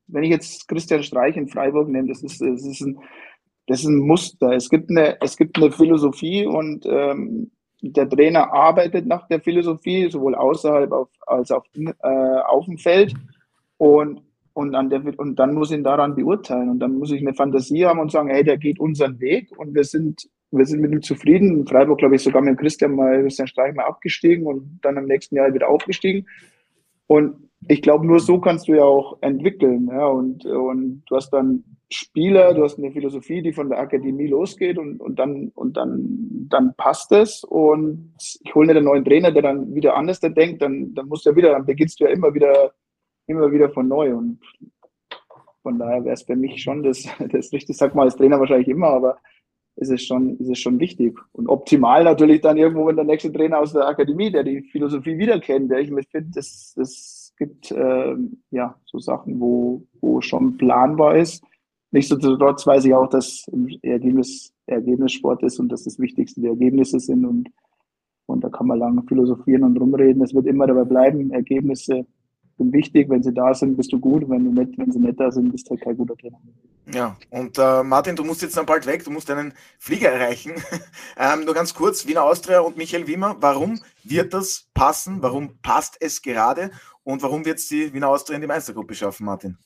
wenn 0.07 0.23
ich 0.25 0.31
jetzt 0.31 0.69
Christian 0.69 1.03
Streich 1.03 1.37
in 1.37 1.49
Freiburg 1.49 1.89
nehme, 1.89 2.09
das 2.09 2.23
ist, 2.23 2.43
das 2.43 2.65
ist 2.65 2.83
ein, 2.83 2.99
das 3.67 3.81
ist 3.81 3.87
ein 3.87 3.99
Muster. 3.99 4.53
Es 4.53 4.69
gibt 4.69 4.91
eine, 4.91 5.19
es 5.23 5.39
gibt 5.39 5.57
eine 5.57 5.73
Philosophie 5.73 6.47
und 6.47 6.85
ähm, 6.87 7.51
der 7.93 8.09
Trainer 8.09 8.53
arbeitet 8.53 9.07
nach 9.07 9.29
der 9.29 9.41
Philosophie, 9.41 10.11
sowohl 10.11 10.35
außerhalb 10.35 10.91
auf, 10.93 11.09
als 11.27 11.51
auch 11.51 11.65
äh, 11.75 12.09
auf 12.47 12.65
dem 12.67 12.79
Feld. 12.79 13.15
Und, 13.77 14.23
und, 14.53 14.73
der, 14.73 15.19
und 15.19 15.37
dann 15.37 15.55
muss 15.55 15.71
ich 15.71 15.79
ihn 15.79 15.85
daran 15.85 16.15
beurteilen. 16.15 16.71
Und 16.71 16.79
dann 16.79 16.99
muss 16.99 17.11
ich 17.11 17.21
eine 17.21 17.35
Fantasie 17.35 17.85
haben 17.87 18.01
und 18.01 18.11
sagen, 18.11 18.31
hey, 18.31 18.45
der 18.45 18.59
geht 18.59 18.81
unseren 18.81 19.21
Weg 19.21 19.57
und 19.59 19.75
wir 19.75 19.85
sind 19.85 20.29
wir 20.57 20.67
sind 20.67 20.81
mit 20.81 20.93
ihm 20.93 21.03
zufrieden. 21.03 21.59
In 21.59 21.67
Freiburg, 21.67 21.99
glaube 21.99 22.15
ich, 22.15 22.23
sogar 22.23 22.43
mit 22.43 22.59
Christian 22.59 22.95
mal, 22.95 23.23
Christian 23.23 23.49
Streich 23.49 23.75
mal 23.75 23.87
abgestiegen 23.87 24.47
und 24.47 24.79
dann 24.83 24.97
im 24.97 25.07
nächsten 25.07 25.37
Jahr 25.37 25.53
wieder 25.53 25.69
aufgestiegen. 25.69 26.27
Und 27.07 27.51
ich 27.69 27.83
glaube, 27.83 28.07
nur 28.07 28.21
so 28.21 28.41
kannst 28.41 28.69
du 28.69 28.75
ja 28.75 28.85
auch 28.85 29.19
entwickeln. 29.21 29.89
Ja, 29.91 30.07
und, 30.07 30.45
und 30.47 31.03
du 31.07 31.17
hast 31.17 31.31
dann 31.31 31.65
Spieler, 31.91 32.55
du 32.55 32.63
hast 32.65 32.79
eine 32.79 32.93
Philosophie, 32.93 33.43
die 33.43 33.53
von 33.53 33.69
der 33.69 33.79
Akademie 33.79 34.27
losgeht 34.27 34.79
und, 34.79 35.01
und 35.01 35.19
dann, 35.19 35.51
und 35.55 35.77
dann, 35.77 36.47
dann 36.49 36.75
passt 36.77 37.13
es. 37.13 37.45
Und 37.45 38.15
ich 38.19 38.55
hole 38.55 38.67
nicht 38.67 38.77
einen 38.77 38.87
neuen 38.87 39.05
Trainer, 39.05 39.31
der 39.33 39.43
dann 39.43 39.75
wieder 39.75 39.95
anders 39.97 40.21
denkt, 40.21 40.63
dann, 40.63 40.95
dann 40.95 41.09
musst 41.09 41.27
du 41.27 41.31
ja 41.31 41.37
wieder, 41.37 41.53
dann 41.53 41.67
beginnst 41.67 42.01
du 42.01 42.05
ja 42.05 42.11
immer 42.11 42.35
wieder, 42.35 42.73
immer 43.27 43.51
wieder 43.53 43.71
von 43.71 43.89
neu. 43.89 44.15
Und 44.15 44.41
von 45.63 45.79
daher 45.79 46.05
wäre 46.05 46.15
es 46.15 46.23
für 46.23 46.37
mich 46.37 46.63
schon 46.63 46.83
das, 46.83 47.07
das 47.31 47.53
richtig, 47.53 47.77
sag 47.77 47.95
mal 47.95 48.05
als 48.05 48.17
Trainer 48.17 48.41
wahrscheinlich 48.41 48.69
immer, 48.69 48.89
aber 48.89 49.19
ist 49.77 49.91
es 49.91 50.09
ist 50.11 50.61
schon 50.61 50.79
wichtig. 50.79 51.19
Und 51.33 51.49
optimal 51.49 52.05
natürlich 52.05 52.41
dann 52.41 52.57
irgendwo, 52.57 52.87
wenn 52.87 52.97
der 52.97 53.05
nächste 53.05 53.33
Trainer 53.33 53.59
aus 53.59 53.73
der 53.73 53.89
Akademie, 53.89 54.31
der 54.31 54.45
die 54.45 54.63
Philosophie 54.63 55.19
wieder 55.19 55.41
kennt. 55.41 55.71
Der 55.71 55.81
ich 55.81 55.89
finde, 55.89 56.31
das, 56.35 56.75
das 56.77 57.35
gibt 57.37 57.73
äh, 57.73 58.15
ja 58.51 58.79
so 58.85 58.99
Sachen, 58.99 59.41
wo, 59.41 59.83
wo 60.01 60.21
schon 60.21 60.57
planbar 60.57 61.17
ist. 61.17 61.45
Nichtsdestotrotz 61.95 62.67
weiß 62.67 62.87
ich 62.87 62.93
auch, 62.93 63.09
dass 63.09 63.47
Ergebnis, 63.83 64.53
Ergebnissport 64.67 65.45
ist 65.45 65.61
und 65.61 65.69
dass 65.69 65.85
das 65.85 65.97
Wichtigste 66.01 66.41
die 66.41 66.49
Ergebnisse 66.49 66.99
sind 66.99 67.25
und, 67.25 67.51
und 68.27 68.43
da 68.43 68.49
kann 68.49 68.67
man 68.67 68.81
lange 68.81 69.05
philosophieren 69.07 69.63
und 69.63 69.77
rumreden. 69.77 70.21
Es 70.25 70.35
wird 70.35 70.47
immer 70.47 70.67
dabei 70.67 70.83
bleiben. 70.83 71.31
Ergebnisse 71.31 72.05
sind 72.59 72.73
wichtig. 72.73 73.09
Wenn 73.09 73.23
sie 73.23 73.33
da 73.33 73.55
sind, 73.55 73.77
bist 73.77 73.93
du 73.93 74.01
gut. 74.01 74.29
Wenn, 74.29 74.43
du 74.43 74.61
nicht, 74.61 74.77
wenn 74.77 74.91
sie 74.91 74.99
nicht 74.99 75.21
da 75.21 75.31
sind, 75.31 75.53
bist 75.53 75.69
du 75.69 75.71
halt 75.71 75.83
kein 75.83 75.97
guter 75.97 76.17
Trainer. 76.17 76.41
Ja, 76.93 77.17
und 77.31 77.59
äh, 77.59 77.85
Martin, 77.85 78.17
du 78.17 78.25
musst 78.25 78.43
jetzt 78.43 78.57
dann 78.57 78.67
bald 78.67 78.89
weg, 78.89 79.05
du 79.05 79.13
musst 79.13 79.29
deinen 79.29 79.53
Flieger 79.79 80.11
erreichen. 80.11 80.55
ähm, 81.17 81.45
nur 81.45 81.55
ganz 81.55 81.75
kurz, 81.75 82.09
Wiener 82.09 82.25
Austria 82.25 82.59
und 82.59 82.77
Michael 82.77 83.07
Wimmer, 83.07 83.37
warum 83.39 83.79
wird 84.03 84.35
das 84.35 84.67
passen? 84.75 85.23
Warum 85.23 85.59
passt 85.63 85.97
es 86.01 86.23
gerade? 86.23 86.73
Und 87.05 87.23
warum 87.23 87.45
wird 87.45 87.59
es 87.59 87.69
die 87.69 87.95
Wiener 87.95 88.09
Austria 88.09 88.35
in 88.35 88.41
die 88.41 88.49
Meistergruppe 88.49 88.97
schaffen, 88.97 89.27
Martin? 89.27 89.59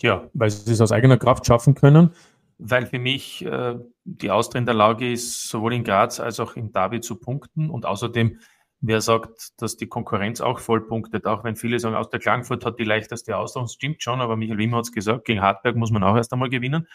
Ja, 0.00 0.28
weil 0.34 0.50
sie 0.50 0.72
es 0.72 0.80
aus 0.80 0.92
eigener 0.92 1.16
Kraft 1.16 1.46
schaffen 1.46 1.74
können, 1.74 2.10
weil 2.58 2.86
für 2.86 2.98
mich 2.98 3.44
äh, 3.44 3.76
die 4.04 4.30
Austria 4.30 4.60
in 4.60 4.66
der 4.66 4.74
Lage 4.74 5.10
ist, 5.10 5.48
sowohl 5.48 5.74
in 5.74 5.84
Graz 5.84 6.20
als 6.20 6.38
auch 6.40 6.56
in 6.56 6.72
Derby 6.72 7.00
zu 7.00 7.16
punkten 7.16 7.70
und 7.70 7.86
außerdem 7.86 8.38
Wer 8.80 9.00
sagt, 9.00 9.60
dass 9.60 9.76
die 9.76 9.86
Konkurrenz 9.86 10.40
auch 10.40 10.58
vollpunktet, 10.58 11.26
auch 11.26 11.44
wenn 11.44 11.56
viele 11.56 11.80
sagen, 11.80 11.96
aus 11.96 12.10
der 12.10 12.20
Klangfurt 12.20 12.64
hat 12.66 12.78
die 12.78 12.84
leichteste 12.84 13.36
Ausdauer, 13.36 13.68
stimmt 13.68 14.02
schon, 14.02 14.20
aber 14.20 14.36
Michael 14.36 14.58
Wimmer 14.58 14.76
hat 14.78 14.84
es 14.84 14.92
gesagt, 14.92 15.24
gegen 15.24 15.40
Hartberg 15.40 15.76
muss 15.76 15.90
man 15.90 16.04
auch 16.04 16.14
erst 16.14 16.32
einmal 16.32 16.50
gewinnen. 16.50 16.86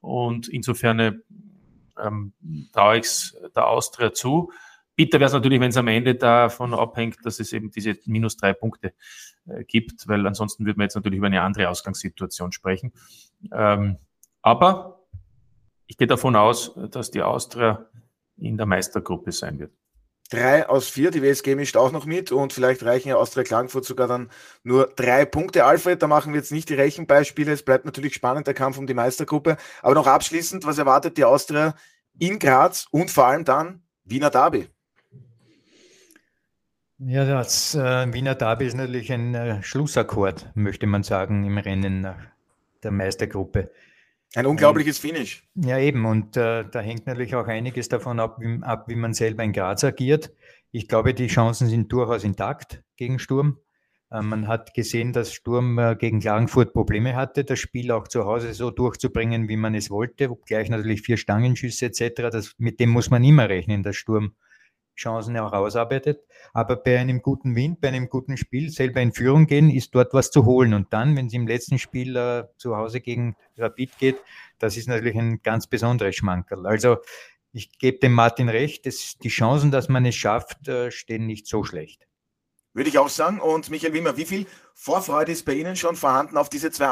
Und 0.00 0.48
insofern 0.48 1.22
ähm, 1.98 2.32
traue 2.72 2.98
ich 2.98 3.04
es 3.04 3.36
der 3.56 3.66
Austria 3.66 4.12
zu. 4.12 4.52
Bitter 4.96 5.18
wäre 5.18 5.26
es 5.26 5.32
natürlich, 5.32 5.60
wenn 5.60 5.70
es 5.70 5.76
am 5.76 5.88
Ende 5.88 6.14
davon 6.14 6.74
abhängt, 6.74 7.18
dass 7.24 7.40
es 7.40 7.52
eben 7.52 7.70
diese 7.70 7.96
minus 8.06 8.36
drei 8.36 8.52
Punkte 8.52 8.94
äh, 9.46 9.64
gibt, 9.64 10.06
weil 10.08 10.26
ansonsten 10.26 10.64
würde 10.64 10.78
man 10.78 10.86
jetzt 10.86 10.94
natürlich 10.94 11.18
über 11.18 11.26
eine 11.26 11.42
andere 11.42 11.68
Ausgangssituation 11.68 12.52
sprechen. 12.52 12.92
Ähm, 13.52 13.98
aber 14.42 15.04
ich 15.86 15.96
gehe 15.96 16.06
davon 16.06 16.36
aus, 16.36 16.74
dass 16.90 17.10
die 17.10 17.22
Austria 17.22 17.86
in 18.36 18.56
der 18.56 18.66
Meistergruppe 18.66 19.32
sein 19.32 19.58
wird 19.58 19.72
drei 20.30 20.68
aus 20.68 20.88
vier. 20.88 21.10
Die 21.10 21.22
WSG 21.22 21.54
mischt 21.54 21.76
auch 21.76 21.92
noch 21.92 22.06
mit 22.06 22.32
und 22.32 22.52
vielleicht 22.52 22.82
reichen 22.82 23.08
ja 23.08 23.16
Austria 23.16 23.44
Klagenfurt 23.44 23.84
sogar 23.84 24.08
dann 24.08 24.30
nur 24.62 24.92
drei 24.96 25.24
Punkte. 25.24 25.64
Alfred, 25.64 26.02
da 26.02 26.06
machen 26.06 26.32
wir 26.32 26.40
jetzt 26.40 26.52
nicht 26.52 26.68
die 26.68 26.74
Rechenbeispiele. 26.74 27.52
Es 27.52 27.62
bleibt 27.62 27.84
natürlich 27.84 28.14
spannend, 28.14 28.46
der 28.46 28.54
Kampf 28.54 28.78
um 28.78 28.86
die 28.86 28.94
Meistergruppe. 28.94 29.56
Aber 29.82 29.94
noch 29.94 30.06
abschließend, 30.06 30.64
was 30.66 30.78
erwartet 30.78 31.16
die 31.16 31.24
Austria 31.24 31.74
in 32.18 32.38
Graz 32.38 32.86
und 32.90 33.10
vor 33.10 33.26
allem 33.26 33.44
dann 33.44 33.82
Wiener 34.04 34.30
Derby? 34.30 34.68
Ja, 37.06 37.24
das 37.26 37.74
äh, 37.74 38.12
Wiener 38.14 38.34
Derby 38.34 38.64
ist 38.64 38.76
natürlich 38.76 39.12
ein 39.12 39.34
äh, 39.34 39.62
Schlussakkord, 39.62 40.50
möchte 40.54 40.86
man 40.86 41.02
sagen, 41.02 41.44
im 41.44 41.58
Rennen 41.58 42.00
nach 42.00 42.16
der 42.82 42.92
Meistergruppe. 42.92 43.70
Ein 44.34 44.46
unglaubliches 44.46 44.98
Finish. 44.98 45.46
Ja, 45.54 45.78
eben. 45.78 46.06
Und 46.06 46.36
äh, 46.38 46.64
da 46.64 46.80
hängt 46.80 47.06
natürlich 47.06 47.34
auch 47.34 47.46
einiges 47.46 47.88
davon 47.88 48.20
ab 48.20 48.38
wie, 48.40 48.62
ab, 48.62 48.88
wie 48.88 48.96
man 48.96 49.12
selber 49.12 49.44
in 49.44 49.52
Graz 49.52 49.84
agiert. 49.84 50.32
Ich 50.72 50.88
glaube, 50.88 51.12
die 51.12 51.26
Chancen 51.26 51.68
sind 51.68 51.92
durchaus 51.92 52.24
intakt 52.24 52.82
gegen 52.96 53.18
Sturm. 53.18 53.58
Äh, 54.10 54.22
man 54.22 54.48
hat 54.48 54.72
gesehen, 54.72 55.12
dass 55.12 55.34
Sturm 55.34 55.78
äh, 55.78 55.96
gegen 55.96 56.20
Klagenfurt 56.20 56.72
Probleme 56.72 57.14
hatte, 57.16 57.44
das 57.44 57.58
Spiel 57.58 57.90
auch 57.92 58.08
zu 58.08 58.24
Hause 58.24 58.54
so 58.54 58.70
durchzubringen, 58.70 59.48
wie 59.48 59.56
man 59.56 59.74
es 59.74 59.90
wollte. 59.90 60.34
Gleich 60.46 60.70
natürlich 60.70 61.02
vier 61.02 61.18
Stangenschüsse 61.18 61.86
etc. 61.86 62.30
Das, 62.32 62.54
mit 62.56 62.80
dem 62.80 62.88
muss 62.88 63.10
man 63.10 63.22
immer 63.22 63.50
rechnen, 63.50 63.82
dass 63.82 63.96
Sturm 63.96 64.34
Chancen 64.94 65.36
auch 65.38 65.52
ausarbeitet. 65.52 66.24
Aber 66.52 66.76
bei 66.76 66.98
einem 66.98 67.22
guten 67.22 67.56
Wind, 67.56 67.80
bei 67.80 67.88
einem 67.88 68.08
guten 68.08 68.36
Spiel 68.36 68.70
selber 68.70 69.00
in 69.00 69.12
Führung 69.12 69.46
gehen, 69.46 69.70
ist 69.70 69.94
dort 69.94 70.14
was 70.14 70.30
zu 70.30 70.44
holen. 70.44 70.74
Und 70.74 70.92
dann, 70.92 71.16
wenn 71.16 71.26
es 71.26 71.32
im 71.32 71.46
letzten 71.46 71.78
Spiel 71.78 72.16
äh, 72.16 72.44
zu 72.56 72.76
Hause 72.76 73.00
gegen 73.00 73.36
Rapid 73.56 73.98
geht, 73.98 74.16
das 74.58 74.76
ist 74.76 74.88
natürlich 74.88 75.16
ein 75.16 75.42
ganz 75.42 75.66
besonderes 75.66 76.16
Schmankerl. 76.16 76.66
Also 76.66 76.98
ich 77.52 77.78
gebe 77.78 77.98
dem 77.98 78.12
Martin 78.12 78.48
recht, 78.48 78.86
dass 78.86 79.16
die 79.22 79.28
Chancen, 79.28 79.70
dass 79.70 79.88
man 79.88 80.04
es 80.04 80.16
schafft, 80.16 80.68
äh, 80.68 80.90
stehen 80.90 81.26
nicht 81.26 81.46
so 81.46 81.64
schlecht. 81.64 82.06
Würde 82.72 82.90
ich 82.90 82.98
auch 82.98 83.08
sagen. 83.08 83.40
Und 83.40 83.70
Michael 83.70 83.92
Wimmer, 83.92 84.16
wie 84.16 84.24
viel 84.24 84.46
Vorfreude 84.74 85.32
ist 85.32 85.44
bei 85.44 85.54
Ihnen 85.54 85.76
schon 85.76 85.94
vorhanden 85.94 86.36
auf 86.36 86.48
diese 86.48 86.72
zwei 86.72 86.88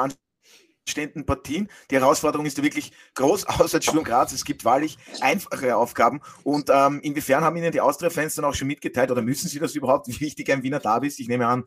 stehenden 0.89 1.27
Partien. 1.27 1.69
Die 1.91 1.97
Herausforderung 1.97 2.47
ist 2.47 2.59
ja 2.59 2.65
wirklich 2.65 2.93
groß, 3.15 3.47
außer 3.61 3.81
Sturm 3.81 4.05
Graz. 4.05 4.33
Es 4.33 4.45
gibt 4.45 4.65
wahrlich 4.65 4.99
einfachere 5.21 5.77
Aufgaben. 5.77 6.21
Und 6.45 6.71
ähm, 6.73 7.01
inwiefern 7.03 7.45
haben 7.45 7.57
Ihnen 7.57 7.73
die 7.73 7.81
Austria-Fans 7.81 8.35
dann 8.35 8.45
auch 8.45 8.55
schon 8.55 8.69
mitgeteilt 8.69 9.11
oder 9.11 9.23
müssen 9.23 9.49
Sie 9.49 9.59
das 9.59 9.75
überhaupt, 9.75 10.09
wie 10.09 10.21
wichtig 10.21 10.51
ein 10.53 10.63
Wiener 10.63 10.81
Derby 10.81 11.07
ist? 11.07 11.21
Ich 11.21 11.29
nehme 11.29 11.47
an, 11.47 11.65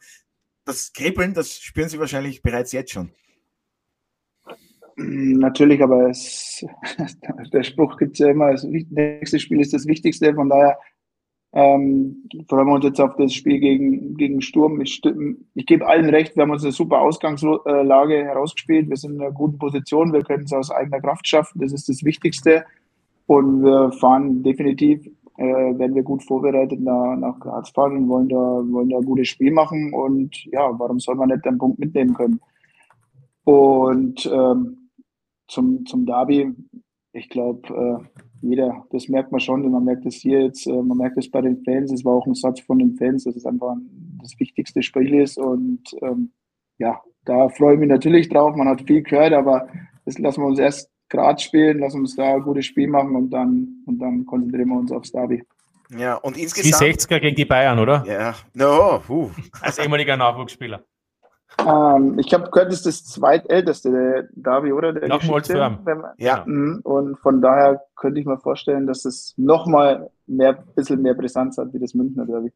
das 0.66 0.94
Kribbeln, 0.94 1.34
das 1.34 1.60
spüren 1.60 1.90
Sie 1.90 2.00
wahrscheinlich 2.00 2.42
bereits 2.42 2.72
jetzt 2.72 2.92
schon. 2.92 3.12
Natürlich, 4.98 5.84
aber 5.84 6.10
es, 6.10 6.66
der 7.54 7.64
Spruch 7.64 7.98
gibt 7.98 8.14
es 8.14 8.20
ja 8.20 8.30
immer, 8.30 8.52
das 8.52 8.64
nächste 8.64 9.40
Spiel 9.40 9.60
ist 9.60 9.74
das 9.74 9.86
Wichtigste. 9.86 10.34
Von 10.34 10.50
daher 10.50 10.78
ähm, 11.56 12.28
freuen 12.48 12.68
wir 12.68 12.74
uns 12.76 12.86
jetzt 12.86 13.02
auf 13.02 13.16
das 13.16 13.34
Spiel 13.34 13.60
gegen, 13.60 14.16
gegen 14.16 14.42
Sturm. 14.42 14.82
Ich, 14.82 15.02
ich 15.56 15.66
gebe 15.66 15.88
allen 15.88 16.10
recht, 16.10 16.36
wir 16.36 16.44
haben 16.44 16.52
uns 16.52 16.64
eine 16.64 16.72
super 16.72 17.00
Ausgangslage 17.00 18.24
herausgespielt. 18.24 18.90
Wir 18.90 18.98
sind 18.98 19.16
in 19.16 19.22
einer 19.22 19.32
guten 19.32 19.58
Position, 19.58 20.14
wir 20.14 20.24
können 20.24 20.44
es 20.44 20.54
aus 20.54 20.70
eigener 20.70 21.02
Kraft 21.02 21.28
schaffen. 21.28 21.62
Das 21.62 21.72
ist 21.72 21.90
das 21.90 22.04
Wichtigste. 22.04 22.66
Und 23.26 23.64
wir 23.64 23.92
fahren 23.94 24.44
definitiv 24.44 25.10
äh, 25.38 25.78
werden 25.78 25.96
wir 25.96 26.04
gut 26.04 26.24
vorbereitet 26.24 26.80
nach, 26.80 27.16
nach 27.18 27.40
Graz 27.40 27.70
fahren 27.70 27.98
und 27.98 28.10
wollen 28.10 28.30
da, 28.30 28.36
wollen 28.38 28.90
da 28.90 28.98
ein 28.98 29.06
gutes 29.06 29.28
Spiel 29.28 29.52
machen. 29.52 29.94
Und 29.94 30.46
ja, 30.46 30.78
warum 30.80 31.00
soll 31.00 31.16
man 31.16 31.30
nicht 31.30 31.46
den 31.46 31.58
Punkt 31.58 31.80
mitnehmen 31.80 32.14
können? 32.14 32.40
Und 33.44 34.26
ähm, 34.26 34.90
zum, 35.48 35.86
zum 35.86 36.06
Derby, 36.06 36.54
ich 37.12 37.30
glaube, 37.30 37.68
äh, 37.70 38.24
jeder, 38.46 38.86
das 38.92 39.08
merkt 39.08 39.32
man 39.32 39.40
schon, 39.40 39.70
man 39.72 39.84
merkt 39.84 40.06
es 40.06 40.16
hier 40.16 40.44
jetzt, 40.44 40.68
äh, 40.68 40.82
man 40.82 40.98
merkt 40.98 41.18
es 41.18 41.30
bei 41.30 41.42
den 41.42 41.64
Fans, 41.64 41.92
es 41.92 42.06
war 42.06 42.14
auch 42.14 42.26
ein 42.26 42.36
Satz 42.36 42.60
von 42.62 42.80
den 42.80 42.96
Fans, 42.96 43.24
dass 43.24 43.36
es 43.36 43.46
einfach 43.46 43.76
das 44.22 44.40
wichtigste 44.40 44.82
Spiel 44.82 45.14
ist 45.16 45.38
und 45.38 45.82
ähm, 46.02 46.32
ja, 46.78 47.02
da 47.26 47.50
freue 47.50 47.74
ich 47.74 47.80
mich 47.80 47.90
natürlich 47.90 48.30
drauf, 48.30 48.56
man 48.56 48.68
hat 48.68 48.82
viel 48.82 49.02
gehört, 49.02 49.34
aber 49.34 49.68
das 50.06 50.18
lassen 50.20 50.42
wir 50.42 50.48
uns 50.48 50.60
erst 50.60 50.90
gerade 51.10 51.42
spielen, 51.42 51.80
lassen 51.80 52.02
uns 52.02 52.16
da 52.16 52.36
ein 52.36 52.42
gutes 52.42 52.66
Spiel 52.66 52.88
machen 52.88 53.16
und 53.16 53.30
dann, 53.32 53.84
und 53.86 54.00
dann 54.00 54.26
konzentrieren 54.26 54.70
wir 54.70 54.78
uns 54.80 54.92
aufs 54.92 55.12
Derby. 55.12 55.44
Ja, 55.90 56.16
und 56.16 56.38
insgesamt. 56.38 56.82
Die 56.82 56.94
60er 56.94 57.20
gegen 57.20 57.36
die 57.36 57.46
Bayern, 57.46 57.80
oder? 57.80 58.04
Ja, 58.08 58.36
no, 58.54 59.02
uh. 59.08 59.30
Als 59.62 59.78
ehemaliger 59.78 60.18
Nachwuchsspieler. 60.18 60.84
Ähm, 61.60 62.20
ich 62.20 62.34
habe 62.34 62.50
gehört, 62.50 62.72
das 62.72 62.86
ist 62.86 62.86
das 62.86 63.14
zweitälteste, 63.14 63.92
der 63.92 64.28
Davi, 64.34 64.74
oder? 64.74 64.94
Der 64.94 65.08
Nach 65.08 65.24
Molsfirm. 65.24 65.86
Ja. 66.18 66.44
Mhm. 66.46 66.82
Und 66.84 67.18
von 67.20 67.42
daher 67.42 67.82
könnte 67.96 68.20
ich 68.20 68.26
mir 68.26 68.38
vorstellen, 68.38 68.88
dass 68.88 69.06
es 69.06 69.34
nochmal 69.38 70.10
mehr, 70.28 70.54
bisschen 70.54 71.02
mehr 71.02 71.14
Brisanz 71.14 71.58
hat 71.58 71.74
wie 71.74 71.80
das 71.80 71.94
Münchner 71.94 72.26
Derby. 72.26 72.52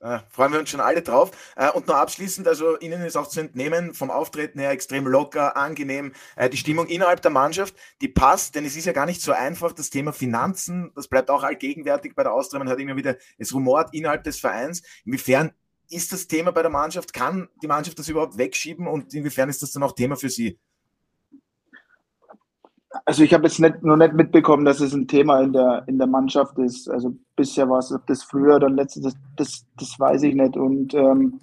Äh, 0.00 0.18
freuen 0.30 0.52
wir 0.52 0.58
uns 0.58 0.68
schon 0.68 0.80
alle 0.80 1.02
drauf. 1.02 1.30
Äh, 1.54 1.70
und 1.70 1.86
noch 1.86 1.94
abschließend, 1.94 2.48
also 2.48 2.76
Ihnen 2.80 3.02
ist 3.02 3.16
auch 3.16 3.28
zu 3.28 3.40
entnehmen, 3.40 3.94
vom 3.94 4.10
Auftreten 4.10 4.58
her 4.58 4.70
extrem 4.70 5.06
locker, 5.06 5.56
angenehm. 5.56 6.12
Äh, 6.34 6.50
die 6.50 6.56
Stimmung 6.56 6.86
innerhalb 6.86 7.22
der 7.22 7.30
Mannschaft, 7.30 7.76
die 8.00 8.08
passt, 8.08 8.56
denn 8.56 8.64
es 8.64 8.76
ist 8.76 8.86
ja 8.86 8.92
gar 8.92 9.06
nicht 9.06 9.22
so 9.22 9.30
einfach, 9.30 9.72
das 9.72 9.90
Thema 9.90 10.12
Finanzen, 10.12 10.90
das 10.96 11.06
bleibt 11.06 11.30
auch 11.30 11.44
allgegenwärtig 11.44 12.16
bei 12.16 12.24
der 12.24 12.32
Austria. 12.32 12.58
Man 12.58 12.68
hört 12.68 12.80
immer 12.80 12.96
wieder, 12.96 13.14
es 13.38 13.54
rumort 13.54 13.94
innerhalb 13.94 14.24
des 14.24 14.40
Vereins. 14.40 14.82
Inwiefern 15.04 15.52
ist 15.90 16.12
das 16.12 16.26
Thema 16.26 16.52
bei 16.52 16.62
der 16.62 16.70
Mannschaft? 16.70 17.12
Kann 17.12 17.48
die 17.62 17.66
Mannschaft 17.66 17.98
das 17.98 18.08
überhaupt 18.08 18.38
wegschieben 18.38 18.86
und 18.86 19.12
inwiefern 19.14 19.48
ist 19.48 19.62
das 19.62 19.72
dann 19.72 19.82
auch 19.82 19.92
Thema 19.92 20.16
für 20.16 20.30
Sie? 20.30 20.58
Also 23.04 23.22
ich 23.22 23.32
habe 23.32 23.44
jetzt 23.44 23.58
nicht, 23.58 23.82
noch 23.82 23.96
nicht 23.96 24.12
mitbekommen, 24.12 24.64
dass 24.64 24.80
es 24.80 24.92
ein 24.92 25.08
Thema 25.08 25.40
in 25.40 25.52
der, 25.52 25.84
in 25.86 25.98
der 25.98 26.06
Mannschaft 26.06 26.58
ist. 26.58 26.90
Also 26.90 27.16
bisher 27.36 27.68
war 27.68 27.78
es, 27.78 27.94
das 28.06 28.22
früher 28.22 28.56
oder 28.56 28.68
letztes, 28.68 29.02
das, 29.02 29.14
das, 29.36 29.66
das 29.78 29.98
weiß 29.98 30.22
ich 30.24 30.34
nicht. 30.34 30.56
Und 30.56 30.94
ähm, 30.94 31.40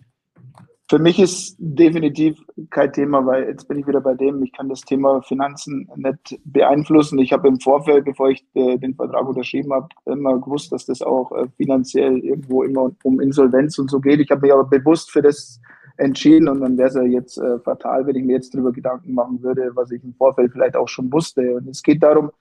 für 0.89 0.97
mich 0.97 1.19
ist 1.19 1.55
definitiv 1.59 2.41
kein 2.71 2.91
Thema, 2.91 3.23
weil 3.23 3.43
jetzt 3.43 3.67
bin 3.67 3.77
ich 3.77 3.85
wieder 3.85 4.01
bei 4.01 4.15
dem, 4.15 4.41
ich 4.41 4.51
kann 4.51 4.69
das 4.69 4.81
Thema 4.81 5.21
Finanzen 5.21 5.87
nicht 5.95 6.39
beeinflussen. 6.45 7.19
Ich 7.19 7.31
habe 7.31 7.47
im 7.47 7.59
Vorfeld, 7.59 8.05
bevor 8.05 8.29
ich 8.31 8.43
äh, 8.55 8.77
den 8.77 8.95
Vertrag 8.95 9.27
unterschrieben 9.27 9.71
habe, 9.71 9.87
immer 10.05 10.39
gewusst, 10.39 10.71
dass 10.71 10.87
das 10.87 11.03
auch 11.03 11.31
äh, 11.31 11.45
finanziell 11.57 12.17
irgendwo 12.17 12.63
immer 12.63 12.91
um 13.03 13.19
Insolvenz 13.19 13.77
und 13.77 13.91
so 13.91 13.99
geht. 13.99 14.19
Ich 14.19 14.31
habe 14.31 14.41
mich 14.41 14.51
aber 14.51 14.63
bewusst 14.63 15.11
für 15.11 15.21
das 15.21 15.61
entschieden 15.97 16.47
und 16.47 16.61
dann 16.61 16.75
wäre 16.75 16.87
es 16.87 16.95
ja 16.95 17.03
jetzt 17.03 17.37
äh, 17.37 17.59
fatal, 17.59 18.07
wenn 18.07 18.15
ich 18.15 18.23
mir 18.23 18.33
jetzt 18.33 18.55
darüber 18.55 18.71
Gedanken 18.71 19.13
machen 19.13 19.43
würde, 19.43 19.69
was 19.75 19.91
ich 19.91 20.03
im 20.03 20.15
Vorfeld 20.15 20.53
vielleicht 20.53 20.75
auch 20.75 20.87
schon 20.87 21.13
wusste. 21.13 21.55
Und 21.55 21.67
es 21.67 21.83
geht 21.83 22.01
darum, 22.01 22.31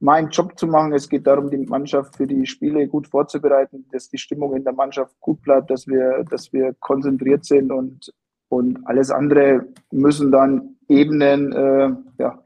meinen 0.00 0.30
Job 0.30 0.58
zu 0.58 0.66
machen. 0.66 0.92
Es 0.92 1.08
geht 1.08 1.26
darum, 1.26 1.50
die 1.50 1.58
Mannschaft 1.58 2.16
für 2.16 2.26
die 2.26 2.46
Spiele 2.46 2.88
gut 2.88 3.06
vorzubereiten, 3.06 3.86
dass 3.92 4.08
die 4.08 4.18
Stimmung 4.18 4.56
in 4.56 4.64
der 4.64 4.72
Mannschaft 4.72 5.14
gut 5.20 5.40
bleibt, 5.42 5.70
dass 5.70 5.86
wir, 5.86 6.24
dass 6.24 6.52
wir 6.52 6.74
konzentriert 6.80 7.44
sind 7.44 7.70
und, 7.70 8.12
und 8.48 8.78
alles 8.86 9.10
andere 9.10 9.66
müssen 9.92 10.32
dann 10.32 10.76
Ebenen, 10.88 11.52
äh, 11.52 11.90
ja, 12.18 12.42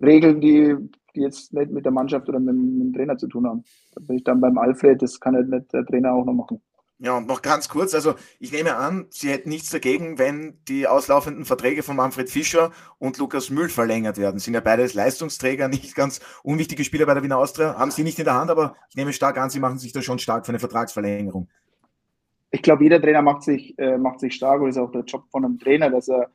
Regeln, 0.00 0.40
die, 0.40 0.76
die 1.14 1.20
jetzt 1.20 1.52
nicht 1.54 1.70
mit 1.70 1.84
der 1.84 1.92
Mannschaft 1.92 2.28
oder 2.28 2.38
mit, 2.38 2.54
mit 2.54 2.80
dem 2.82 2.92
Trainer 2.92 3.16
zu 3.16 3.28
tun 3.28 3.46
haben. 3.46 3.64
Da 3.94 4.00
bin 4.02 4.16
ich 4.16 4.24
dann 4.24 4.40
beim 4.40 4.58
Alfred, 4.58 5.00
das 5.00 5.18
kann 5.18 5.34
halt 5.34 5.48
nicht 5.48 5.72
der 5.72 5.86
Trainer 5.86 6.12
auch 6.12 6.24
noch 6.24 6.34
machen. 6.34 6.60
Ja, 6.98 7.16
und 7.16 7.26
noch 7.26 7.42
ganz 7.42 7.68
kurz, 7.68 7.92
also 7.92 8.14
ich 8.38 8.52
nehme 8.52 8.76
an, 8.76 9.06
Sie 9.10 9.28
hätten 9.28 9.48
nichts 9.48 9.70
dagegen, 9.70 10.16
wenn 10.16 10.60
die 10.68 10.86
auslaufenden 10.86 11.44
Verträge 11.44 11.82
von 11.82 11.96
Manfred 11.96 12.30
Fischer 12.30 12.70
und 12.98 13.18
Lukas 13.18 13.50
Mühl 13.50 13.68
verlängert 13.68 14.16
werden. 14.16 14.38
Sind 14.38 14.54
ja 14.54 14.60
beides 14.60 14.94
Leistungsträger, 14.94 15.66
nicht 15.68 15.96
ganz 15.96 16.20
unwichtige 16.44 16.84
Spieler 16.84 17.06
bei 17.06 17.14
der 17.14 17.24
Wiener 17.24 17.38
Austria. 17.38 17.76
Haben 17.76 17.90
Sie 17.90 18.04
nicht 18.04 18.20
in 18.20 18.24
der 18.24 18.34
Hand, 18.34 18.50
aber 18.50 18.76
ich 18.90 18.94
nehme 18.94 19.12
stark 19.12 19.38
an, 19.38 19.50
Sie 19.50 19.58
machen 19.58 19.78
sich 19.78 19.92
da 19.92 20.02
schon 20.02 20.20
stark 20.20 20.46
für 20.46 20.52
eine 20.52 20.60
Vertragsverlängerung. 20.60 21.48
Ich 22.52 22.62
glaube, 22.62 22.84
jeder 22.84 23.02
Trainer 23.02 23.22
macht 23.22 23.42
sich, 23.42 23.76
äh, 23.78 23.98
macht 23.98 24.20
sich 24.20 24.32
stark 24.32 24.60
und 24.60 24.68
ist 24.68 24.78
auch 24.78 24.92
der 24.92 25.02
Job 25.02 25.24
von 25.32 25.44
einem 25.44 25.58
Trainer, 25.58 25.90
dass 25.90 26.08
er 26.08 26.30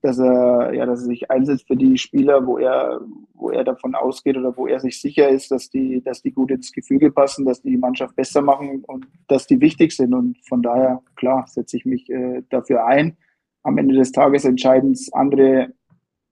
dass 0.00 0.18
er, 0.18 0.72
ja, 0.74 0.86
dass 0.86 1.00
er 1.00 1.06
sich 1.06 1.30
einsetzt 1.30 1.66
für 1.66 1.76
die 1.76 1.98
Spieler, 1.98 2.46
wo 2.46 2.58
er, 2.58 3.00
wo 3.34 3.50
er 3.50 3.64
davon 3.64 3.94
ausgeht 3.94 4.36
oder 4.36 4.56
wo 4.56 4.66
er 4.66 4.78
sich 4.78 5.00
sicher 5.00 5.28
ist, 5.28 5.50
dass 5.50 5.70
die, 5.70 6.02
dass 6.02 6.22
die 6.22 6.30
gut 6.30 6.50
ins 6.50 6.72
Gefüge 6.72 7.10
passen, 7.10 7.44
dass 7.44 7.62
die 7.62 7.76
Mannschaft 7.76 8.14
besser 8.14 8.40
machen 8.40 8.84
und 8.86 9.08
dass 9.26 9.46
die 9.46 9.60
wichtig 9.60 9.92
sind. 9.92 10.14
Und 10.14 10.38
von 10.46 10.62
daher, 10.62 11.02
klar, 11.16 11.46
setze 11.48 11.76
ich 11.76 11.84
mich 11.84 12.08
äh, 12.10 12.42
dafür 12.48 12.86
ein. 12.86 13.16
Am 13.64 13.76
Ende 13.76 13.96
des 13.96 14.12
Tages 14.12 14.44
entscheiden 14.44 14.92
es 14.92 15.12
andere, 15.12 15.72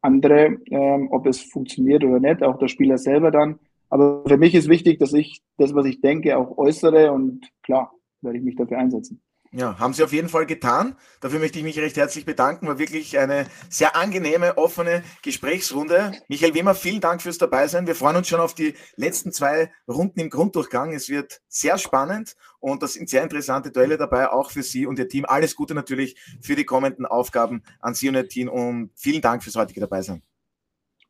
andere 0.01 0.59
ähm, 0.71 1.09
ob 1.11 1.27
es 1.27 1.41
funktioniert 1.41 2.05
oder 2.05 2.21
nicht, 2.21 2.43
auch 2.43 2.59
der 2.59 2.69
Spieler 2.69 2.99
selber 2.99 3.33
dann. 3.33 3.59
Aber 3.89 4.23
für 4.27 4.37
mich 4.37 4.55
ist 4.55 4.69
wichtig, 4.69 4.99
dass 4.99 5.13
ich 5.13 5.43
das, 5.59 5.75
was 5.75 5.87
ich 5.87 6.01
denke, 6.01 6.39
auch 6.39 6.57
äußere 6.57 7.13
und 7.13 7.49
klar, 7.63 7.93
werde 8.21 8.39
ich 8.39 8.45
mich 8.45 8.57
dafür 8.57 8.79
einsetzen. 8.79 9.21
Ja, 9.59 9.79
haben 9.79 9.95
Sie 9.95 10.05
auf 10.05 10.13
jeden 10.13 10.29
Fall 10.29 10.45
getan. 10.45 10.97
Dafür 11.23 11.39
möchte 11.39 11.59
ich 11.59 11.65
mich 11.65 11.79
recht 11.79 11.97
herzlich 11.97 12.27
bedanken. 12.27 12.69
War 12.69 12.79
wirklich 12.79 13.19
eine 13.19 13.47
sehr 13.71 13.97
angenehme, 13.97 14.59
offene 14.59 15.03
Gesprächsrunde. 15.23 16.13
Michael 16.29 16.53
Wimmer, 16.53 16.75
vielen 16.75 17.01
Dank 17.01 17.23
fürs 17.23 17.39
Dabeisein. 17.39 17.87
Wir 17.87 17.95
freuen 17.95 18.17
uns 18.17 18.29
schon 18.29 18.41
auf 18.41 18.53
die 18.53 18.75
letzten 18.97 19.33
zwei 19.33 19.73
Runden 19.89 20.21
im 20.21 20.29
Grunddurchgang. 20.29 20.93
Es 20.93 21.09
wird 21.09 21.41
sehr 21.49 21.79
spannend 21.79 22.37
und 22.61 22.83
das 22.83 22.93
sind 22.93 23.09
sehr 23.09 23.23
interessante 23.23 23.71
Duelle 23.71 23.97
dabei, 23.97 24.29
auch 24.29 24.51
für 24.51 24.63
Sie 24.63 24.85
und 24.85 24.99
Ihr 24.99 25.09
Team. 25.09 25.25
Alles 25.25 25.57
Gute 25.57 25.75
natürlich 25.75 26.21
für 26.43 26.55
die 26.55 26.65
kommenden 26.65 27.07
Aufgaben 27.07 27.63
an 27.81 27.95
Sie 27.95 28.11
und 28.11 28.15
Ihr 28.17 28.29
Team 28.29 28.51
und 28.51 28.91
vielen 28.95 29.23
Dank 29.23 29.43
fürs 29.43 29.57
heutige 29.57 29.81
Dabeisein. 29.81 30.21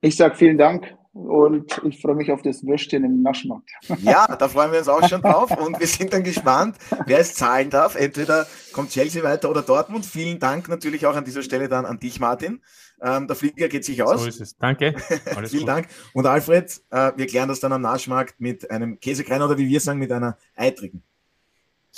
Ich 0.02 0.14
sage 0.14 0.36
vielen 0.36 0.56
Dank 0.56 0.96
und 1.16 1.80
ich 1.84 2.00
freue 2.00 2.14
mich 2.14 2.30
auf 2.30 2.42
das 2.42 2.64
Würstchen 2.66 3.04
im 3.04 3.22
Naschmarkt. 3.22 3.70
Ja, 4.02 4.36
da 4.36 4.48
freuen 4.48 4.70
wir 4.70 4.78
uns 4.78 4.88
auch 4.88 5.08
schon 5.08 5.22
drauf 5.22 5.50
und 5.56 5.80
wir 5.80 5.86
sind 5.86 6.12
dann 6.12 6.22
gespannt, 6.22 6.76
wer 7.06 7.18
es 7.18 7.34
zahlen 7.34 7.70
darf. 7.70 7.94
Entweder 7.94 8.46
kommt 8.72 8.90
Chelsea 8.90 9.22
weiter 9.22 9.50
oder 9.50 9.62
Dortmund. 9.62 10.04
Vielen 10.04 10.38
Dank 10.38 10.68
natürlich 10.68 11.06
auch 11.06 11.16
an 11.16 11.24
dieser 11.24 11.42
Stelle 11.42 11.68
dann 11.68 11.86
an 11.86 11.98
dich, 11.98 12.20
Martin. 12.20 12.60
Ähm, 13.00 13.26
der 13.26 13.36
Flieger 13.36 13.68
geht 13.68 13.84
sich 13.84 14.02
aus. 14.02 14.22
So 14.22 14.28
ist 14.28 14.40
es. 14.40 14.56
Danke. 14.58 14.94
Vielen 15.46 15.60
gut. 15.60 15.68
Dank. 15.68 15.88
Und 16.12 16.26
Alfred, 16.26 16.80
äh, 16.90 17.12
wir 17.16 17.26
klären 17.26 17.48
das 17.48 17.60
dann 17.60 17.72
am 17.72 17.82
Naschmarkt 17.82 18.40
mit 18.40 18.70
einem 18.70 19.00
Käsekreiner 19.00 19.46
oder 19.46 19.58
wie 19.58 19.68
wir 19.68 19.80
sagen, 19.80 19.98
mit 19.98 20.12
einer 20.12 20.36
eitrigen. 20.54 21.02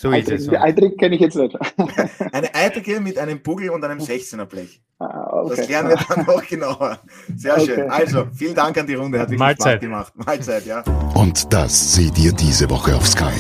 So 0.01 0.13
ist 0.13 0.31
es. 0.31 0.47
Die 0.47 0.57
Eitrig 0.57 0.97
kenne 0.97 1.17
ich 1.17 1.21
jetzt 1.21 1.35
nicht. 1.35 1.59
Eine 2.33 2.55
Eitrige 2.55 3.01
mit 3.01 3.19
einem 3.19 3.43
Buggel 3.43 3.71
und 3.71 3.83
einem 3.83 3.99
16er 3.99 4.45
Blech. 4.45 4.81
Ah, 5.01 5.29
okay. 5.33 5.57
Das 5.57 5.67
klären 5.67 5.89
wir 5.89 5.97
dann 5.97 6.25
noch 6.25 6.47
genauer. 6.47 7.01
Sehr 7.35 7.55
okay. 7.55 7.67
schön. 7.67 7.91
Also, 7.91 8.29
vielen 8.33 8.55
Dank 8.55 8.79
an 8.79 8.87
die 8.87 8.95
Runde. 8.95 9.19
Hat 9.19 9.27
wirklich 9.27 9.41
Mahlzeit. 9.41 9.73
Spaß 9.73 9.81
gemacht. 9.81 10.13
Mahlzeit, 10.15 10.67
ja. 10.67 10.85
Und 11.15 11.53
das 11.53 11.97
seht 11.97 12.17
ihr 12.17 12.31
diese 12.31 12.71
Woche 12.71 12.95
auf 12.95 13.09
Sky. 13.09 13.35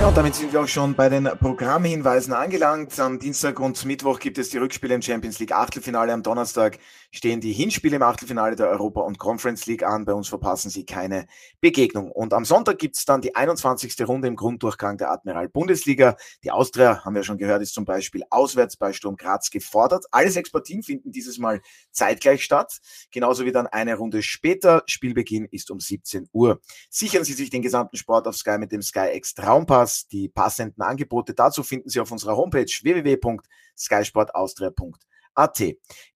Ja, 0.00 0.08
und 0.08 0.16
damit 0.16 0.34
sind 0.34 0.52
wir 0.54 0.62
auch 0.62 0.68
schon 0.68 0.94
bei 0.94 1.10
den 1.10 1.24
Programmhinweisen 1.24 2.32
angelangt. 2.32 2.98
Am 2.98 3.18
Dienstag 3.18 3.60
und 3.60 3.84
Mittwoch 3.84 4.20
gibt 4.20 4.38
es 4.38 4.48
die 4.48 4.58
Rückspiele 4.58 4.94
im 4.94 5.02
Champions 5.02 5.38
League 5.38 5.52
Achtelfinale. 5.52 6.14
Am 6.14 6.22
Donnerstag 6.22 6.78
stehen 7.12 7.40
die 7.40 7.52
Hinspiele 7.52 7.96
im 7.96 8.02
Achtelfinale 8.02 8.56
der 8.56 8.68
Europa- 8.68 9.02
und 9.02 9.18
Conference 9.18 9.66
League 9.66 9.82
an. 9.82 10.06
Bei 10.06 10.14
uns 10.14 10.28
verpassen 10.28 10.70
Sie 10.70 10.86
keine 10.86 11.26
Begegnung. 11.60 12.10
Und 12.10 12.32
am 12.32 12.46
Sonntag 12.46 12.78
gibt 12.78 12.96
es 12.96 13.04
dann 13.04 13.20
die 13.20 13.36
21. 13.36 14.08
Runde 14.08 14.28
im 14.28 14.36
Grunddurchgang 14.36 14.96
der 14.96 15.12
Admiral 15.12 15.50
Bundesliga. 15.50 16.16
Die 16.42 16.50
Austria, 16.50 17.04
haben 17.04 17.14
wir 17.14 17.22
schon 17.22 17.36
gehört, 17.36 17.60
ist 17.60 17.74
zum 17.74 17.84
Beispiel 17.84 18.22
auswärts 18.30 18.78
bei 18.78 18.94
Sturm 18.94 19.16
Graz 19.16 19.50
gefordert. 19.50 20.06
Alle 20.10 20.30
sechs 20.30 20.50
Partien 20.50 20.82
finden 20.82 21.12
dieses 21.12 21.38
Mal 21.38 21.60
zeitgleich 21.90 22.42
statt. 22.42 22.78
Genauso 23.10 23.44
wie 23.44 23.52
dann 23.52 23.66
eine 23.66 23.96
Runde 23.96 24.22
später. 24.22 24.82
Spielbeginn 24.86 25.44
ist 25.50 25.70
um 25.70 25.80
17 25.80 26.30
Uhr. 26.32 26.62
Sichern 26.88 27.24
Sie 27.24 27.34
sich 27.34 27.50
den 27.50 27.60
gesamten 27.60 27.98
Sport 27.98 28.26
auf 28.26 28.36
Sky 28.36 28.56
mit 28.56 28.72
dem 28.72 28.80
Sky 28.80 29.10
X 29.12 29.34
Traumpass. 29.34 30.08
Die 30.08 30.30
passenden 30.30 30.80
Angebote 30.80 31.34
dazu 31.34 31.62
finden 31.62 31.90
Sie 31.90 32.00
auf 32.00 32.10
unserer 32.10 32.38
Homepage 32.38 32.64
www.skysportaustria.de 32.64 35.11
AT. 35.34 35.60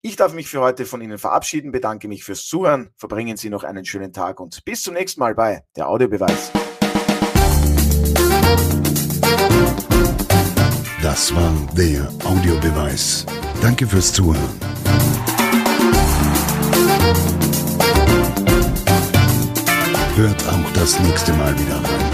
Ich 0.02 0.16
darf 0.16 0.32
mich 0.32 0.48
für 0.48 0.60
heute 0.60 0.86
von 0.86 1.00
Ihnen 1.00 1.18
verabschieden, 1.18 1.72
bedanke 1.72 2.08
mich 2.08 2.24
fürs 2.24 2.46
Zuhören, 2.46 2.90
verbringen 2.96 3.36
Sie 3.36 3.50
noch 3.50 3.64
einen 3.64 3.84
schönen 3.84 4.12
Tag 4.12 4.40
und 4.40 4.64
bis 4.64 4.82
zum 4.82 4.94
nächsten 4.94 5.20
Mal 5.20 5.34
bei 5.34 5.62
der 5.76 5.88
Audiobeweis. 5.88 6.52
Das 11.02 11.34
war 11.34 11.52
der 11.76 12.08
Audiobeweis. 12.24 13.24
Danke 13.62 13.86
fürs 13.86 14.12
Zuhören. 14.12 14.60
Hört 20.16 20.48
auch 20.48 20.72
das 20.72 20.98
nächste 21.00 21.32
Mal 21.34 21.54
wieder 21.58 21.76
rein. 21.76 22.05